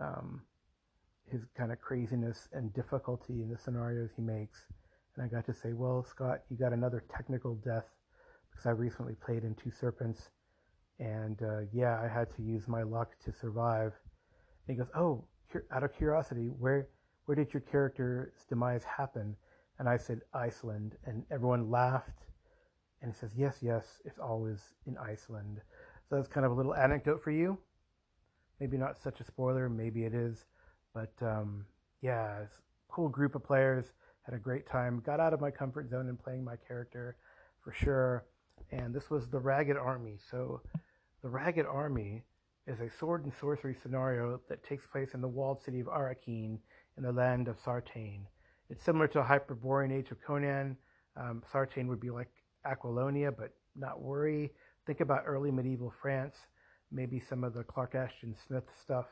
um, 0.00 0.42
his 1.30 1.44
kind 1.56 1.70
of 1.70 1.80
craziness 1.80 2.48
and 2.52 2.72
difficulty 2.72 3.42
in 3.42 3.50
the 3.50 3.58
scenarios 3.58 4.10
he 4.16 4.22
makes. 4.22 4.66
And 5.14 5.24
I 5.24 5.28
got 5.28 5.44
to 5.46 5.52
say, 5.52 5.72
well, 5.72 6.04
Scott, 6.08 6.42
you 6.48 6.56
got 6.56 6.72
another 6.72 7.04
technical 7.14 7.56
death 7.56 7.88
because 8.50 8.64
I 8.66 8.70
recently 8.70 9.14
played 9.14 9.44
in 9.44 9.54
Two 9.54 9.70
Serpents. 9.70 10.30
And 10.98 11.42
uh, 11.42 11.60
yeah, 11.72 12.00
I 12.02 12.08
had 12.08 12.34
to 12.36 12.42
use 12.42 12.68
my 12.68 12.82
luck 12.82 13.10
to 13.24 13.32
survive. 13.32 13.92
And 14.66 14.76
he 14.76 14.82
goes, 14.82 14.90
oh, 14.94 15.24
out 15.70 15.82
of 15.82 15.94
curiosity, 15.94 16.46
where 16.46 16.88
where 17.26 17.36
did 17.36 17.52
your 17.52 17.60
character's 17.60 18.32
demise 18.48 18.82
happen? 18.82 19.36
And 19.78 19.88
I 19.88 19.96
said, 19.96 20.22
Iceland. 20.34 20.96
And 21.04 21.24
everyone 21.30 21.70
laughed. 21.70 22.24
And 23.00 23.12
he 23.12 23.16
says, 23.16 23.30
yes, 23.36 23.58
yes, 23.62 24.00
it's 24.04 24.18
always 24.18 24.58
in 24.86 24.98
Iceland. 24.98 25.60
So 26.08 26.16
that's 26.16 26.28
kind 26.28 26.44
of 26.44 26.52
a 26.52 26.54
little 26.54 26.74
anecdote 26.74 27.22
for 27.22 27.30
you. 27.30 27.58
Maybe 28.58 28.76
not 28.76 29.00
such 29.00 29.20
a 29.20 29.24
spoiler, 29.24 29.68
maybe 29.68 30.04
it 30.04 30.12
is. 30.12 30.44
But 30.92 31.12
um, 31.22 31.66
yeah, 32.02 32.40
cool 32.88 33.08
group 33.08 33.34
of 33.34 33.44
players. 33.44 33.92
Had 34.22 34.34
a 34.34 34.38
great 34.38 34.66
time. 34.66 35.00
Got 35.06 35.20
out 35.20 35.32
of 35.32 35.40
my 35.40 35.50
comfort 35.50 35.88
zone 35.88 36.08
in 36.08 36.16
playing 36.16 36.44
my 36.44 36.56
character 36.56 37.16
for 37.62 37.72
sure. 37.72 38.24
And 38.70 38.92
this 38.92 39.08
was 39.08 39.30
the 39.30 39.38
Ragged 39.38 39.76
Army. 39.76 40.18
So 40.30 40.60
the 41.22 41.28
Ragged 41.28 41.64
Army 41.64 42.24
is 42.70 42.80
a 42.80 42.98
sword 42.98 43.24
and 43.24 43.32
sorcery 43.40 43.74
scenario 43.82 44.40
that 44.48 44.62
takes 44.62 44.86
place 44.86 45.08
in 45.12 45.20
the 45.20 45.28
walled 45.28 45.60
city 45.60 45.80
of 45.80 45.88
Arrakeen 45.88 46.56
in 46.96 47.02
the 47.02 47.10
land 47.10 47.48
of 47.48 47.60
Sartane. 47.60 48.26
It's 48.68 48.84
similar 48.84 49.08
to 49.08 49.24
Hyborian 49.24 49.90
Age 49.90 50.12
of 50.12 50.22
Conan. 50.24 50.76
Um, 51.16 51.42
Sartane 51.52 51.88
would 51.88 52.00
be 52.00 52.10
like 52.10 52.28
Aquilonia, 52.64 53.36
but 53.36 53.54
not 53.74 54.00
worry. 54.00 54.52
Think 54.86 55.00
about 55.00 55.24
early 55.26 55.50
medieval 55.50 55.92
France, 56.00 56.36
maybe 56.92 57.20
some 57.28 57.42
of 57.42 57.54
the 57.54 57.64
Clark 57.64 57.96
Ashton 57.96 58.36
Smith 58.46 58.64
stuff. 58.80 59.06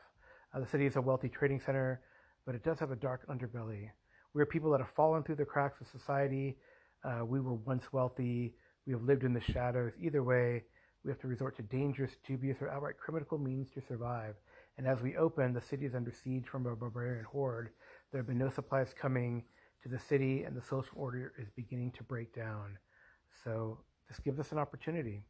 Uh, 0.53 0.61
the 0.61 0.65
city 0.65 0.85
is 0.85 0.95
a 0.95 1.01
wealthy 1.01 1.27
trading 1.27 1.59
center, 1.59 1.99
but 2.45 2.55
it 2.55 2.63
does 2.63 2.79
have 2.79 2.91
a 2.91 2.95
dark 2.95 3.27
underbelly. 3.27 3.89
We 4.33 4.41
are 4.41 4.45
people 4.45 4.71
that 4.71 4.79
have 4.79 4.91
fallen 4.95 5.23
through 5.23 5.35
the 5.35 5.45
cracks 5.45 5.81
of 5.81 5.87
society. 5.87 6.55
Uh, 7.03 7.25
we 7.25 7.41
were 7.41 7.55
once 7.55 7.91
wealthy. 7.91 8.53
We 8.87 8.93
have 8.93 9.01
lived 9.01 9.25
in 9.25 9.33
the 9.33 9.41
shadows. 9.41 9.91
Either 10.01 10.23
way, 10.23 10.63
we 11.09 11.13
have 11.13 11.21
to 11.21 11.27
resort 11.27 11.55
to 11.55 11.63
dangerous, 11.63 12.11
dubious, 12.23 12.61
or 12.61 12.69
outright 12.69 12.99
criminal 12.99 13.39
means 13.39 13.71
to 13.71 13.81
survive. 13.81 14.35
And 14.77 14.85
as 14.85 15.01
we 15.01 15.17
open, 15.17 15.53
the 15.53 15.59
city 15.59 15.87
is 15.87 15.95
under 15.95 16.11
siege 16.11 16.45
from 16.45 16.67
a 16.67 16.75
barbarian 16.75 17.25
horde. 17.25 17.71
There 18.11 18.19
have 18.21 18.27
been 18.27 18.37
no 18.37 18.51
supplies 18.51 18.93
coming 18.93 19.43
to 19.81 19.89
the 19.89 19.97
city, 19.97 20.43
and 20.43 20.55
the 20.55 20.61
social 20.61 20.93
order 20.93 21.33
is 21.39 21.49
beginning 21.49 21.93
to 21.93 22.03
break 22.03 22.35
down. 22.35 22.77
So 23.43 23.79
this 24.07 24.19
gives 24.19 24.39
us 24.39 24.51
an 24.51 24.59
opportunity. 24.59 25.23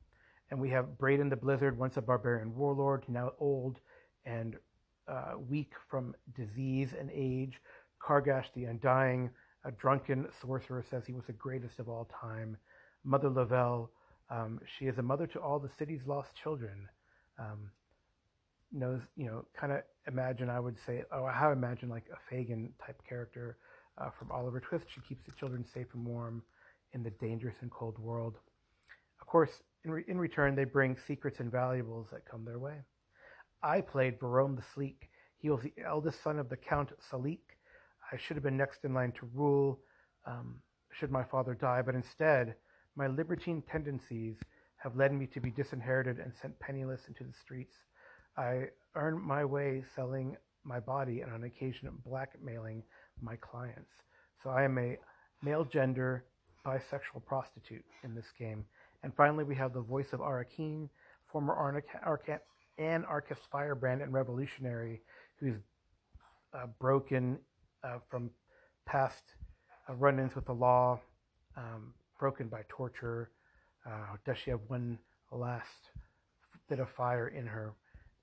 And 0.52 0.60
we 0.60 0.70
have 0.72 0.98
Braden 0.98 1.30
the 1.30 1.38
Blizzard, 1.38 1.78
once 1.78 1.96
a 1.96 2.02
barbarian 2.02 2.54
warlord, 2.58 3.06
now 3.08 3.32
old 3.40 3.80
and 4.26 4.58
uh, 5.08 5.36
weak 5.50 5.72
from 5.90 6.14
disease 6.36 6.94
and 7.00 7.10
age. 7.14 7.62
Kargash 8.06 8.52
the 8.54 8.66
Undying, 8.66 9.30
a 9.64 9.72
drunken 9.72 10.28
sorcerer, 10.42 10.84
says 10.90 11.06
he 11.06 11.14
was 11.14 11.28
the 11.28 11.32
greatest 11.32 11.80
of 11.80 11.88
all 11.88 12.12
time. 12.22 12.58
Mother 13.06 13.30
Lavelle, 13.30 13.92
um, 14.30 14.60
she 14.78 14.86
is 14.86 14.98
a 14.98 15.02
mother 15.02 15.28
to 15.28 15.40
all 15.40 15.60
the 15.60 15.70
city's 15.78 16.06
lost 16.06 16.36
children. 16.36 16.88
Um, 17.38 17.72
knows, 18.72 19.02
you 19.16 19.26
know, 19.26 19.46
kind 19.60 19.72
of 19.74 19.82
imagine, 20.08 20.50
I 20.50 20.60
would 20.60 20.78
say, 20.86 21.04
oh, 21.12 21.24
I 21.26 21.52
imagine 21.52 21.90
like 21.90 22.06
a 22.14 22.18
Fagin 22.30 22.72
type 22.86 23.02
character 23.08 23.58
uh, 23.98 24.10
from 24.12 24.32
Oliver 24.32 24.60
Twist. 24.60 24.86
She 24.94 25.02
keeps 25.02 25.24
the 25.26 25.32
children 25.32 25.66
safe 25.66 25.88
and 25.94 26.06
warm 26.06 26.44
in 26.94 27.04
the 27.04 27.10
dangerous 27.12 27.56
and 27.62 27.72
cold 27.72 27.98
world. 27.98 28.38
Of 29.20 29.28
course, 29.28 29.62
in, 29.84 29.92
re- 29.92 30.06
in 30.08 30.18
return, 30.20 30.56
they 30.56 30.66
bring 30.66 30.96
secrets 31.08 31.40
and 31.40 31.52
valuables 31.52 32.08
that 32.12 32.26
come 32.30 32.46
their 32.46 32.60
way. 32.60 32.78
I 33.64 33.82
played 33.82 34.20
Verome 34.20 34.56
the 34.56 34.64
Sleek. 34.74 35.10
He 35.38 35.50
was 35.50 35.62
the 35.62 35.74
eldest 35.86 36.22
son 36.24 36.40
of 36.40 36.50
the 36.50 36.58
Count 36.58 36.92
Salik. 37.12 37.40
I 38.12 38.18
should 38.18 38.36
have 38.36 38.44
been 38.44 38.58
next 38.58 38.86
in 38.86 38.94
line 38.94 39.12
to 39.14 39.30
rule 39.34 39.80
um, 40.26 40.62
should 40.92 41.12
my 41.12 41.24
father 41.24 41.54
die, 41.54 41.82
but 41.82 41.96
instead, 41.96 42.56
my 43.00 43.08
libertine 43.08 43.62
tendencies 43.62 44.36
have 44.76 44.98
led 44.98 45.14
me 45.14 45.26
to 45.26 45.40
be 45.40 45.50
disinherited 45.50 46.20
and 46.20 46.34
sent 46.36 46.60
penniless 46.60 47.08
into 47.08 47.24
the 47.24 47.32
streets. 47.32 47.74
I 48.38 48.66
earn 48.94 49.22
my 49.22 49.46
way 49.46 49.84
selling 49.96 50.36
my 50.66 50.82
body 50.82 51.22
and 51.22 51.32
on 51.32 51.46
occasion 51.46 51.90
blackmailing 52.06 52.84
my 53.22 53.38
clients. 53.38 53.92
So 54.44 54.50
I 54.50 54.64
am 54.64 54.78
a 54.78 54.98
male 55.42 55.64
gender 55.64 56.26
bisexual 56.66 57.26
prostitute 57.26 57.86
in 58.04 58.14
this 58.14 58.34
game. 58.38 58.66
And 59.02 59.16
finally, 59.16 59.46
we 59.46 59.56
have 59.56 59.74
the 59.74 59.82
voice 59.82 60.12
of 60.12 60.20
Arakeen, 60.20 60.90
former 61.26 61.56
anarchist 62.78 63.42
firebrand 63.50 64.02
and 64.02 64.12
revolutionary 64.12 65.02
who's 65.40 65.56
uh, 66.54 66.66
broken 66.80 67.40
uh, 67.82 68.00
from 68.10 68.30
past 68.86 69.24
uh, 69.90 69.94
run 69.94 70.20
ins 70.20 70.36
with 70.36 70.46
the 70.46 70.54
law, 70.54 71.00
um, 71.56 71.94
broken 72.20 72.48
by 72.48 72.62
torture. 72.70 73.32
Uh, 73.86 74.18
does 74.26 74.38
she 74.38 74.52
have 74.52 74.60
one 74.68 75.00
last 75.32 75.92
bit 76.68 76.80
of 76.80 76.90
fire 76.90 77.30
in 77.30 77.48
her? 77.48 77.74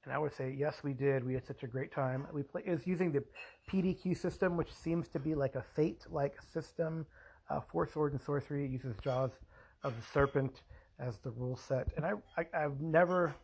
And 0.05 0.13
I 0.13 0.19
would 0.19 0.33
say, 0.33 0.55
yes, 0.57 0.83
we 0.85 0.93
did. 0.93 1.25
We 1.25 1.35
had 1.35 1.45
such 1.45 1.65
a 1.65 1.67
great 1.67 1.91
time. 1.91 2.27
We 2.33 2.45
play 2.45 2.63
is 2.65 2.87
using 2.87 3.11
the 3.11 3.25
PDQ 3.69 4.17
system, 4.17 4.57
which 4.57 4.73
seems 4.73 5.09
to 5.09 5.19
be 5.19 5.35
like 5.35 5.57
a 5.57 5.65
Fate-like 5.75 6.37
system 6.53 7.07
uh, 7.51 7.61
for 7.73 7.89
Sword 7.89 8.13
and 8.13 8.21
Sorcery. 8.21 8.67
It 8.67 8.71
uses 8.71 8.95
Jaws 9.03 9.33
of 9.83 9.97
the 9.97 10.03
Serpent 10.03 10.63
as 11.01 11.19
the 11.19 11.31
rule 11.31 11.57
set. 11.57 11.89
And 11.97 12.07
I, 12.07 12.13
I 12.39 12.65
I've 12.65 12.81
never 12.81 13.35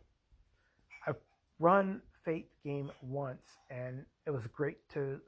I've 1.06 1.16
run 1.58 2.00
Fate 2.24 2.48
game 2.62 2.90
once, 3.02 3.44
and 3.68 4.04
it 4.26 4.30
was 4.30 4.46
great 4.46 4.88
to 4.90 5.20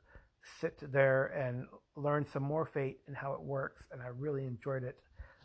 sit 0.60 0.78
there 0.92 1.26
and 1.26 1.66
learn 1.96 2.24
some 2.24 2.42
more 2.44 2.64
Fate 2.64 3.00
and 3.08 3.16
how 3.16 3.32
it 3.32 3.40
works. 3.42 3.88
And 3.90 4.00
I 4.00 4.08
really 4.16 4.46
enjoyed 4.46 4.84
it, 4.84 4.98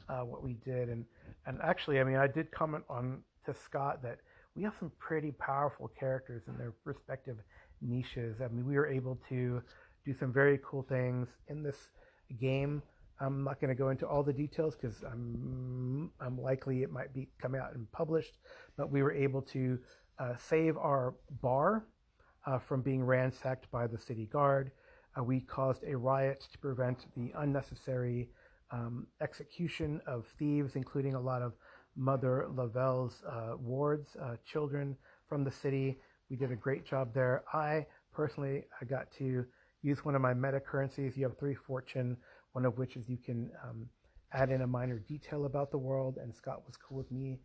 uh, 0.10 0.22
what 0.22 0.44
we 0.44 0.54
did. 0.54 0.90
And 0.90 1.06
and 1.46 1.60
actually, 1.64 2.00
I 2.00 2.04
mean, 2.04 2.18
I 2.18 2.28
did 2.28 2.52
comment 2.52 2.84
on 2.90 3.24
to 3.46 3.54
Scott 3.54 4.02
that 4.04 4.20
we 4.56 4.64
have 4.64 4.76
some 4.78 4.92
pretty 5.00 5.32
powerful 5.32 5.88
characters 5.88 6.44
in 6.48 6.58
their 6.58 6.74
respective 6.84 7.38
niches. 7.82 8.42
I 8.42 8.48
mean, 8.48 8.66
we 8.66 8.76
were 8.76 8.88
able 8.88 9.18
to 9.30 9.62
do 10.06 10.14
some 10.14 10.34
very 10.34 10.60
cool 10.64 10.84
things 10.84 11.30
in 11.48 11.64
this 11.64 11.90
game. 12.40 12.82
I'm 13.22 13.44
not 13.44 13.60
going 13.60 13.70
to 13.70 13.76
go 13.76 13.90
into 13.90 14.08
all 14.08 14.24
the 14.24 14.34
details 14.34 14.76
because 14.76 15.04
I'm, 15.04 16.12
I'm 16.22 16.42
likely 16.42 16.84
it 16.84 16.92
might 16.92 17.14
be 17.14 17.30
coming 17.42 17.60
out 17.60 17.76
and 17.76 17.92
published, 17.92 18.38
but 18.78 18.92
we 18.92 19.04
were 19.04 19.12
able 19.12 19.42
to 19.44 19.78
uh, 20.20 20.36
save 20.38 20.78
our 20.78 21.16
bar 21.42 21.86
uh, 22.46 22.60
from 22.60 22.82
being 22.82 23.04
ransacked 23.04 23.70
by 23.72 23.88
the 23.88 23.98
city 23.98 24.26
guard. 24.26 24.72
Uh, 25.18 25.24
we 25.24 25.42
caused 25.42 25.84
a 25.86 25.98
riot 25.98 26.48
to 26.52 26.58
prevent 26.60 27.08
the 27.16 27.32
unnecessary 27.36 28.30
um, 28.72 29.08
execution 29.22 30.02
of 30.06 30.26
thieves, 30.38 30.76
including 30.76 31.16
a 31.16 31.20
lot 31.20 31.42
of 31.42 31.56
Mother 31.96 32.48
Lavelle's 32.56 33.24
uh, 33.28 33.56
wards, 33.58 34.16
uh, 34.22 34.36
children 34.46 34.96
from 35.28 35.44
the 35.44 35.52
city. 35.52 36.00
We 36.30 36.36
did 36.36 36.52
a 36.52 36.56
great 36.56 36.86
job 36.86 37.14
there. 37.14 37.44
I 37.54 37.86
personally, 38.14 38.66
I 38.80 38.86
got 38.86 39.12
to 39.18 39.46
use 39.82 40.06
one 40.06 40.16
of 40.16 40.22
my 40.22 40.34
meta 40.34 40.60
currencies. 40.60 41.18
You 41.18 41.24
have 41.26 41.38
three 41.38 41.56
fortune, 41.56 42.18
one 42.54 42.66
of 42.66 42.78
which 42.78 42.96
is 42.96 43.10
you 43.10 43.18
can 43.18 43.52
um, 43.64 43.88
add 44.34 44.50
in 44.50 44.62
a 44.62 44.68
minor 44.68 45.00
detail 45.00 45.46
about 45.46 45.72
the 45.72 45.78
world. 45.78 46.18
And 46.22 46.36
Scott 46.36 46.64
was 46.66 46.76
cool 46.78 46.98
with 46.98 47.12
me 47.12 47.40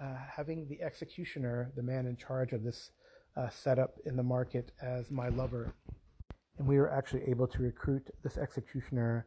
uh, 0.00 0.14
having 0.36 0.68
the 0.68 0.82
executioner, 0.82 1.72
the 1.76 1.82
man 1.82 2.06
in 2.06 2.16
charge 2.16 2.52
of 2.52 2.62
this 2.62 2.90
uh, 3.36 3.48
setup 3.48 3.96
in 4.04 4.16
the 4.16 4.22
market, 4.22 4.72
as 4.82 5.10
my 5.10 5.28
lover. 5.28 5.74
And 6.58 6.66
we 6.66 6.78
were 6.78 6.90
actually 6.90 7.22
able 7.28 7.46
to 7.48 7.62
recruit 7.62 8.10
this 8.22 8.38
executioner 8.38 9.26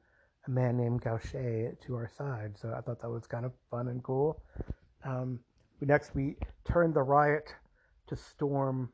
a 0.49 0.51
man 0.51 0.77
named 0.77 1.01
Gaucher 1.01 1.77
to 1.85 1.95
our 1.95 2.09
side. 2.17 2.57
So 2.57 2.73
I 2.75 2.81
thought 2.81 3.01
that 3.01 3.09
was 3.09 3.27
kind 3.27 3.45
of 3.45 3.53
fun 3.69 3.87
and 3.87 4.03
cool. 4.03 4.41
Um, 5.05 5.39
next, 5.81 6.15
we 6.15 6.37
turned 6.65 6.93
the 6.95 7.03
riot 7.03 7.55
to 8.07 8.15
storm 8.15 8.89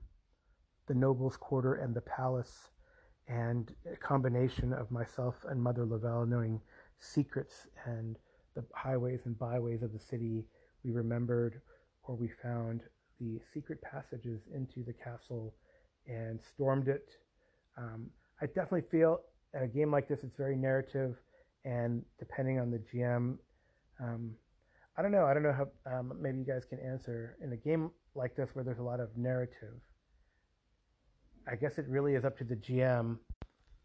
the 0.88 0.94
nobles' 0.94 1.38
quarter 1.38 1.76
and 1.76 1.96
the 1.96 2.02
palace. 2.02 2.72
and 3.28 3.74
a 3.92 3.96
combination 3.96 4.72
of 4.74 4.92
myself 4.92 5.46
and 5.50 5.62
Mother 5.62 5.86
Lavelle 5.86 6.26
knowing 6.28 6.62
secrets 7.00 7.68
and 7.86 8.18
the 8.56 8.64
highways 8.76 9.22
and 9.26 9.38
byways 9.40 9.82
of 9.82 9.94
the 9.94 10.00
city. 10.00 10.46
We 10.84 10.92
remembered 10.92 11.62
or 12.04 12.16
we 12.16 12.30
found 12.44 12.82
the 13.20 13.40
secret 13.54 13.82
passages 13.82 14.42
into 14.54 14.84
the 14.84 14.94
castle 14.94 15.56
and 16.08 16.40
stormed 16.40 16.88
it. 16.88 17.18
Um, 17.78 18.12
I 18.42 18.46
definitely 18.46 18.84
feel 18.92 19.22
in 19.56 19.64
a 19.64 19.68
game 19.68 19.92
like 19.92 20.08
this, 20.08 20.24
it's 20.24 20.38
very 20.38 20.56
narrative, 20.56 21.16
and 21.66 22.04
depending 22.20 22.60
on 22.60 22.72
the 22.72 22.78
GM, 22.78 23.38
um, 24.00 24.36
I 24.98 25.02
don't 25.02 25.12
know. 25.12 25.26
I 25.26 25.34
don't 25.34 25.44
know 25.44 25.54
how. 25.54 25.68
Um, 25.92 26.14
maybe 26.22 26.40
you 26.40 26.46
guys 26.46 26.64
can 26.64 26.80
answer 26.80 27.38
in 27.44 27.52
a 27.52 27.58
game 27.58 27.92
like 28.16 28.36
this 28.36 28.52
where 28.54 28.64
there's 28.64 28.80
a 28.80 28.84
lot 28.84 29.02
of 29.02 29.10
narrative. 29.18 29.74
I 31.52 31.56
guess 31.56 31.78
it 31.78 31.86
really 31.90 32.16
is 32.16 32.24
up 32.24 32.38
to 32.38 32.44
the 32.44 32.56
GM 32.56 33.18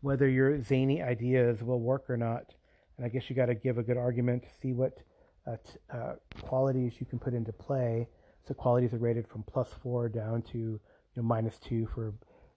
whether 0.01 0.29
your 0.29 0.63
zany 0.63 1.03
ideas 1.03 1.63
will 1.63 1.81
work 1.81 2.09
or 2.09 2.17
not. 2.17 2.55
And 2.97 3.07
I 3.07 3.09
guess 3.09 3.29
you 3.29 3.37
got 3.37 3.47
to 3.47 3.55
give 3.55 3.79
a 3.79 3.83
good 3.83 3.97
argument 3.97 4.43
to 4.43 4.49
see 4.61 4.73
what 4.73 4.99
uh, 5.47 5.57
t- 5.57 5.79
uh, 5.93 6.15
qualities 6.43 6.95
you 6.99 7.07
can 7.07 7.19
put 7.19 7.35
into 7.35 7.53
play. 7.53 8.09
So 8.47 8.55
qualities 8.55 8.93
are 8.93 8.99
rated 8.99 9.29
from 9.29 9.43
plus 9.45 9.69
four 9.83 10.09
down 10.09 10.43
to 10.53 10.59
you 10.59 10.81
know, 11.17 11.23
minus 11.23 11.59
two 11.59 11.87
for 11.95 12.15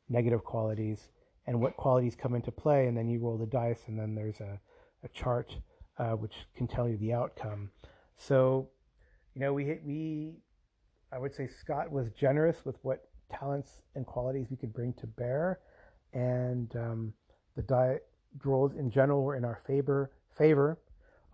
negative 0.09 0.43
qualities, 0.43 1.09
and 1.47 1.61
what 1.61 1.75
qualities 1.75 2.15
come 2.15 2.35
into 2.35 2.51
play. 2.51 2.87
And 2.87 2.97
then 2.97 3.09
you 3.09 3.19
roll 3.19 3.37
the 3.37 3.45
dice, 3.45 3.83
and 3.87 3.99
then 3.99 4.15
there's 4.15 4.39
a, 4.39 4.59
a 5.03 5.07
chart 5.09 5.57
uh, 5.97 6.11
which 6.11 6.33
can 6.55 6.67
tell 6.67 6.87
you 6.87 6.97
the 6.97 7.13
outcome. 7.13 7.69
So, 8.15 8.69
you 9.33 9.41
know, 9.41 9.53
we 9.53 9.79
we 9.85 10.33
I 11.11 11.19
would 11.19 11.33
say 11.33 11.47
Scott 11.47 11.91
was 11.91 12.09
generous 12.11 12.65
with 12.65 12.77
what 12.81 13.07
talents 13.31 13.81
and 13.95 14.05
qualities 14.05 14.47
we 14.49 14.57
could 14.57 14.73
bring 14.73 14.93
to 14.93 15.07
bear, 15.07 15.59
and 16.13 16.75
um, 16.75 17.13
the 17.55 17.61
die 17.61 17.99
rolls 18.43 18.73
in 18.73 18.89
general 18.89 19.23
were 19.23 19.35
in 19.35 19.45
our 19.45 19.59
favor. 19.67 20.11
Favor, 20.35 20.79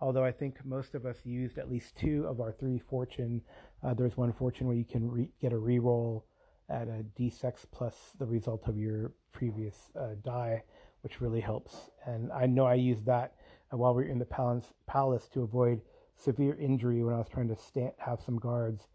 although 0.00 0.24
I 0.24 0.32
think 0.32 0.64
most 0.64 0.94
of 0.94 1.06
us 1.06 1.24
used 1.24 1.56
at 1.56 1.70
least 1.70 1.96
two 1.96 2.26
of 2.26 2.40
our 2.40 2.52
three 2.52 2.78
fortune. 2.78 3.42
Uh, 3.82 3.94
there's 3.94 4.16
one 4.16 4.32
fortune 4.32 4.66
where 4.66 4.76
you 4.76 4.84
can 4.84 5.10
re- 5.10 5.30
get 5.40 5.52
a 5.52 5.56
reroll 5.56 6.24
at 6.68 6.86
a 6.86 7.04
d6 7.18 7.64
plus 7.72 8.12
the 8.18 8.26
result 8.26 8.68
of 8.68 8.76
your 8.76 9.12
previous 9.32 9.90
uh, 9.98 10.14
die, 10.22 10.62
which 11.00 11.20
really 11.20 11.40
helps. 11.40 11.90
And 12.04 12.30
I 12.30 12.46
know 12.46 12.66
I 12.66 12.74
used 12.74 13.06
that 13.06 13.34
uh, 13.72 13.76
while 13.76 13.94
we 13.94 14.04
were 14.04 14.08
in 14.08 14.18
the 14.18 14.24
palace, 14.24 14.72
palace 14.86 15.28
to 15.32 15.42
avoid 15.42 15.80
severe 16.16 16.54
injury 16.60 17.02
when 17.02 17.14
I 17.14 17.18
was 17.18 17.28
trying 17.28 17.48
to 17.48 17.56
stand, 17.56 17.92
have 17.98 18.20
some 18.20 18.38
guards 18.38 18.88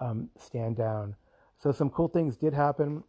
um, 0.00 0.28
stand 0.38 0.76
down. 0.76 1.14
So 1.58 1.72
some 1.72 1.90
cool 1.90 2.08
things 2.08 2.36
did 2.36 2.54
happen. 2.54 3.04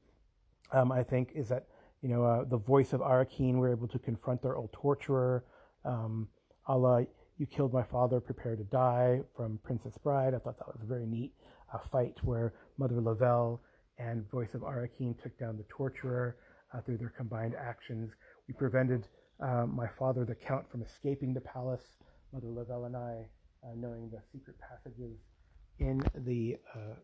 Um, 0.71 0.91
I 0.91 1.03
think 1.03 1.31
is 1.35 1.49
that 1.49 1.67
you 2.01 2.09
know 2.09 2.23
uh, 2.23 2.43
the 2.45 2.57
voice 2.57 2.93
of 2.93 3.01
Arakeen 3.01 3.55
were 3.55 3.71
able 3.71 3.87
to 3.87 3.99
confront 3.99 4.41
their 4.41 4.55
old 4.55 4.71
torturer. 4.73 5.45
Um, 5.85 6.27
a 6.67 6.77
la 6.77 7.01
"You 7.37 7.45
killed 7.45 7.73
my 7.73 7.83
father, 7.83 8.19
prepare 8.19 8.55
to 8.55 8.63
die" 8.63 9.21
from 9.35 9.59
Princess 9.63 9.97
Bride. 9.97 10.33
I 10.33 10.39
thought 10.39 10.57
that 10.59 10.67
was 10.67 10.81
a 10.83 10.85
very 10.87 11.05
neat 11.05 11.33
uh, 11.73 11.79
fight 11.79 12.17
where 12.23 12.53
Mother 12.77 13.01
Lavelle 13.01 13.61
and 13.97 14.29
voice 14.29 14.53
of 14.53 14.61
Arakeen 14.61 15.21
took 15.21 15.37
down 15.37 15.57
the 15.57 15.65
torturer 15.69 16.37
uh, 16.73 16.81
through 16.81 16.97
their 16.97 17.13
combined 17.15 17.55
actions. 17.55 18.11
We 18.47 18.53
prevented 18.53 19.07
uh, 19.39 19.65
my 19.65 19.87
father, 19.87 20.25
the 20.25 20.35
Count, 20.35 20.69
from 20.69 20.81
escaping 20.81 21.33
the 21.33 21.41
palace. 21.41 21.83
Mother 22.31 22.47
Lavelle 22.47 22.85
and 22.85 22.97
I 22.97 23.25
uh, 23.63 23.73
knowing 23.75 24.09
the 24.09 24.21
secret 24.31 24.57
passages 24.59 25.17
in 25.79 26.01
the 26.15 26.57
uh, 26.75 26.95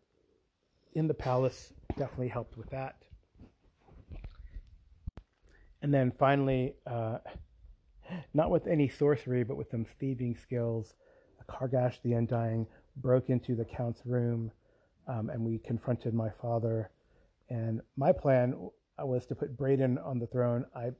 in 0.94 1.06
the 1.06 1.14
palace 1.14 1.72
definitely 1.96 2.28
helped 2.28 2.56
with 2.56 2.68
that. 2.70 2.96
And 5.82 5.94
then 5.94 6.12
finally, 6.18 6.74
uh, 6.86 7.18
not 8.34 8.50
with 8.50 8.66
any 8.66 8.88
sorcery, 8.88 9.44
but 9.44 9.56
with 9.56 9.70
some 9.70 9.84
thieving 9.84 10.36
skills, 10.36 10.94
Kargash 11.48 12.00
the 12.02 12.12
Undying 12.12 12.66
broke 12.96 13.30
into 13.30 13.54
the 13.54 13.64
count's 13.64 14.04
room, 14.04 14.50
um, 15.08 15.30
and 15.30 15.44
we 15.44 15.58
confronted 15.58 16.14
my 16.14 16.30
father. 16.30 16.90
And 17.48 17.80
my 17.96 18.12
plan 18.12 18.70
was 18.98 19.26
to 19.26 19.34
put 19.34 19.56
Braden 19.56 19.98
on 19.98 20.18
the 20.18 20.26
throne. 20.26 20.64
I, 20.74 20.90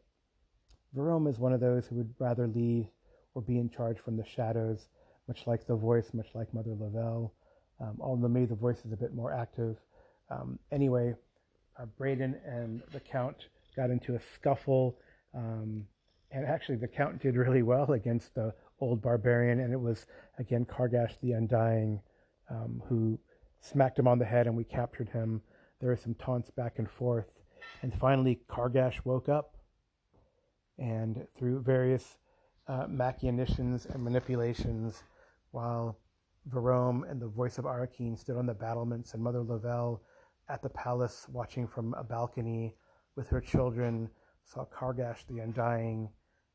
Verome 0.97 1.28
is 1.28 1.38
one 1.38 1.53
of 1.53 1.61
those 1.61 1.86
who 1.86 1.97
would 1.97 2.14
rather 2.18 2.47
lead 2.47 2.88
or 3.34 3.43
be 3.43 3.59
in 3.59 3.70
charge 3.70 3.99
from 3.99 4.16
the 4.16 4.24
shadows 4.24 4.88
much 5.30 5.47
like 5.47 5.64
the 5.64 5.76
voice, 5.76 6.12
much 6.12 6.26
like 6.34 6.53
Mother 6.53 6.74
Lavelle. 6.76 7.32
Um, 7.80 7.97
although 8.01 8.26
maybe 8.26 8.47
the 8.47 8.57
voice 8.57 8.84
is 8.84 8.93
a 8.93 8.97
bit 8.97 9.14
more 9.14 9.32
active. 9.32 9.76
Um, 10.28 10.59
anyway, 10.72 11.14
uh, 11.78 11.86
Braden 11.97 12.34
and 12.45 12.82
the 12.93 12.99
Count 12.99 13.47
got 13.76 13.91
into 13.91 14.16
a 14.16 14.20
scuffle, 14.34 14.99
um, 15.32 15.84
and 16.32 16.45
actually 16.45 16.76
the 16.76 16.88
Count 16.88 17.22
did 17.22 17.36
really 17.36 17.62
well 17.62 17.93
against 17.93 18.34
the 18.34 18.53
old 18.80 19.01
barbarian, 19.01 19.61
and 19.61 19.72
it 19.72 19.80
was 19.80 20.07
again 20.38 20.64
Kargash 20.64 21.12
the 21.22 21.32
Undying 21.32 22.01
um, 22.51 22.82
who 22.88 23.16
smacked 23.61 24.01
him 24.01 24.09
on 24.09 24.18
the 24.18 24.24
head, 24.24 24.49
and 24.49 24.57
we 24.57 24.64
captured 24.64 25.11
him. 25.11 25.43
There 25.80 25.91
were 25.91 25.97
some 25.97 26.14
taunts 26.14 26.51
back 26.51 26.80
and 26.80 26.91
forth, 26.91 27.30
and 27.82 27.95
finally 27.95 28.41
Kargash 28.51 29.05
woke 29.05 29.28
up, 29.28 29.55
and 30.81 31.26
through 31.37 31.62
various 31.62 32.16
uh, 32.66 32.87
machinations 32.89 33.87
and 33.87 34.03
manipulations, 34.03 35.05
while 35.53 35.99
Verome 36.49 37.09
and 37.09 37.20
the 37.20 37.28
voice 37.28 37.59
of 37.59 37.66
Arakeen 37.66 38.18
stood 38.18 38.37
on 38.37 38.47
the 38.47 38.55
battlements, 38.55 39.14
and 39.14 39.22
Mother 39.22 39.43
Lavelle 39.43 40.03
at 40.49 40.62
the 40.62 40.70
palace 40.70 41.26
watching 41.31 41.68
from 41.68 41.95
a 41.95 42.03
balcony 42.03 42.74
with 43.14 43.28
her 43.28 43.41
children 43.41 44.11
saw 44.45 44.64
Kargash 44.64 45.26
the 45.28 45.39
Undying 45.39 46.09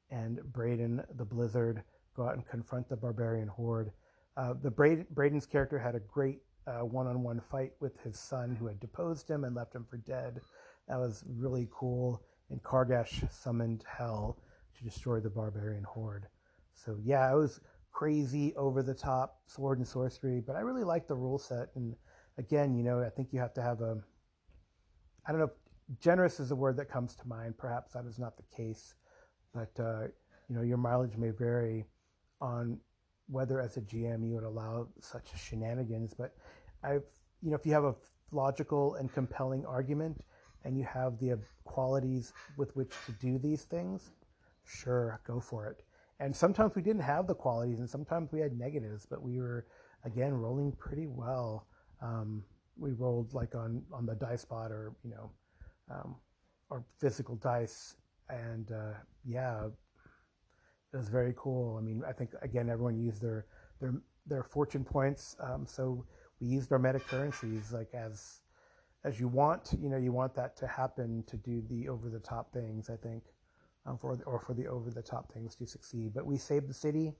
and 0.09 0.41
Braden 0.51 1.03
the 1.15 1.26
Blizzard 1.26 1.84
go 2.15 2.28
out 2.28 2.34
and 2.34 2.45
confront 2.45 2.89
the 2.89 2.97
barbarian 2.97 3.47
horde. 3.47 3.91
Uh, 4.36 4.53
the 4.61 4.71
Braden, 4.71 5.07
Braden's 5.11 5.45
character 5.45 5.80
had 5.80 5.95
a 5.95 5.99
great 5.99 6.41
one 6.65 7.07
on 7.07 7.23
one 7.23 7.39
fight 7.39 7.71
with 7.80 7.99
his 8.01 8.19
son 8.19 8.55
who 8.55 8.67
had 8.67 8.80
deposed 8.80 9.30
him 9.30 9.43
and 9.43 9.55
left 9.55 9.76
him 9.76 9.86
for 9.89 9.97
dead. 9.97 10.41
That 10.88 10.97
was 10.97 11.23
really 11.28 11.67
cool. 11.71 12.23
And 12.49 12.61
Kargash 12.61 13.31
summoned 13.31 13.83
Hell 13.97 14.37
to 14.77 14.83
destroy 14.83 15.19
the 15.19 15.29
barbarian 15.29 15.83
horde. 15.83 16.27
So, 16.73 16.97
yeah, 17.01 17.31
it 17.31 17.35
was 17.35 17.59
crazy, 17.91 18.53
over 18.55 18.83
the 18.83 18.93
top 18.93 19.39
sword 19.45 19.77
and 19.77 19.87
sorcery, 19.87 20.41
but 20.45 20.55
I 20.55 20.59
really 20.59 20.83
like 20.83 21.07
the 21.07 21.15
rule 21.15 21.39
set. 21.39 21.69
And 21.75 21.95
again, 22.37 22.75
you 22.75 22.83
know, 22.83 22.99
I 23.01 23.09
think 23.09 23.31
you 23.31 23.39
have 23.39 23.53
to 23.53 23.61
have 23.61 23.81
a, 23.81 23.97
I 25.25 25.31
don't 25.31 25.39
know, 25.39 25.51
generous 25.99 26.39
is 26.39 26.51
a 26.51 26.55
word 26.55 26.77
that 26.77 26.89
comes 26.89 27.15
to 27.15 27.27
mind. 27.27 27.57
Perhaps 27.57 27.93
that 27.93 28.05
is 28.05 28.19
not 28.19 28.35
the 28.35 28.43
case, 28.55 28.95
but, 29.53 29.71
uh, 29.79 30.07
you 30.49 30.55
know, 30.55 30.61
your 30.61 30.77
mileage 30.77 31.17
may 31.17 31.29
vary 31.29 31.85
on 32.41 32.79
whether 33.27 33.61
as 33.61 33.77
a 33.77 33.81
GM 33.81 34.27
you 34.27 34.35
would 34.35 34.43
allow 34.43 34.87
such 34.99 35.27
shenanigans. 35.41 36.13
But 36.13 36.35
I, 36.83 36.93
you 37.41 37.51
know, 37.51 37.55
if 37.55 37.65
you 37.65 37.73
have 37.73 37.85
a 37.85 37.95
logical 38.31 38.95
and 38.95 39.11
compelling 39.11 39.65
argument 39.65 40.21
and 40.66 40.78
you 40.78 40.84
have 40.84 41.20
the 41.20 41.39
qualities 41.63 42.34
with 42.57 42.76
which 42.76 42.91
to 43.05 43.11
do 43.13 43.38
these 43.38 43.63
things, 43.63 44.11
sure, 44.66 45.22
go 45.26 45.39
for 45.39 45.68
it. 45.68 45.84
And 46.20 46.36
sometimes 46.36 46.76
we 46.76 46.82
didn't 46.82 47.03
have 47.03 47.28
the 47.28 47.36
qualities, 47.36 47.80
and 47.80 47.89
sometimes 47.89 48.32
we 48.32 48.39
had 48.39 48.57
negatives, 48.57 49.05
but 49.05 49.22
we 49.22 49.39
were 49.39 49.68
again 50.03 50.34
rolling 50.34 50.72
pretty 50.74 51.07
well. 51.07 51.68
Um, 52.01 52.43
we 52.78 52.91
rolled 52.91 53.34
like 53.34 53.53
on 53.55 53.84
on 53.93 54.05
the 54.05 54.16
dice 54.16 54.41
spot 54.41 54.72
or 54.72 54.93
you 55.03 55.11
know, 55.11 55.32
um, 55.91 56.16
or 56.70 56.84
physical 56.99 57.36
dice, 57.36 57.95
and 58.30 58.72
uh, 58.72 58.93
yeah, 59.26 59.66
it 60.93 60.97
was 60.97 61.09
very 61.09 61.34
cool. 61.38 61.78
I 61.78 61.82
mean, 61.82 62.01
I 62.07 62.13
think 62.13 62.32
again 62.41 62.70
everyone 62.70 62.97
used 62.97 63.22
their 63.22 63.45
their 63.82 63.93
their 64.26 64.43
fortune 64.43 64.86
points, 64.86 65.36
um, 65.41 65.66
so 65.68 66.05
we 66.39 66.47
used 66.47 66.72
our 66.72 66.80
meta 66.80 66.99
currencies 66.99 67.74
like 67.74 67.93
as 67.93 68.39
as 69.05 69.19
you 69.19 69.27
want. 69.27 69.69
You 69.79 69.89
know, 69.89 69.97
you 69.97 70.11
want 70.11 70.33
that 70.35 70.57
to 70.57 70.67
happen 70.67 71.23
to 71.27 71.37
do 71.37 71.63
the 71.69 71.87
over 71.87 72.09
the 72.09 72.19
top 72.19 72.51
things. 72.51 72.89
I 72.89 72.97
think 72.97 73.23
um, 73.85 73.97
for 73.97 74.17
the, 74.17 74.23
or 74.23 74.39
for 74.39 74.53
the 74.53 74.67
over 74.67 74.89
the 74.89 75.01
top 75.03 75.31
things 75.31 75.55
to 75.55 75.67
succeed. 75.67 76.13
But 76.13 76.25
we 76.25 76.37
saved 76.37 76.67
the 76.67 76.73
city, 76.73 77.13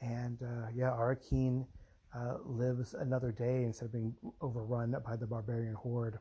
and 0.00 0.40
uh, 0.42 0.68
yeah, 0.74 0.90
Arakeen 0.90 1.66
uh, 2.14 2.34
lives 2.44 2.94
another 2.94 3.32
day 3.32 3.64
instead 3.64 3.86
of 3.86 3.92
being 3.92 4.14
overrun 4.40 4.94
by 5.04 5.16
the 5.16 5.26
barbarian 5.26 5.74
horde. 5.74 6.18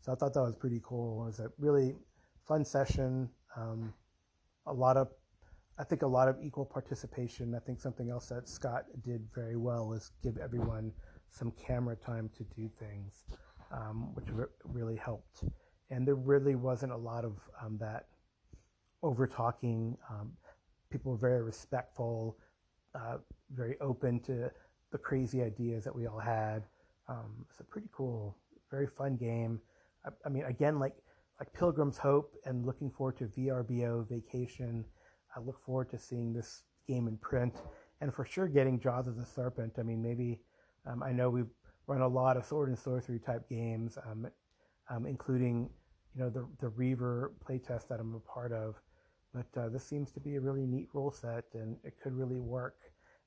So 0.00 0.12
I 0.12 0.14
thought 0.14 0.32
that 0.34 0.42
was 0.42 0.56
pretty 0.56 0.80
cool. 0.82 1.22
It 1.22 1.26
was 1.26 1.40
a 1.40 1.50
really 1.58 1.94
fun 2.46 2.64
session. 2.64 3.28
Um, 3.56 3.92
a 4.66 4.72
lot 4.72 4.96
of, 4.96 5.08
I 5.78 5.84
think, 5.84 6.02
a 6.02 6.06
lot 6.06 6.28
of 6.28 6.36
equal 6.42 6.64
participation. 6.64 7.54
I 7.54 7.58
think 7.58 7.80
something 7.80 8.10
else 8.10 8.28
that 8.28 8.48
Scott 8.48 8.84
did 9.02 9.28
very 9.34 9.56
well 9.56 9.88
was 9.88 10.12
give 10.22 10.38
everyone 10.38 10.92
some 11.30 11.52
camera 11.52 11.96
time 11.96 12.30
to 12.36 12.44
do 12.44 12.68
things, 12.78 13.24
um, 13.72 14.14
which 14.14 14.26
re- 14.30 14.46
really 14.64 14.96
helped. 14.96 15.44
And 15.90 16.06
there 16.06 16.14
really 16.14 16.54
wasn't 16.54 16.92
a 16.92 16.96
lot 16.96 17.24
of 17.24 17.38
um, 17.62 17.78
that 17.80 18.06
over 19.02 19.26
talking. 19.26 19.96
Um, 20.08 20.32
people 20.90 21.12
were 21.12 21.18
very 21.18 21.42
respectful, 21.42 22.36
uh, 22.94 23.18
very 23.50 23.76
open 23.80 24.20
to 24.20 24.50
the 24.92 24.98
crazy 24.98 25.42
ideas 25.42 25.84
that 25.84 25.94
we 25.94 26.06
all 26.06 26.18
had. 26.18 26.64
Um, 27.08 27.46
it's 27.48 27.60
a 27.60 27.64
pretty 27.64 27.88
cool, 27.92 28.36
very 28.70 28.86
fun 28.86 29.16
game. 29.16 29.60
I, 30.04 30.10
I, 30.24 30.28
mean, 30.28 30.44
again, 30.44 30.78
like 30.78 30.94
like 31.38 31.52
Pilgrim's 31.54 31.96
Hope 31.96 32.34
and 32.44 32.66
looking 32.66 32.90
forward 32.90 33.16
to 33.16 33.24
VRBO 33.24 34.06
Vacation. 34.08 34.84
I 35.34 35.40
look 35.40 35.58
forward 35.58 35.88
to 35.90 35.98
seeing 35.98 36.32
this 36.34 36.64
game 36.86 37.08
in 37.08 37.16
print 37.16 37.54
and 38.00 38.12
for 38.12 38.24
sure 38.24 38.46
getting 38.46 38.78
Jaws 38.78 39.06
of 39.06 39.16
the 39.16 39.24
Serpent. 39.24 39.74
I 39.78 39.82
mean, 39.82 40.02
maybe 40.02 40.40
um, 40.86 41.02
I 41.02 41.12
know 41.12 41.30
we've 41.30 41.50
run 41.86 42.00
a 42.00 42.08
lot 42.08 42.36
of 42.36 42.44
sword 42.44 42.68
and 42.68 42.78
sorcery 42.78 43.18
type 43.18 43.48
games, 43.48 43.98
um, 44.08 44.26
um, 44.88 45.06
including 45.06 45.68
you 46.14 46.22
know 46.22 46.30
the 46.30 46.46
the 46.60 46.68
Reaver 46.68 47.32
playtest 47.46 47.88
that 47.88 48.00
I'm 48.00 48.14
a 48.14 48.20
part 48.20 48.52
of. 48.52 48.80
But 49.32 49.60
uh, 49.60 49.68
this 49.68 49.84
seems 49.84 50.10
to 50.12 50.20
be 50.20 50.36
a 50.36 50.40
really 50.40 50.66
neat 50.66 50.88
rule 50.92 51.12
set, 51.12 51.44
and 51.54 51.76
it 51.84 51.94
could 52.02 52.12
really 52.12 52.40
work. 52.40 52.76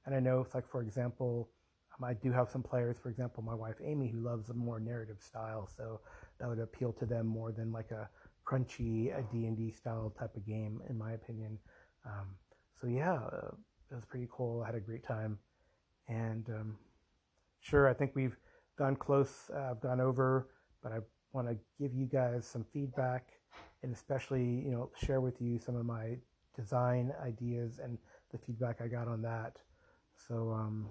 And 0.05 0.13
I 0.13 0.19
know, 0.19 0.45
like 0.53 0.67
for 0.67 0.81
example, 0.81 1.49
um, 1.97 2.03
I 2.03 2.13
do 2.13 2.31
have 2.31 2.49
some 2.49 2.63
players, 2.63 2.97
for 2.97 3.09
example, 3.09 3.43
my 3.43 3.55
wife 3.55 3.77
Amy, 3.83 4.09
who 4.09 4.19
loves 4.19 4.49
a 4.49 4.53
more 4.53 4.79
narrative 4.79 5.21
style, 5.21 5.69
so 5.77 6.01
that 6.39 6.49
would 6.49 6.59
appeal 6.59 6.91
to 6.93 7.05
them 7.05 7.27
more 7.27 7.51
than 7.51 7.71
like 7.71 7.91
a 7.91 8.09
crunchy 8.45 9.17
a 9.17 9.23
D&D 9.31 9.71
style 9.71 10.13
type 10.19 10.35
of 10.35 10.45
game, 10.45 10.81
in 10.89 10.97
my 10.97 11.13
opinion. 11.13 11.57
Um, 12.05 12.35
so 12.79 12.87
yeah, 12.87 13.13
uh, 13.13 13.51
it 13.91 13.95
was 13.95 14.03
pretty 14.05 14.27
cool. 14.31 14.61
I 14.61 14.65
had 14.67 14.75
a 14.75 14.81
great 14.81 15.05
time, 15.05 15.37
and 16.09 16.49
um, 16.49 16.77
sure, 17.63 17.89
I 17.89 17.93
think 17.93 18.11
we've 18.13 18.37
gone 18.77 18.95
close. 18.95 19.49
Uh, 19.53 19.71
I've 19.71 19.81
gone 19.81 19.99
over, 19.99 20.49
but 20.83 20.91
I 20.91 20.99
want 21.31 21.47
to 21.47 21.57
give 21.79 21.93
you 21.93 22.05
guys 22.05 22.45
some 22.45 22.65
feedback, 22.71 23.29
and 23.81 23.93
especially 23.93 24.43
you 24.43 24.71
know 24.71 24.91
share 24.95 25.21
with 25.21 25.41
you 25.41 25.57
some 25.57 25.75
of 25.75 25.85
my 25.85 26.17
design 26.55 27.11
ideas 27.25 27.79
and 27.83 27.97
the 28.31 28.37
feedback 28.37 28.81
I 28.81 28.87
got 28.87 29.07
on 29.07 29.21
that. 29.23 29.57
So 30.27 30.51
um, 30.51 30.89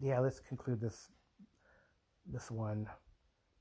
yeah, 0.00 0.18
let's 0.18 0.40
conclude 0.40 0.80
this 0.80 1.08
this 2.30 2.50
one. 2.50 2.86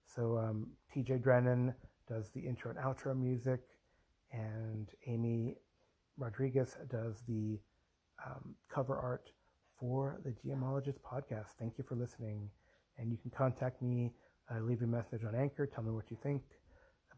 So 0.05 0.37
um, 0.37 0.67
TJ 0.93 1.21
Drennan 1.21 1.73
does 2.09 2.31
the 2.31 2.41
intro 2.41 2.71
and 2.71 2.79
outro 2.79 3.17
music, 3.17 3.61
and 4.31 4.89
Amy 5.05 5.55
Rodriguez 6.17 6.75
does 6.89 7.21
the 7.27 7.59
um, 8.25 8.55
cover 8.73 8.97
art 8.97 9.29
for 9.79 10.19
the 10.23 10.31
Geomologist 10.31 10.99
podcast. 11.01 11.55
Thank 11.59 11.77
you 11.77 11.83
for 11.87 11.95
listening, 11.95 12.49
and 12.97 13.11
you 13.11 13.17
can 13.17 13.31
contact 13.31 13.81
me. 13.81 14.11
Uh, 14.49 14.61
leave 14.61 14.81
a 14.81 14.87
message 14.87 15.23
on 15.25 15.35
Anchor. 15.35 15.65
Tell 15.65 15.83
me 15.83 15.91
what 15.91 16.09
you 16.09 16.17
think 16.23 16.41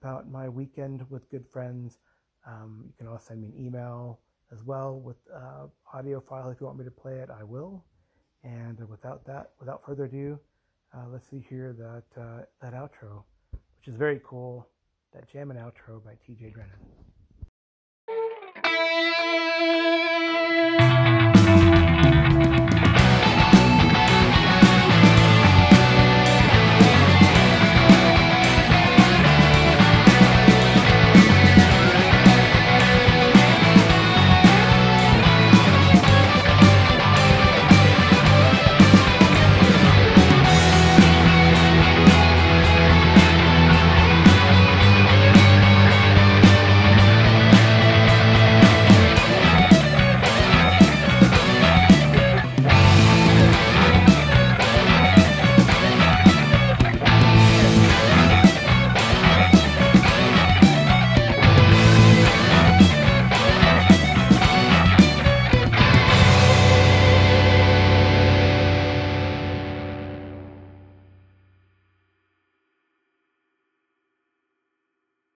about 0.01 0.29
my 0.29 0.49
weekend 0.49 1.05
with 1.09 1.29
good 1.29 1.45
friends. 1.51 1.99
Um, 2.47 2.85
you 2.87 2.93
can 2.97 3.07
also 3.07 3.23
send 3.29 3.41
me 3.41 3.47
an 3.49 3.65
email 3.65 4.19
as 4.51 4.63
well 4.63 4.99
with 4.99 5.17
uh, 5.33 5.67
audio 5.93 6.19
file 6.19 6.49
if 6.49 6.59
you 6.59 6.65
want 6.65 6.79
me 6.79 6.85
to 6.85 6.91
play 6.91 7.19
it. 7.19 7.29
I 7.29 7.43
will. 7.43 7.85
And 8.43 8.79
without 8.89 9.25
that, 9.25 9.51
without 9.59 9.83
further 9.85 10.05
ado, 10.05 10.39
uh, 10.95 11.07
let's 11.11 11.29
see 11.29 11.45
here 11.49 11.75
that 11.77 12.21
uh, 12.21 12.43
that 12.61 12.73
outro, 12.73 13.23
which 13.51 13.87
is 13.87 13.95
very 13.95 14.21
cool. 14.23 14.67
That 15.13 15.31
jam 15.31 15.51
and 15.51 15.59
outro 15.59 16.03
by 16.03 16.13
T.J. 16.25 16.51
Drennan. 16.51 17.08